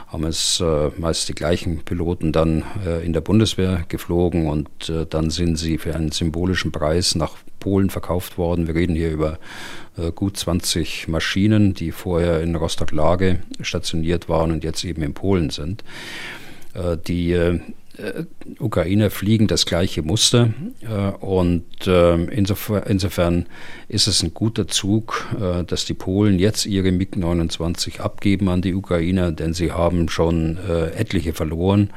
haben 0.06 0.24
es 0.24 0.60
äh, 0.60 0.88
meist 0.96 1.28
die 1.28 1.34
gleichen 1.34 1.84
Piloten 1.84 2.32
dann 2.32 2.64
äh, 2.86 3.04
in 3.04 3.12
der 3.12 3.20
Bundeswehr 3.20 3.84
geflogen 3.86 4.46
und 4.46 4.88
äh, 4.88 5.04
dann 5.04 5.28
sind 5.28 5.56
sie 5.56 5.76
für 5.76 5.94
einen 5.94 6.10
symbolischen 6.10 6.72
Preis 6.72 7.14
nach 7.14 7.34
Polen 7.58 7.90
verkauft 7.90 8.38
worden. 8.38 8.66
Wir 8.66 8.76
reden 8.76 8.96
hier 8.96 9.10
über 9.10 9.38
äh, 9.98 10.10
gut 10.10 10.38
20 10.38 11.06
Maschinen, 11.08 11.74
die 11.74 11.92
vorher 11.92 12.40
in 12.40 12.56
Rostock-Lage 12.56 13.40
stationiert 13.60 14.30
waren 14.30 14.52
und 14.52 14.64
jetzt 14.64 14.84
eben 14.84 15.02
in 15.02 15.12
Polen 15.12 15.50
sind. 15.50 15.84
Die 17.08 17.32
äh, 17.32 17.58
Ukrainer 18.58 19.10
fliegen 19.10 19.46
das 19.46 19.66
gleiche 19.66 20.02
Muster. 20.02 20.52
Äh, 20.82 21.10
und 21.24 21.64
ähm, 21.86 22.28
insofern, 22.28 22.82
insofern, 22.86 23.46
ist 23.88 24.06
es 24.06 24.22
ein 24.22 24.34
guter 24.34 24.68
Zug, 24.68 25.26
äh, 25.40 25.64
dass 25.64 25.84
die 25.84 25.94
Polen 25.94 26.38
jetzt 26.38 26.66
ihre 26.66 26.92
MiG-29 26.92 28.00
abgeben 28.00 28.48
an 28.48 28.62
die 28.62 28.74
Ukrainer, 28.74 29.32
denn 29.32 29.54
sie 29.54 29.72
haben 29.72 30.08
schon 30.08 30.58
etliche 30.94 31.32
verloren 31.32 31.90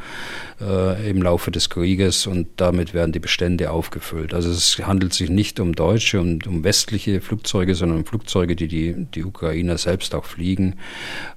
im 0.59 1.21
Laufe 1.21 1.51
des 1.51 1.69
Krieges 1.69 2.27
und 2.27 2.47
damit 2.57 2.93
werden 2.93 3.11
die 3.11 3.19
Bestände 3.19 3.71
aufgefüllt. 3.71 4.33
Also 4.33 4.49
es 4.49 4.77
handelt 4.79 5.13
sich 5.13 5.29
nicht 5.29 5.59
um 5.59 5.73
deutsche 5.73 6.19
und 6.19 6.47
um 6.47 6.63
westliche 6.63 7.21
Flugzeuge, 7.21 7.75
sondern 7.75 7.99
um 7.99 8.05
Flugzeuge, 8.05 8.55
die 8.55 8.67
die, 8.67 8.93
die 9.13 9.23
Ukrainer 9.23 9.77
selbst 9.77 10.15
auch 10.15 10.25
fliegen. 10.25 10.75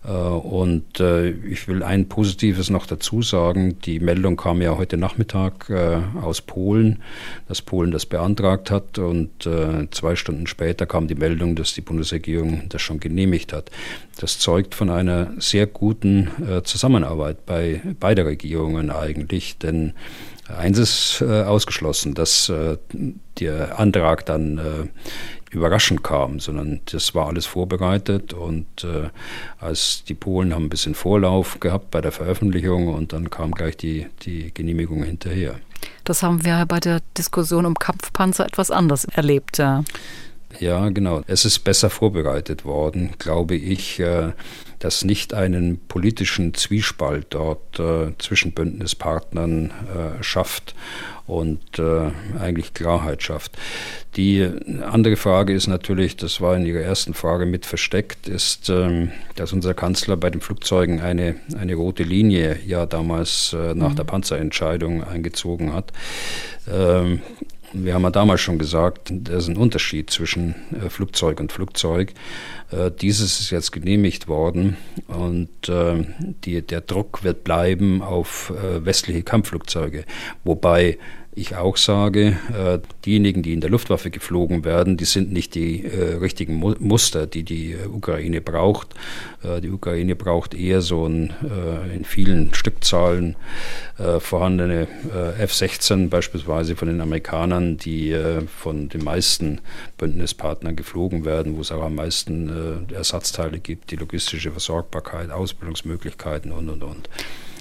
Und 0.03 1.01
ich 1.49 1.69
will 1.69 1.83
ein 1.83 2.09
Positives 2.09 2.71
noch 2.71 2.87
dazu 2.87 3.23
sagen. 3.23 3.79
Die 3.81 4.01
Meldung 4.01 4.37
kam 4.37 4.63
ja 4.63 4.77
heute 4.77 4.97
Nachmittag 4.97 5.69
äh, 5.71 5.99
aus 6.21 6.41
Polen, 6.41 7.03
dass 7.49 7.63
Polen 7.63 7.91
das 7.91 8.07
beantragt 8.07 8.71
hat 8.71 8.99
und 8.99 9.47
äh, 9.47 9.89
zwei 9.91 10.17
Stunden 10.17 10.47
später 10.47 10.87
kam 10.87 11.09
die 11.09 11.15
Meldung, 11.15 11.57
dass 11.57 11.75
die 11.75 11.81
Bundesregierung 11.81 12.69
das 12.69 12.83
schon 12.83 13.01
genehmigt 13.01 13.53
hat. 13.53 13.71
Das 14.19 14.39
zeugt 14.39 14.75
von 14.75 14.91
einer 14.91 15.33
sehr 15.39 15.67
guten 15.67 16.31
äh, 16.49 16.63
Zusammenarbeit 16.63 17.45
bei 17.45 17.83
beider 18.01 18.25
Regierungen 18.25 18.91
eigentlich, 18.91 19.59
denn 19.59 19.93
Eins 20.49 20.79
ist 20.79 21.23
äh, 21.23 21.43
ausgeschlossen, 21.43 22.15
dass 22.15 22.49
äh, 22.49 22.77
der 23.41 23.81
Antrag 23.81 24.25
dann 24.27 24.59
äh, 24.59 24.87
überraschend 25.51 26.05
kam, 26.05 26.39
sondern 26.39 26.81
das 26.87 27.15
war 27.15 27.27
alles 27.27 27.47
vorbereitet 27.47 28.33
und 28.33 28.85
äh, 28.85 29.09
als 29.59 30.05
die 30.05 30.15
Polen 30.15 30.55
haben 30.55 30.67
ein 30.67 30.71
bisschen 30.71 30.95
Vorlauf 30.95 31.59
gehabt 31.59 31.91
bei 31.91 32.01
der 32.01 32.13
Veröffentlichung 32.13 32.89
und 32.89 33.13
dann 33.13 33.31
kam 33.31 33.53
gleich 33.53 33.77
die, 33.77 34.07
die 34.23 34.55
Genehmigung 34.55 35.03
hinterher. 35.03 35.57
Das 36.05 36.23
haben 36.23 36.45
wir 36.45 36.65
bei 36.67 36.79
der 36.79 37.01
Diskussion 37.19 37.67
um 37.67 37.75
Kampfpanzer 37.75 38.47
etwas 38.47 38.71
anders 38.71 39.05
erlebt. 39.05 39.59
Ja. 39.59 39.83
Ja, 40.61 40.89
genau. 40.89 41.23
Es 41.27 41.45
ist 41.45 41.61
besser 41.61 41.91
vorbereitet 41.91 42.65
worden, 42.65 43.11
glaube 43.19 43.57
ich, 43.57 44.01
äh, 44.01 44.33
dass 44.79 45.05
nicht 45.05 45.35
einen 45.35 45.79
politischen 45.79 46.55
Zwiespalt 46.55 47.27
dort 47.31 47.79
äh, 47.79 48.13
zwischen 48.19 48.53
Bündnispartnern 48.53 49.71
äh, 49.71 50.23
schafft 50.23 50.75
und 51.27 51.81
eigentlich 52.39 52.73
Klarheit 52.73 53.21
schafft. 53.21 53.59
Die 54.15 54.49
andere 54.89 55.17
Frage 55.17 55.55
ist 55.55 55.67
natürlich, 55.67 56.17
das 56.17 56.41
war 56.41 56.57
in 56.57 56.65
Ihrer 56.65 56.79
ersten 56.79 57.15
Frage 57.15 57.47
mit 57.47 57.67
versteckt, 57.67 58.29
ist, 58.29 58.69
ähm, 58.69 59.11
dass 59.35 59.53
unser 59.53 59.75
Kanzler 59.75 60.17
bei 60.17 60.31
den 60.31 60.41
Flugzeugen 60.41 61.01
eine, 61.01 61.35
eine 61.59 61.75
rote 61.75 62.05
Linie 62.05 62.61
ja 62.65 62.87
damals 62.87 63.57
nach 63.75 63.91
mhm. 63.91 63.97
der 63.97 64.05
Panzerentscheidung 64.05 65.03
eingezogen 65.03 65.73
hat. 65.73 65.93
Ähm, 67.75 67.85
wir 67.85 67.95
haben 67.95 68.03
ja 68.03 68.11
damals 68.11 68.41
schon 68.41 68.59
gesagt, 68.59 69.13
da 69.13 69.37
ist 69.37 69.49
ein 69.49 69.57
Unterschied 69.57 70.11
zwischen 70.11 70.55
äh, 70.73 70.89
Flugzeug 70.89 71.41
und 71.41 71.53
Flugzeug. 71.53 72.13
Äh, 72.71 72.91
dieses 72.91 73.41
ist 73.41 73.51
jetzt 73.51 73.73
genehmigt 73.73 74.29
worden 74.29 74.77
und 75.09 75.69
äh, 75.69 76.05
die, 76.45 76.63
der 76.63 76.81
Druck 76.81 77.25
wird 77.25 77.45
bleiben 77.45 78.03
auf 78.03 78.53
westliche 78.57 79.23
Kampfflugzeuge. 79.23 80.05
Wobei 80.45 80.99
ich 81.37 81.55
auch 81.55 81.77
sage, 81.77 82.39
äh, 82.53 82.79
diejenigen, 83.05 83.43
die 83.43 83.53
in 83.53 83.61
der 83.61 83.69
Luftwaffe 83.69 84.11
geflogen 84.11 84.65
werden, 84.65 84.97
die 84.97 85.05
sind 85.05 85.33
nicht 85.33 85.55
die 85.55 85.85
äh, 85.85 86.15
richtigen 86.15 86.55
Mu 86.55 86.75
Muster, 86.79 87.27
die 87.27 87.43
die 87.43 87.73
äh, 87.73 87.87
Ukraine 87.87 88.41
braucht. 88.41 88.95
Äh, 89.45 89.61
die 89.61 89.69
Ukraine 89.69 90.17
braucht 90.17 90.55
eher 90.55 90.81
so 90.81 91.07
ein 91.07 91.35
in 91.95 92.05
vielen 92.05 92.55
Stückzahlen 92.55 93.37
vorhandene 94.19 94.87
F-16 95.39 96.09
beispielsweise 96.09 96.77
von 96.77 96.89
den 96.89 97.01
Amerikanern, 97.01 97.77
die 97.77 98.17
von 98.57 98.89
den 98.89 99.05
meisten 99.05 99.61
Bündnispartnern 99.99 100.77
geflogen 100.77 101.25
werden, 101.25 101.57
wo 101.57 101.61
es 101.61 101.73
auch 101.73 101.83
am 101.83 101.97
meisten 101.97 102.87
Ersatzteile 102.93 103.59
gibt, 103.59 103.91
die 103.91 103.97
logistische 103.97 104.51
Versorgbarkeit, 104.51 105.31
Ausbildungsmöglichkeiten 105.31 106.53
und, 106.53 106.69
und, 106.69 106.83
und. 106.83 107.09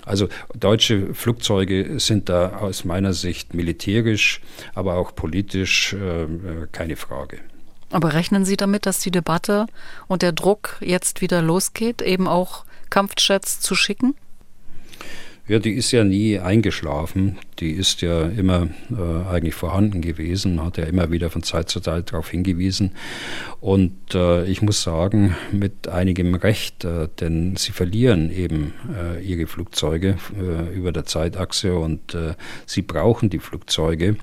Also 0.06 0.30
deutsche 0.54 1.14
Flugzeuge 1.14 2.00
sind 2.00 2.30
da 2.30 2.58
aus 2.58 2.86
meiner 2.86 3.14
Sicht 3.14 3.54
militärisch, 3.54 4.42
aber 4.74 4.96
auch 4.96 5.16
politisch 5.16 5.94
äh, 5.94 6.28
keine 6.72 6.96
Frage. 6.96 7.40
Aber 7.90 8.14
rechnen 8.14 8.46
Sie 8.46 8.58
damit, 8.58 8.86
dass 8.86 9.00
die 9.00 9.12
Debatte 9.12 9.68
und 10.08 10.22
der 10.22 10.32
Druck 10.32 10.78
jetzt 10.82 11.22
wieder 11.22 11.42
losgeht, 11.42 12.02
eben 12.02 12.28
auch 12.28 12.66
Kampfjets 12.90 13.60
zu 13.60 13.76
schicken? 13.76 14.16
Ja, 15.48 15.60
die 15.60 15.74
ist 15.74 15.92
ja 15.92 16.04
nie 16.04 16.40
eingeschlafen. 16.40 17.38
Die 17.60 17.70
ist 17.70 18.02
ja 18.02 18.24
immer 18.24 18.68
äh, 18.90 19.30
eigentlich 19.30 19.54
vorhanden 19.54 20.02
gewesen, 20.02 20.64
hat 20.64 20.78
ja 20.78 20.86
immer 20.86 21.12
wieder 21.12 21.30
von 21.30 21.44
Zeit 21.44 21.70
zu 21.70 21.80
Zeit 21.80 22.12
darauf 22.12 22.32
hingewiesen. 22.32 22.92
Und 23.62 24.16
äh, 24.16 24.44
ich 24.46 24.64
muss 24.64 24.82
sagen, 24.82 25.36
mit 25.52 25.88
einigem 25.88 26.34
Recht, 26.34 26.84
äh, 26.84 27.10
denn 27.20 27.56
sie 27.58 27.74
verlieren 27.74 28.32
eben 28.32 28.74
äh, 28.92 29.24
ihre 29.24 29.46
Flugzeuge 29.46 30.18
äh, 30.36 30.76
über 30.76 30.92
der 30.92 31.06
Zeitachse 31.06 31.78
und 31.78 32.16
äh, 32.16 32.34
sie 32.66 32.82
brauchen 32.82 33.30
die 33.30 33.40
Flugzeuge, 33.40 34.18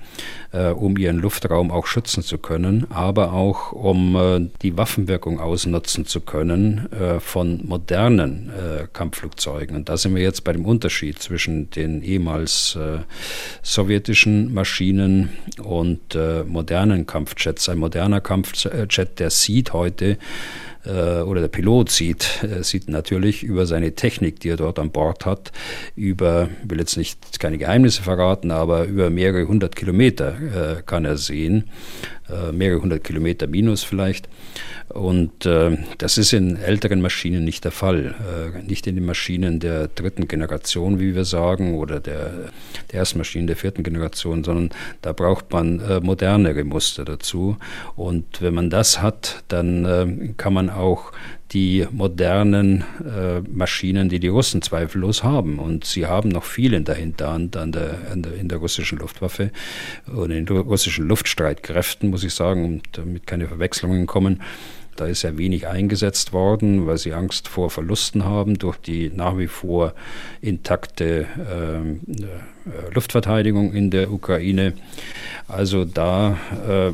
um 0.75 0.97
ihren 0.97 1.17
Luftraum 1.17 1.71
auch 1.71 1.87
schützen 1.87 2.21
zu 2.21 2.37
können, 2.37 2.85
aber 2.91 3.33
auch 3.33 3.71
um 3.71 4.51
die 4.61 4.77
Waffenwirkung 4.77 5.39
ausnutzen 5.39 6.05
zu 6.05 6.21
können 6.21 6.87
von 7.21 7.65
modernen 7.65 8.51
Kampfflugzeugen. 8.93 9.75
Und 9.75 9.89
da 9.89 9.97
sind 9.97 10.13
wir 10.13 10.21
jetzt 10.21 10.43
bei 10.43 10.53
dem 10.53 10.65
Unterschied 10.65 11.12
Unterschied 11.13 11.19
zwischen 11.19 11.69
den 11.69 12.03
ehemals 12.03 12.75
äh, 12.75 12.99
sowjetischen 13.61 14.53
Maschinen 14.53 15.29
und 15.61 16.15
äh, 16.15 16.43
modernen 16.43 17.05
Kampfjets. 17.05 17.69
Ein 17.69 17.77
moderner 17.77 18.21
Kampfjet, 18.21 19.19
der 19.19 19.29
sieht 19.29 19.73
heute, 19.73 20.17
äh, 20.85 21.21
oder 21.21 21.41
der 21.41 21.47
Pilot 21.47 21.89
sieht, 21.89 22.43
äh, 22.43 22.63
sieht 22.63 22.89
natürlich 22.89 23.43
über 23.43 23.65
seine 23.65 23.93
Technik, 23.95 24.39
die 24.39 24.49
er 24.49 24.57
dort 24.57 24.79
an 24.79 24.91
Bord 24.91 25.25
hat, 25.25 25.51
über, 25.95 26.49
ich 26.63 26.69
will 26.69 26.79
jetzt 26.79 26.97
nicht 26.97 27.39
keine 27.39 27.57
Geheimnisse 27.57 28.01
verraten, 28.01 28.51
aber 28.51 28.85
über 28.85 29.09
mehrere 29.09 29.47
hundert 29.47 29.75
Kilometer 29.75 30.77
äh, 30.77 30.81
kann 30.85 31.05
er 31.05 31.17
sehen, 31.17 31.69
mehrere 32.53 32.81
hundert 32.81 33.03
Kilometer 33.03 33.47
minus 33.47 33.83
vielleicht. 33.83 34.29
Und 34.93 35.47
äh, 35.47 35.77
das 35.97 36.19
ist 36.19 36.33
in 36.33 36.55
älteren 36.55 37.01
Maschinen 37.01 37.43
nicht 37.43 37.63
der 37.63 37.71
Fall. 37.71 38.13
Äh, 38.55 38.61
nicht 38.61 38.85
in 38.85 38.95
den 38.95 39.05
Maschinen 39.05 39.59
der 39.59 39.87
dritten 39.87 40.27
Generation, 40.27 40.99
wie 40.99 41.15
wir 41.15 41.25
sagen, 41.25 41.75
oder 41.75 41.99
der, 41.99 42.51
der 42.91 42.99
ersten 42.99 43.17
Maschinen 43.17 43.47
der 43.47 43.55
vierten 43.55 43.81
Generation, 43.81 44.43
sondern 44.43 44.69
da 45.01 45.11
braucht 45.11 45.51
man 45.51 45.79
äh, 45.79 45.99
modernere 45.99 46.63
Muster 46.63 47.05
dazu. 47.05 47.57
Und 47.95 48.41
wenn 48.41 48.53
man 48.53 48.69
das 48.69 49.01
hat, 49.01 49.43
dann 49.47 50.35
kann 50.37 50.53
man 50.53 50.69
auch 50.69 51.11
die 51.53 51.85
modernen 51.91 52.83
äh, 53.03 53.41
Maschinen, 53.41 54.09
die 54.09 54.19
die 54.19 54.27
Russen 54.27 54.61
zweifellos 54.61 55.23
haben. 55.23 55.59
Und 55.59 55.85
sie 55.85 56.07
haben 56.07 56.29
noch 56.29 56.43
viel 56.43 56.73
in 56.73 56.83
der 56.83 56.95
Hinterhand 56.95 57.55
an 57.57 57.71
der, 57.71 57.97
an 58.11 58.23
der, 58.23 58.33
in 58.35 58.47
der 58.49 58.57
russischen 58.57 58.97
Luftwaffe 58.97 59.51
und 60.07 60.31
in 60.31 60.45
den 60.45 60.57
russischen 60.57 61.07
Luftstreitkräften, 61.07 62.09
muss 62.09 62.23
ich 62.23 62.33
sagen, 62.33 62.81
damit 62.91 63.27
keine 63.27 63.47
Verwechslungen 63.47 64.07
kommen. 64.07 64.41
Da 64.95 65.07
ist 65.07 65.23
ja 65.23 65.37
wenig 65.37 65.67
eingesetzt 65.67 66.33
worden, 66.33 66.87
weil 66.87 66.97
sie 66.97 67.13
Angst 67.13 67.47
vor 67.47 67.69
Verlusten 67.69 68.25
haben 68.25 68.57
durch 68.57 68.77
die 68.77 69.11
nach 69.13 69.37
wie 69.37 69.47
vor 69.47 69.93
intakte 70.41 71.25
ähm, 71.51 72.01
äh, 72.07 72.93
Luftverteidigung 72.93 73.73
in 73.73 73.89
der 73.91 74.11
Ukraine. 74.11 74.73
Also 75.47 75.85
da 75.85 76.37
äh, 76.67 76.93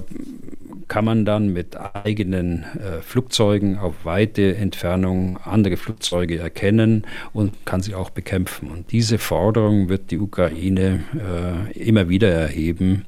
kann 0.90 1.06
man 1.06 1.24
dann 1.24 1.54
mit 1.54 1.78
eigenen 1.94 2.64
äh, 2.64 3.02
Flugzeugen 3.02 3.78
auf 3.78 3.94
weite 4.04 4.56
Entfernung 4.56 5.38
andere 5.38 5.78
Flugzeuge 5.78 6.40
erkennen 6.40 7.06
und 7.32 7.66
kann 7.66 7.82
sie 7.82 7.96
auch 7.96 8.10
bekämpfen. 8.10 8.70
Und 8.70 8.92
diese 8.92 9.20
Forderung 9.20 9.88
wird 9.88 10.12
die 10.12 10.18
Ukraine 10.18 11.04
äh, 11.14 11.80
immer 11.80 12.10
wieder 12.10 12.30
erheben, 12.30 13.06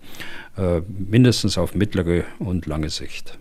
äh, 0.58 0.82
mindestens 0.88 1.58
auf 1.58 1.74
mittlere 1.74 2.24
und 2.40 2.68
lange 2.68 2.90
Sicht. 2.90 3.38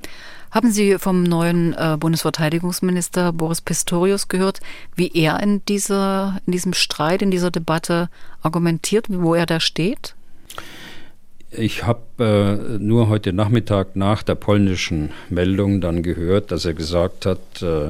Haben 0.51 0.73
Sie 0.73 0.99
vom 0.99 1.23
neuen 1.23 1.75
äh, 1.75 1.97
Bundesverteidigungsminister 1.99 3.33
Boris 3.33 3.61
Pistorius 3.61 4.27
gehört, 4.27 4.61
wie 4.97 5.11
er 5.15 5.41
in, 5.41 5.65
dieser, 5.67 6.41
in 6.45 6.53
diesem 6.53 6.73
Streit, 6.73 7.23
in 7.23 7.31
dieser 7.31 7.53
Debatte 7.53 8.09
argumentiert, 8.43 9.07
wo 9.09 9.35
er 9.35 9.47
da 9.47 9.61
steht? 9.61 10.17
Ich 11.53 11.85
habe 11.85 12.01
äh, 12.79 12.79
nur 12.79 13.09
heute 13.09 13.33
Nachmittag 13.33 13.95
nach 13.95 14.23
der 14.23 14.35
polnischen 14.35 15.11
Meldung 15.29 15.81
dann 15.81 16.03
gehört, 16.03 16.51
dass 16.51 16.65
er 16.65 16.75
gesagt 16.75 17.27
hat, 17.27 17.63
äh, 17.63 17.89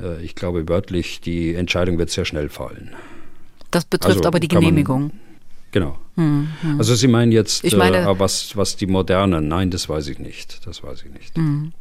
äh 0.00 0.22
ich 0.22 0.34
glaube 0.36 0.68
wörtlich, 0.68 1.20
die 1.20 1.54
Entscheidung 1.54 1.98
wird 1.98 2.10
sehr 2.10 2.24
schnell 2.24 2.48
fallen. 2.48 2.90
Das 3.70 3.84
betrifft 3.84 4.18
also 4.18 4.28
aber 4.28 4.40
die 4.40 4.48
Genehmigung. 4.48 5.02
Man, 5.02 5.12
genau. 5.70 5.98
Hm, 6.16 6.48
hm. 6.62 6.78
Also 6.78 6.94
Sie 6.96 7.06
meinen 7.06 7.30
jetzt, 7.30 7.64
ich 7.64 7.76
meine, 7.76 7.98
äh, 7.98 8.18
was, 8.18 8.56
was 8.56 8.76
die 8.76 8.86
modernen? 8.86 9.46
Nein, 9.46 9.70
das 9.70 9.88
weiß 9.88 10.08
ich 10.08 10.18
nicht. 10.18 10.66
Das 10.66 10.82
weiß 10.82 11.04
ich 11.04 11.12
nicht. 11.12 11.36
Hm. 11.36 11.72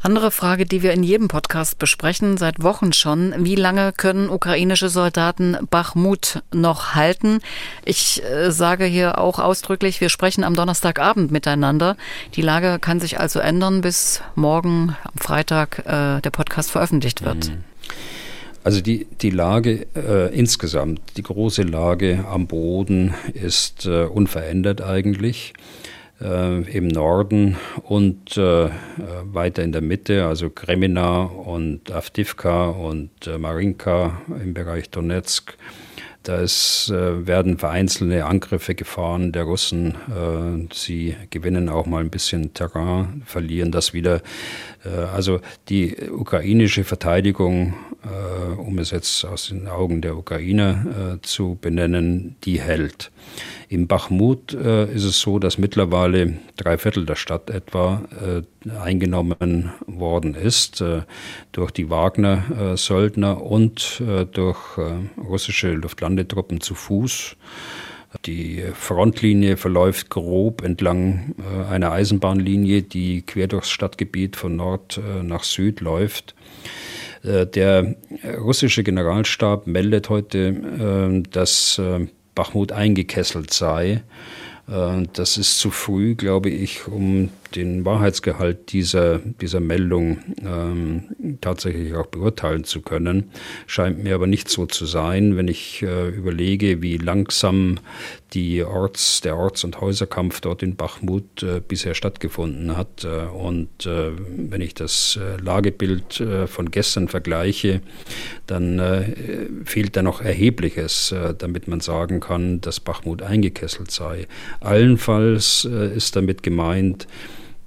Andere 0.00 0.30
Frage, 0.30 0.64
die 0.64 0.82
wir 0.82 0.92
in 0.92 1.02
jedem 1.02 1.28
Podcast 1.28 1.78
besprechen, 1.78 2.36
seit 2.36 2.62
Wochen 2.62 2.92
schon. 2.92 3.34
Wie 3.38 3.56
lange 3.56 3.92
können 3.92 4.30
ukrainische 4.30 4.88
Soldaten 4.88 5.56
Bachmut 5.70 6.42
noch 6.52 6.94
halten? 6.94 7.40
Ich 7.84 8.22
äh, 8.22 8.52
sage 8.52 8.84
hier 8.84 9.18
auch 9.18 9.38
ausdrücklich, 9.40 10.00
wir 10.00 10.08
sprechen 10.08 10.44
am 10.44 10.54
Donnerstagabend 10.54 11.32
miteinander. 11.32 11.96
Die 12.34 12.42
Lage 12.42 12.78
kann 12.80 13.00
sich 13.00 13.18
also 13.18 13.40
ändern, 13.40 13.80
bis 13.80 14.22
morgen 14.36 14.96
am 15.02 15.18
Freitag 15.18 15.80
äh, 15.80 16.20
der 16.20 16.30
Podcast 16.30 16.70
veröffentlicht 16.70 17.24
wird. 17.24 17.48
Mhm. 17.48 17.64
Also 18.62 18.80
die, 18.80 19.06
die 19.20 19.30
Lage 19.30 19.86
äh, 19.96 20.32
insgesamt, 20.34 21.00
die 21.16 21.22
große 21.22 21.62
Lage 21.62 22.24
am 22.30 22.46
Boden 22.46 23.14
ist 23.32 23.86
äh, 23.86 24.04
unverändert 24.04 24.82
eigentlich 24.82 25.54
äh, 26.20 26.62
im 26.76 26.88
Norden 26.88 27.56
und 27.82 28.36
äh, 28.36 28.70
weiter 29.22 29.62
in 29.62 29.72
der 29.72 29.82
Mitte, 29.82 30.26
also 30.26 30.50
Kremina 30.50 31.22
und 31.22 31.90
Avdivka 31.92 32.68
und 32.68 33.26
äh, 33.26 33.38
Marinka 33.38 34.20
im 34.28 34.54
Bereich 34.54 34.90
Donetsk. 34.90 35.56
Da 36.24 36.36
ist, 36.40 36.90
äh, 36.90 37.26
werden 37.26 37.56
vereinzelte 37.56 38.26
Angriffe 38.26 38.74
gefahren 38.74 39.32
der 39.32 39.44
Russen. 39.44 39.94
Äh, 40.08 40.74
sie 40.74 41.16
gewinnen 41.30 41.68
auch 41.68 41.86
mal 41.86 42.02
ein 42.02 42.10
bisschen 42.10 42.52
Terrain, 42.52 43.22
verlieren 43.24 43.72
das 43.72 43.94
wieder. 43.94 44.20
Äh, 44.84 44.90
also 45.14 45.40
die 45.70 45.96
ukrainische 46.10 46.84
Verteidigung, 46.84 47.74
um 48.56 48.78
es 48.78 48.90
jetzt 48.90 49.24
aus 49.24 49.48
den 49.48 49.68
Augen 49.68 50.00
der 50.00 50.16
Ukrainer 50.16 51.18
zu 51.22 51.58
benennen, 51.60 52.36
die 52.44 52.60
hält. 52.60 53.10
In 53.68 53.86
Bachmut 53.86 54.54
äh, 54.54 54.90
ist 54.92 55.04
es 55.04 55.20
so, 55.20 55.38
dass 55.38 55.58
mittlerweile 55.58 56.38
drei 56.56 56.78
Viertel 56.78 57.04
der 57.04 57.16
Stadt 57.16 57.50
etwa 57.50 58.02
äh, 58.10 58.70
eingenommen 58.70 59.72
worden 59.86 60.34
ist 60.34 60.80
äh, 60.80 61.02
durch 61.52 61.70
die 61.70 61.90
Wagner-Söldner 61.90 63.42
und 63.42 64.02
äh, 64.06 64.24
durch 64.24 64.78
äh, 64.78 65.20
russische 65.20 65.72
Luftlandetruppen 65.72 66.62
zu 66.62 66.74
Fuß. 66.74 67.36
Die 68.24 68.64
Frontlinie 68.72 69.58
verläuft 69.58 70.08
grob 70.08 70.64
entlang 70.64 71.34
äh, 71.38 71.70
einer 71.70 71.92
Eisenbahnlinie, 71.92 72.80
die 72.80 73.20
quer 73.20 73.48
durchs 73.48 73.68
Stadtgebiet 73.68 74.36
von 74.36 74.56
Nord 74.56 74.98
nach 75.22 75.44
Süd 75.44 75.80
läuft. 75.82 76.34
Der 77.22 77.96
russische 78.38 78.82
Generalstab 78.84 79.66
meldet 79.66 80.08
heute, 80.08 81.22
dass 81.30 81.80
Bachmut 82.38 82.70
eingekesselt 82.70 83.52
sei. 83.52 84.02
Äh, 84.68 85.06
das 85.12 85.36
ist 85.38 85.58
zu 85.58 85.70
früh, 85.70 86.14
glaube 86.14 86.50
ich, 86.50 86.86
um 86.86 87.30
den 87.54 87.84
Wahrheitsgehalt 87.84 88.72
dieser, 88.72 89.18
dieser 89.18 89.60
Meldung 89.60 90.18
ähm, 90.44 91.38
tatsächlich 91.40 91.94
auch 91.94 92.06
beurteilen 92.06 92.64
zu 92.64 92.82
können. 92.82 93.30
Scheint 93.66 94.02
mir 94.02 94.14
aber 94.14 94.26
nicht 94.26 94.48
so 94.48 94.66
zu 94.66 94.86
sein, 94.86 95.36
wenn 95.36 95.48
ich 95.48 95.82
äh, 95.82 96.08
überlege, 96.08 96.82
wie 96.82 96.96
langsam 96.96 97.78
die 98.34 98.62
Orts, 98.62 99.20
der 99.22 99.36
Orts- 99.36 99.64
und 99.64 99.80
Häuserkampf 99.80 100.40
dort 100.40 100.62
in 100.62 100.76
Bachmut 100.76 101.42
äh, 101.42 101.60
bisher 101.66 101.94
stattgefunden 101.94 102.76
hat. 102.76 103.04
Äh, 103.04 103.26
und 103.26 103.86
äh, 103.86 104.10
wenn 104.36 104.60
ich 104.60 104.74
das 104.74 105.18
äh, 105.20 105.40
Lagebild 105.42 106.20
äh, 106.20 106.46
von 106.46 106.70
gestern 106.70 107.08
vergleiche, 107.08 107.80
dann 108.46 108.80
fehlt 109.64 109.96
da 109.96 110.02
noch 110.02 110.20
Erhebliches, 110.20 111.14
damit 111.38 111.68
man 111.68 111.80
sagen 111.80 112.20
kann, 112.20 112.60
dass 112.60 112.80
Bachmut 112.80 113.22
eingekesselt 113.22 113.90
sei. 113.90 114.26
Allenfalls 114.60 115.64
ist 115.64 116.16
damit 116.16 116.42
gemeint, 116.42 117.06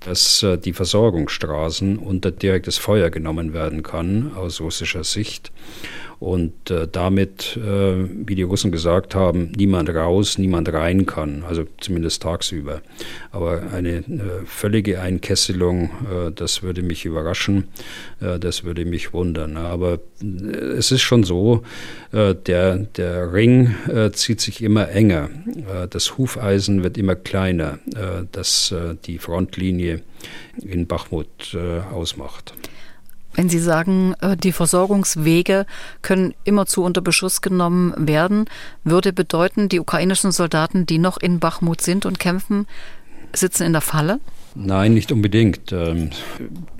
dass 0.01 0.45
die 0.65 0.73
Versorgungsstraßen 0.73 1.97
unter 1.97 2.31
direktes 2.31 2.77
Feuer 2.77 3.09
genommen 3.09 3.53
werden 3.53 3.83
kann 3.83 4.31
aus 4.35 4.59
russischer 4.59 5.03
Sicht 5.03 5.51
und 6.21 6.69
äh, 6.69 6.87
damit, 6.89 7.57
äh, 7.57 7.95
wie 8.27 8.35
die 8.35 8.43
Russen 8.43 8.71
gesagt 8.71 9.15
haben, 9.15 9.51
niemand 9.57 9.89
raus, 9.89 10.37
niemand 10.37 10.71
rein 10.71 11.07
kann, 11.07 11.43
also 11.47 11.63
zumindest 11.79 12.21
tagsüber. 12.21 12.83
Aber 13.31 13.63
eine 13.73 13.97
äh, 13.97 14.45
völlige 14.45 15.01
Einkesselung, 15.01 15.85
äh, 15.85 16.31
das 16.31 16.61
würde 16.61 16.83
mich 16.83 17.05
überraschen, 17.05 17.69
äh, 18.19 18.37
das 18.37 18.63
würde 18.63 18.85
mich 18.85 19.13
wundern. 19.13 19.57
Aber 19.57 19.99
äh, 20.21 20.25
es 20.77 20.91
ist 20.91 21.01
schon 21.01 21.23
so, 21.23 21.63
der, 22.13 22.75
der 22.75 23.33
Ring 23.33 23.73
zieht 24.11 24.41
sich 24.41 24.61
immer 24.61 24.89
enger, 24.89 25.29
das 25.89 26.17
Hufeisen 26.17 26.83
wird 26.83 26.97
immer 26.97 27.15
kleiner, 27.15 27.79
das 28.33 28.75
die 29.05 29.17
Frontlinie 29.17 30.01
in 30.61 30.87
Bachmut 30.87 31.55
ausmacht. 31.93 32.53
Wenn 33.33 33.49
Sie 33.49 33.59
sagen, 33.59 34.13
äh, 34.21 34.35
die 34.35 34.51
Versorgungswege 34.51 35.65
können 36.01 36.33
immerzu 36.43 36.83
unter 36.83 37.01
Beschuss 37.01 37.41
genommen 37.41 37.93
werden, 37.97 38.45
würde 38.83 39.13
bedeuten, 39.13 39.69
die 39.69 39.79
ukrainischen 39.79 40.31
Soldaten, 40.31 40.85
die 40.85 40.97
noch 40.97 41.17
in 41.17 41.39
Bachmut 41.39 41.81
sind 41.81 42.05
und 42.05 42.19
kämpfen, 42.19 42.67
sitzen 43.33 43.63
in 43.63 43.71
der 43.71 43.81
Falle? 43.81 44.19
Nein, 44.53 44.93
nicht 44.93 45.11
unbedingt. 45.11 45.71
Ähm, 45.71 46.09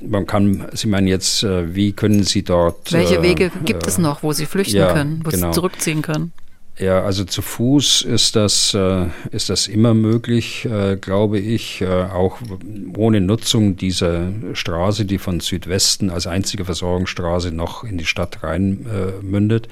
man 0.06 0.26
kann, 0.26 0.68
Sie 0.74 0.88
meinen 0.88 1.08
jetzt, 1.08 1.44
äh, 1.44 1.74
wie 1.74 1.94
können 1.94 2.24
Sie 2.24 2.44
dort. 2.44 2.92
Welche 2.92 3.18
äh, 3.18 3.24
Wege 3.24 3.52
gibt 3.64 3.88
es 3.88 3.98
noch, 3.98 4.24
wo 4.24 4.34
Sie 4.34 4.46
flüchten 4.46 4.78
ja, 4.78 4.92
können, 4.92 5.22
wo 5.24 5.30
genau. 5.30 5.52
Sie 5.52 5.56
zurückziehen 5.56 6.02
können? 6.02 6.34
Ja, 6.82 7.04
also 7.04 7.26
zu 7.26 7.44
Fuß 7.44 8.02
ist 8.02 8.36
das, 8.36 8.74
äh, 8.74 9.06
ist 9.30 9.52
das 9.52 9.68
immer 9.68 9.94
möglich, 9.94 10.66
äh, 10.66 10.98
glaube 11.00 11.38
ich, 11.38 11.82
äh, 11.82 11.86
auch 11.86 12.40
ohne 12.98 13.22
Nutzung 13.22 13.78
dieser 13.78 14.30
Straße, 14.54 15.06
die 15.06 15.20
von 15.20 15.42
Südwesten 15.42 16.10
als 16.10 16.26
einzige 16.26 16.66
Versorgungsstraße 16.66 17.52
noch 17.52 17.84
in 17.84 18.00
die 18.00 18.08
Stadt 18.08 18.42
rein 18.42 18.88
äh, 18.88 19.24
mündet. 19.24 19.68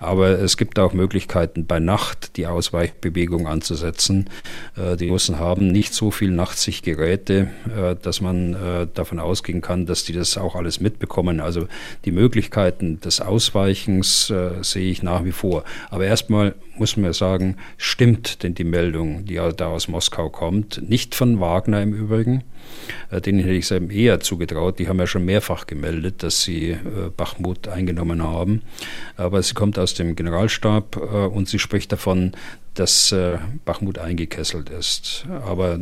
Aber 0.00 0.30
es 0.30 0.56
gibt 0.56 0.80
auch 0.80 0.92
Möglichkeiten, 0.94 1.64
bei 1.64 1.78
Nacht 1.78 2.36
die 2.36 2.48
Ausweichbewegung 2.48 3.46
anzusetzen. 3.46 4.28
Äh, 4.76 4.96
die 4.96 5.10
Russen 5.10 5.38
haben 5.38 5.68
nicht 5.68 5.94
so 5.94 6.10
viel 6.10 6.32
Nachtsichtgeräte, 6.32 7.50
äh, 7.68 7.94
dass 8.02 8.20
man 8.20 8.56
davon 8.94 9.20
ausgehen 9.20 9.60
kann, 9.60 9.86
dass 9.86 10.04
die 10.04 10.12
das 10.12 10.36
auch 10.36 10.56
alles 10.56 10.80
mitbekommen. 10.80 11.40
Also 11.40 11.68
die 12.04 12.10
Möglichkeiten 12.10 13.00
des 13.00 13.20
Ausweichens 13.20 14.32
sehe 14.62 14.90
ich 14.90 15.02
nach 15.02 15.24
wie 15.24 15.32
vor. 15.32 15.64
Aber 15.90 16.04
erstmal 16.04 16.47
Muss 16.76 16.96
man 16.96 17.12
sagen, 17.12 17.56
stimmt 17.76 18.42
denn 18.42 18.54
die 18.54 18.64
Meldung, 18.64 19.24
die 19.24 19.40
da 19.56 19.66
aus 19.66 19.88
Moskau 19.88 20.28
kommt, 20.28 20.82
nicht 20.88 21.14
von 21.14 21.40
Wagner 21.40 21.82
im 21.82 21.92
Übrigen. 21.92 22.44
Äh, 23.10 23.20
denen 23.20 23.40
hätte 23.40 23.52
ich 23.52 23.64
es 23.64 23.70
eben 23.70 23.90
eher 23.90 24.20
zugetraut. 24.20 24.78
Die 24.78 24.88
haben 24.88 24.98
ja 24.98 25.06
schon 25.06 25.24
mehrfach 25.24 25.66
gemeldet, 25.66 26.22
dass 26.22 26.42
sie 26.42 26.70
äh, 26.70 27.10
Bachmut 27.16 27.68
eingenommen 27.68 28.22
haben. 28.22 28.62
Aber 29.16 29.42
sie 29.42 29.54
kommt 29.54 29.78
aus 29.78 29.94
dem 29.94 30.16
Generalstab 30.16 30.96
äh, 30.96 31.00
und 31.00 31.48
sie 31.48 31.58
spricht 31.58 31.92
davon, 31.92 32.32
dass 32.78 33.10
äh, 33.10 33.38
Bachmut 33.64 33.98
eingekesselt 33.98 34.70
ist. 34.70 35.26
Aber 35.44 35.78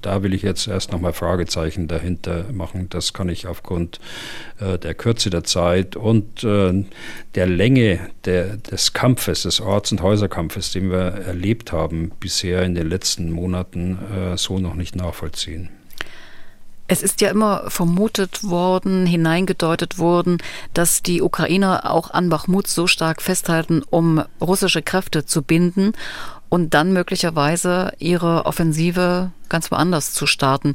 da 0.00 0.22
will 0.24 0.34
ich 0.34 0.42
jetzt 0.42 0.66
erst 0.66 0.90
nochmal 0.90 1.12
Fragezeichen 1.12 1.86
dahinter 1.86 2.46
machen. 2.52 2.88
Das 2.90 3.12
kann 3.12 3.28
ich 3.28 3.46
aufgrund 3.46 4.00
äh, 4.58 4.76
der 4.76 4.94
Kürze 4.94 5.30
der 5.30 5.44
Zeit 5.44 5.94
und 5.94 6.42
äh, 6.42 6.84
der 7.36 7.46
Länge 7.46 8.00
der, 8.24 8.56
des 8.56 8.92
Kampfes, 8.92 9.42
des 9.42 9.60
Orts- 9.60 9.92
und 9.92 10.02
Häuserkampfes, 10.02 10.72
den 10.72 10.90
wir 10.90 10.98
erlebt 10.98 11.70
haben 11.70 12.10
bisher 12.18 12.62
in 12.62 12.74
den 12.74 12.88
letzten 12.88 13.30
Monaten, 13.30 13.98
äh, 14.12 14.36
so 14.36 14.58
noch 14.58 14.74
nicht 14.74 14.96
nachvollziehen. 14.96 15.68
Es 16.88 17.02
ist 17.02 17.20
ja 17.20 17.30
immer 17.30 17.70
vermutet 17.70 18.44
worden, 18.44 19.06
hineingedeutet 19.06 19.98
worden, 19.98 20.38
dass 20.74 21.02
die 21.02 21.22
Ukrainer 21.22 21.90
auch 21.90 22.10
an 22.10 22.28
Bachmut 22.28 22.66
so 22.66 22.86
stark 22.86 23.22
festhalten, 23.22 23.82
um 23.88 24.22
russische 24.40 24.82
Kräfte 24.82 25.24
zu 25.24 25.42
binden 25.42 25.92
und 26.48 26.74
dann 26.74 26.92
möglicherweise 26.92 27.92
ihre 27.98 28.44
Offensive 28.44 29.30
ganz 29.48 29.70
woanders 29.70 30.12
zu 30.12 30.26
starten. 30.26 30.74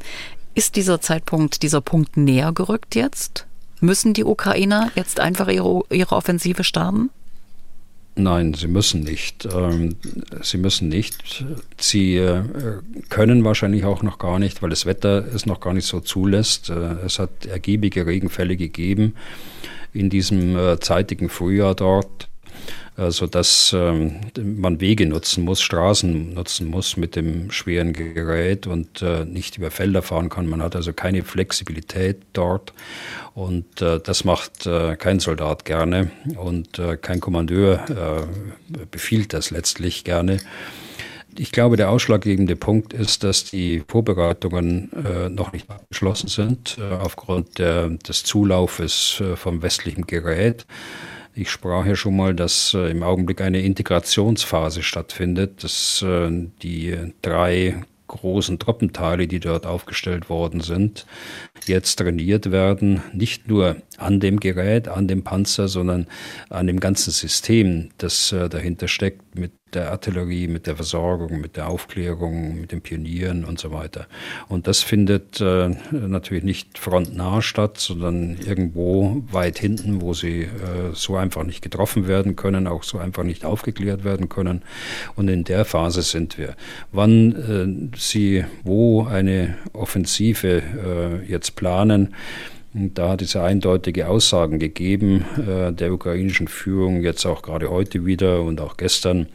Ist 0.54 0.74
dieser 0.74 1.00
Zeitpunkt, 1.00 1.62
dieser 1.62 1.80
Punkt 1.80 2.16
näher 2.16 2.52
gerückt 2.52 2.96
jetzt? 2.96 3.46
Müssen 3.80 4.12
die 4.12 4.24
Ukrainer 4.24 4.90
jetzt 4.96 5.20
einfach 5.20 5.46
ihre, 5.46 5.82
ihre 5.90 6.16
Offensive 6.16 6.64
starten? 6.64 7.10
Nein, 8.18 8.52
sie 8.52 8.66
müssen 8.66 9.04
nicht. 9.04 9.48
Ähm, 9.54 9.94
sie 10.42 10.58
müssen 10.58 10.88
nicht. 10.88 11.44
Sie 11.78 12.16
äh, 12.16 12.42
können 13.08 13.44
wahrscheinlich 13.44 13.84
auch 13.84 14.02
noch 14.02 14.18
gar 14.18 14.40
nicht, 14.40 14.60
weil 14.60 14.70
das 14.70 14.86
Wetter 14.86 15.24
es 15.32 15.46
noch 15.46 15.60
gar 15.60 15.72
nicht 15.72 15.86
so 15.86 16.00
zulässt. 16.00 16.68
Äh, 16.68 16.96
es 17.06 17.20
hat 17.20 17.46
ergiebige 17.46 18.06
Regenfälle 18.06 18.56
gegeben 18.56 19.14
in 19.94 20.10
diesem 20.10 20.56
äh, 20.56 20.80
zeitigen 20.80 21.28
Frühjahr 21.28 21.76
dort 21.76 22.27
sodass 23.10 23.72
ähm, 23.76 24.16
man 24.36 24.80
Wege 24.80 25.06
nutzen 25.06 25.44
muss, 25.44 25.60
Straßen 25.60 26.34
nutzen 26.34 26.68
muss 26.68 26.96
mit 26.96 27.14
dem 27.14 27.50
schweren 27.50 27.92
Gerät 27.92 28.66
und 28.66 29.02
äh, 29.02 29.24
nicht 29.24 29.56
über 29.56 29.70
Felder 29.70 30.02
fahren 30.02 30.28
kann. 30.28 30.48
Man 30.48 30.62
hat 30.62 30.74
also 30.74 30.92
keine 30.92 31.22
Flexibilität 31.22 32.18
dort 32.32 32.72
und 33.34 33.80
äh, 33.80 34.00
das 34.00 34.24
macht 34.24 34.66
äh, 34.66 34.96
kein 34.96 35.20
Soldat 35.20 35.64
gerne 35.64 36.10
und 36.36 36.78
äh, 36.78 36.96
kein 36.96 37.20
Kommandeur 37.20 37.84
äh, 37.88 38.86
befiehlt 38.90 39.32
das 39.32 39.50
letztlich 39.50 40.02
gerne. 40.02 40.38
Ich 41.36 41.52
glaube, 41.52 41.76
der 41.76 41.90
ausschlaggebende 41.90 42.56
Punkt 42.56 42.92
ist, 42.92 43.22
dass 43.22 43.44
die 43.44 43.84
Vorbereitungen 43.86 44.90
äh, 44.92 45.28
noch 45.28 45.52
nicht 45.52 45.70
abgeschlossen 45.70 46.28
sind, 46.28 46.78
äh, 46.78 46.94
aufgrund 46.94 47.58
der, 47.58 47.90
des 47.90 48.24
Zulaufes 48.24 49.20
äh, 49.20 49.36
vom 49.36 49.62
westlichen 49.62 50.06
Gerät. 50.06 50.66
Ich 51.38 51.52
sprach 51.52 51.86
ja 51.86 51.94
schon 51.94 52.16
mal, 52.16 52.34
dass 52.34 52.74
äh, 52.74 52.90
im 52.90 53.04
Augenblick 53.04 53.40
eine 53.40 53.60
Integrationsphase 53.60 54.82
stattfindet, 54.82 55.62
dass 55.62 56.02
äh, 56.02 56.28
die 56.62 56.96
drei 57.22 57.84
großen 58.08 58.58
Truppenteile, 58.58 59.28
die 59.28 59.38
dort 59.38 59.64
aufgestellt 59.64 60.30
worden 60.30 60.60
sind, 60.60 61.06
jetzt 61.66 61.96
trainiert 61.96 62.50
werden, 62.50 63.02
nicht 63.12 63.48
nur 63.48 63.76
an 63.98 64.20
dem 64.20 64.40
Gerät, 64.40 64.88
an 64.88 65.08
dem 65.08 65.24
Panzer, 65.24 65.68
sondern 65.68 66.06
an 66.50 66.66
dem 66.66 66.80
ganzen 66.80 67.10
System, 67.10 67.90
das 67.98 68.32
äh, 68.32 68.48
dahinter 68.48 68.88
steckt, 68.88 69.34
mit 69.34 69.52
der 69.74 69.90
Artillerie, 69.90 70.48
mit 70.48 70.66
der 70.66 70.76
Versorgung, 70.76 71.40
mit 71.40 71.56
der 71.56 71.68
Aufklärung, 71.68 72.60
mit 72.60 72.72
den 72.72 72.80
Pionieren 72.80 73.44
und 73.44 73.58
so 73.58 73.70
weiter. 73.70 74.06
Und 74.48 74.66
das 74.66 74.82
findet 74.82 75.40
äh, 75.40 75.70
natürlich 75.90 76.44
nicht 76.44 76.78
frontnah 76.78 77.42
statt, 77.42 77.76
sondern 77.76 78.38
irgendwo 78.38 79.22
weit 79.30 79.58
hinten, 79.58 80.00
wo 80.00 80.14
sie 80.14 80.42
äh, 80.42 80.94
so 80.94 81.16
einfach 81.16 81.44
nicht 81.44 81.60
getroffen 81.60 82.08
werden 82.08 82.34
können, 82.34 82.66
auch 82.66 82.82
so 82.82 82.98
einfach 82.98 83.24
nicht 83.24 83.44
aufgeklärt 83.44 84.04
werden 84.04 84.28
können. 84.30 84.62
Und 85.16 85.28
in 85.28 85.44
der 85.44 85.64
Phase 85.64 86.02
sind 86.02 86.38
wir. 86.38 86.54
Wann 86.92 87.92
sie 87.96 88.44
wo 88.64 89.04
eine 89.04 89.56
Offensive 89.72 90.62
äh, 91.22 91.30
jetzt 91.48 91.56
planen, 91.56 92.14
da 92.74 93.10
hat 93.10 93.22
es 93.22 93.34
eindeutige 93.34 94.08
Aussagen 94.08 94.58
gegeben 94.58 95.24
äh, 95.38 95.72
der 95.72 95.92
ukrainischen 95.92 96.48
Führung, 96.48 97.02
jetzt 97.02 97.24
auch 97.24 97.42
gerade 97.42 97.70
heute 97.70 98.04
wieder 98.04 98.42
und 98.42 98.60
auch 98.60 98.76
gestern, 98.76 99.26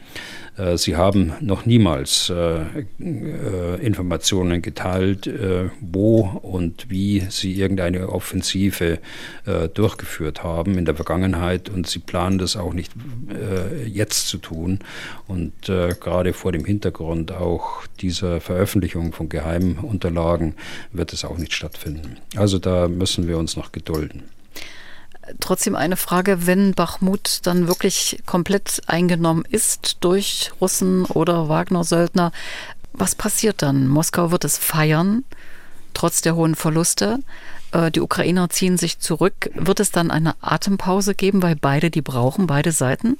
sie 0.76 0.96
haben 0.96 1.32
noch 1.40 1.66
niemals 1.66 2.30
äh, 2.30 2.62
äh, 3.00 3.80
Informationen 3.80 4.62
geteilt, 4.62 5.28
wo 5.80 6.20
und 6.42 6.90
wie 6.90 7.24
sie 7.28 7.54
irgendeine 7.54 8.08
Offensive 8.08 8.98
durchgeführt 9.74 10.42
haben 10.42 10.78
in 10.78 10.84
der 10.84 10.94
Vergangenheit 10.94 11.68
und 11.68 11.86
sie 11.86 11.98
planen 11.98 12.38
das 12.38 12.56
auch 12.56 12.72
nicht 12.72 12.92
jetzt 13.86 14.28
zu 14.28 14.38
tun. 14.38 14.80
Und 15.26 15.52
gerade 15.66 16.32
vor 16.32 16.52
dem 16.52 16.64
Hintergrund 16.64 17.32
auch 17.32 17.86
dieser 18.00 18.40
Veröffentlichung 18.40 19.12
von 19.12 19.28
Geheimunterlagen 19.28 20.54
wird 20.92 21.12
es 21.12 21.24
auch 21.24 21.38
nicht 21.38 21.52
stattfinden. 21.52 22.18
Also 22.36 22.58
da 22.58 22.88
müssen 22.88 23.28
wir 23.28 23.38
uns 23.38 23.56
noch 23.56 23.72
gedulden. 23.72 24.22
Trotzdem 25.40 25.76
eine 25.76 25.96
Frage, 25.96 26.46
wenn 26.46 26.72
Bachmut 26.72 27.40
dann 27.44 27.68
wirklich 27.68 28.22
komplett 28.26 28.82
eingenommen 28.86 29.44
ist 29.48 29.98
durch 30.00 30.52
Russen 30.60 31.04
oder 31.04 31.48
Wagner-Söldner, 31.48 32.32
was 32.92 33.14
passiert 33.14 33.62
dann? 33.62 33.88
Moskau 33.88 34.30
wird 34.30 34.44
es 34.44 34.56
feiern, 34.56 35.24
trotz 35.94 36.20
der 36.22 36.36
hohen 36.36 36.54
Verluste. 36.54 37.18
Äh, 37.72 37.90
die 37.90 38.00
Ukrainer 38.00 38.48
ziehen 38.50 38.78
sich 38.78 39.00
zurück. 39.00 39.50
Wird 39.54 39.80
es 39.80 39.90
dann 39.90 40.10
eine 40.10 40.36
Atempause 40.40 41.14
geben, 41.14 41.42
weil 41.42 41.56
beide 41.56 41.90
die 41.90 42.02
brauchen, 42.02 42.46
beide 42.46 42.72
Seiten? 42.72 43.18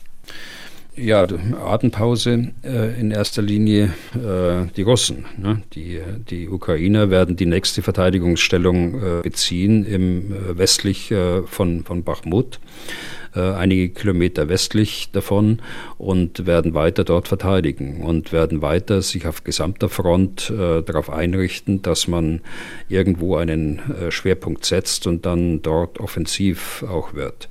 Ja, 0.97 1.27
Atempause 1.65 2.53
äh, 2.63 3.01
in 3.01 3.11
erster 3.11 3.43
Linie 3.43 3.93
äh, 4.15 4.67
die 4.77 4.83
Russen. 4.83 5.25
Ne? 5.37 5.61
Die, 5.73 6.01
die 6.31 6.49
Ukrainer 6.49 7.11
werden 7.11 7.35
die 7.35 7.47
nächste 7.47 7.83
Verteidigungsstellung 7.83 8.95
äh, 8.95 9.23
beziehen 9.23 9.85
im 9.85 10.33
äh, 10.33 10.57
westlich 10.57 11.11
äh, 11.11 11.43
von, 11.43 11.83
von 11.83 12.05
Bachmut. 12.05 12.61
Äh, 13.35 13.41
einige 13.41 13.89
Kilometer 13.89 14.49
westlich 14.49 15.09
davon 15.11 15.59
und 15.99 16.47
werden 16.47 16.75
weiter 16.75 17.03
dort 17.03 17.27
verteidigen 17.27 18.03
und 18.03 18.33
werden 18.33 18.63
weiter 18.63 19.03
sich 19.03 19.27
auf 19.27 19.43
gesamter 19.43 19.89
Front 19.89 20.53
darauf 20.57 21.11
einrichten, 21.11 21.83
dass 21.83 22.07
man 22.07 22.41
irgendwo 22.89 23.37
einen 23.37 23.81
Schwerpunkt 24.11 24.65
setzt 24.65 25.07
und 25.09 25.27
dann 25.27 25.63
dort 25.63 25.99
offensiv 25.99 26.85
auch 26.89 27.15
wird. 27.15 27.49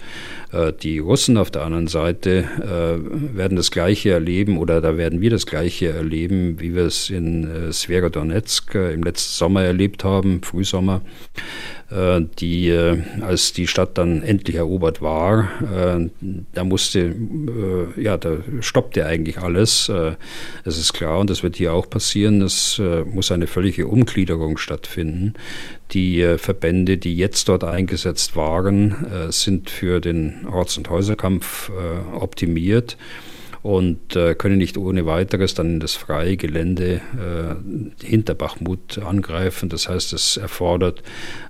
Äh, 0.54 0.74
die 0.74 1.00
Russen 1.00 1.38
auf 1.38 1.52
der 1.52 1.64
anderen 1.64 1.88
Seite 1.88 2.46
äh, 2.62 3.38
werden 3.38 3.58
das 3.58 3.72
Gleiche 3.72 4.12
erleben 4.12 4.58
oder 4.58 4.82
da 4.82 4.98
werden 4.98 5.22
wir 5.22 5.30
das 5.30 5.46
Gleiche 5.46 5.90
erleben, 5.90 6.60
wie 6.60 6.76
wir 6.76 6.84
es 6.84 7.10
in 7.10 7.50
äh, 7.50 7.74
Sverodonetsk 7.74 8.76
im 8.76 9.04
letzten 9.04 9.34
Sommer 9.34 9.64
erlebt 9.64 10.04
haben, 10.04 10.42
Frühsommer. 10.44 11.02
Die, 12.40 12.76
als 13.22 13.54
die 13.54 13.68
Stadt 13.68 14.00
dann 14.00 14.24
endlich 14.24 14.56
erobert 14.56 15.04
war, 15.04 15.50
da 16.54 16.64
musste, 16.64 17.14
ja, 17.98 18.18
da 18.18 18.38
stoppte 18.62 19.06
eigentlich 19.06 19.38
alles. 19.38 19.92
Es 20.66 20.78
ist 20.80 20.94
klar, 20.94 21.20
und 21.20 21.30
das 21.30 21.44
wird 21.44 21.56
hier 21.56 21.72
auch 21.72 21.88
passieren, 21.88 22.42
es 22.42 22.82
muss 23.06 23.32
eine 23.32 23.46
völlige 23.46 23.86
Umgliederung 23.86 24.58
stattfinden. 24.58 25.36
Die 25.94 26.38
Verbände, 26.38 26.98
die 26.98 27.16
jetzt 27.16 27.50
dort 27.50 27.64
eingesetzt 27.64 28.36
waren, 28.36 29.30
sind 29.30 29.70
für 29.70 30.00
den 30.00 30.48
Orts- 30.48 30.78
und 30.78 30.90
Häuserkampf 30.90 31.72
optimiert 32.14 32.98
und 33.64 34.18
äh, 34.18 34.36
können 34.36 34.58
nicht 34.58 34.78
ohne 34.78 35.06
weiteres 35.06 35.54
dann 35.54 35.76
in 35.76 35.80
das 35.80 35.96
freie 35.96 36.36
Gelände 36.36 36.96
äh, 36.96 38.06
hinter 38.06 38.36
Bachmut 38.36 38.98
angreifen. 38.98 39.70
Das 39.70 39.88
heißt, 39.88 40.12
es 40.12 40.36
erfordert 40.36 41.02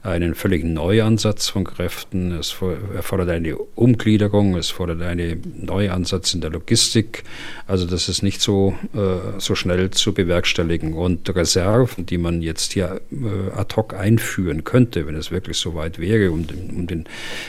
einen 0.04 0.36
völligen 0.36 0.74
Neuansatz 0.74 1.50
von 1.50 1.64
Kräften, 1.64 2.32
es 2.34 2.56
erfordert 2.96 3.30
eine 3.30 3.58
Umgliederung, 3.58 4.56
es 4.56 4.70
fordert 4.70 5.02
einen 5.02 5.42
Neuansatz 5.60 6.36
in 6.36 6.42
der 6.42 6.52
Logistik. 6.52 7.24
Also 7.66 7.88
das 7.88 8.08
ist 8.08 8.22
nicht 8.22 8.42
so, 8.42 8.76
äh, 8.94 9.40
so 9.40 9.56
schnell 9.56 9.90
zu 9.90 10.14
bewerkstelligen. 10.14 10.94
Und 10.94 11.36
Reserven, 11.36 12.06
die 12.06 12.20
man 12.20 12.44
jetzt 12.44 12.74
hier 12.74 13.02
äh, 13.12 13.58
ad 13.58 13.76
hoc 13.76 13.96
einführen 13.96 14.64
könnte, 14.64 15.08
wenn 15.08 15.16
es 15.16 15.32
wirklich 15.32 15.58
so 15.58 15.74
weit 15.74 15.98
wäre, 15.98 16.32
um 16.32 16.46
den, 16.46 16.70
um 16.70 16.86
den 16.86 17.06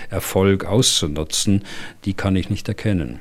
Erfolg 0.09 0.65
auszunutzen, 0.65 1.65
die 2.07 2.15
kann 2.15 2.35
ich 2.35 2.49
nicht 2.49 2.67
erkennen. 2.67 3.19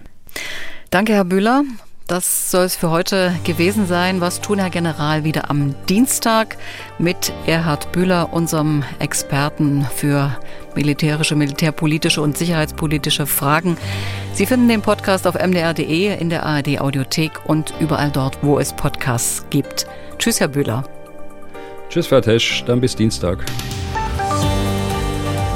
Danke, 0.94 1.14
Herr 1.14 1.26
Bühler. 1.26 1.64
Das 2.06 2.52
soll 2.52 2.66
es 2.66 2.76
für 2.76 2.92
heute 2.92 3.34
gewesen 3.46 3.88
sein. 3.88 4.22
Was 4.22 4.42
tun, 4.42 4.60
Herr 4.60 4.70
General, 4.70 5.24
wieder 5.24 5.50
am 5.50 5.74
Dienstag 5.90 6.56
mit 7.00 7.34
Erhard 7.48 7.92
Bühler, 7.92 8.32
unserem 8.32 8.84
Experten 9.00 9.88
für 9.96 10.38
militärische, 10.76 11.36
militärpolitische 11.36 12.22
und 12.22 12.38
sicherheitspolitische 12.38 13.26
Fragen. 13.26 13.76
Sie 14.36 14.46
finden 14.46 14.68
den 14.68 14.84
Podcast 14.84 15.26
auf 15.26 15.34
mdr.de, 15.34 16.16
in 16.16 16.30
der 16.30 16.46
ARD 16.46 16.80
Audiothek 16.80 17.44
und 17.48 17.74
überall 17.80 18.12
dort, 18.12 18.38
wo 18.44 18.60
es 18.60 18.72
Podcasts 18.72 19.48
gibt. 19.50 19.88
Tschüss, 20.20 20.42
Herr 20.42 20.50
Bühler. 20.50 20.84
Tschüss, 21.90 22.06
Frau 22.06 22.22
Tesch. 22.22 22.66
Dann 22.68 22.80
bis 22.80 22.96
Dienstag. 22.96 23.44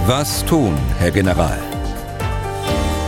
Was 0.07 0.43
tun, 0.45 0.75
Herr 0.97 1.11
General? 1.11 1.59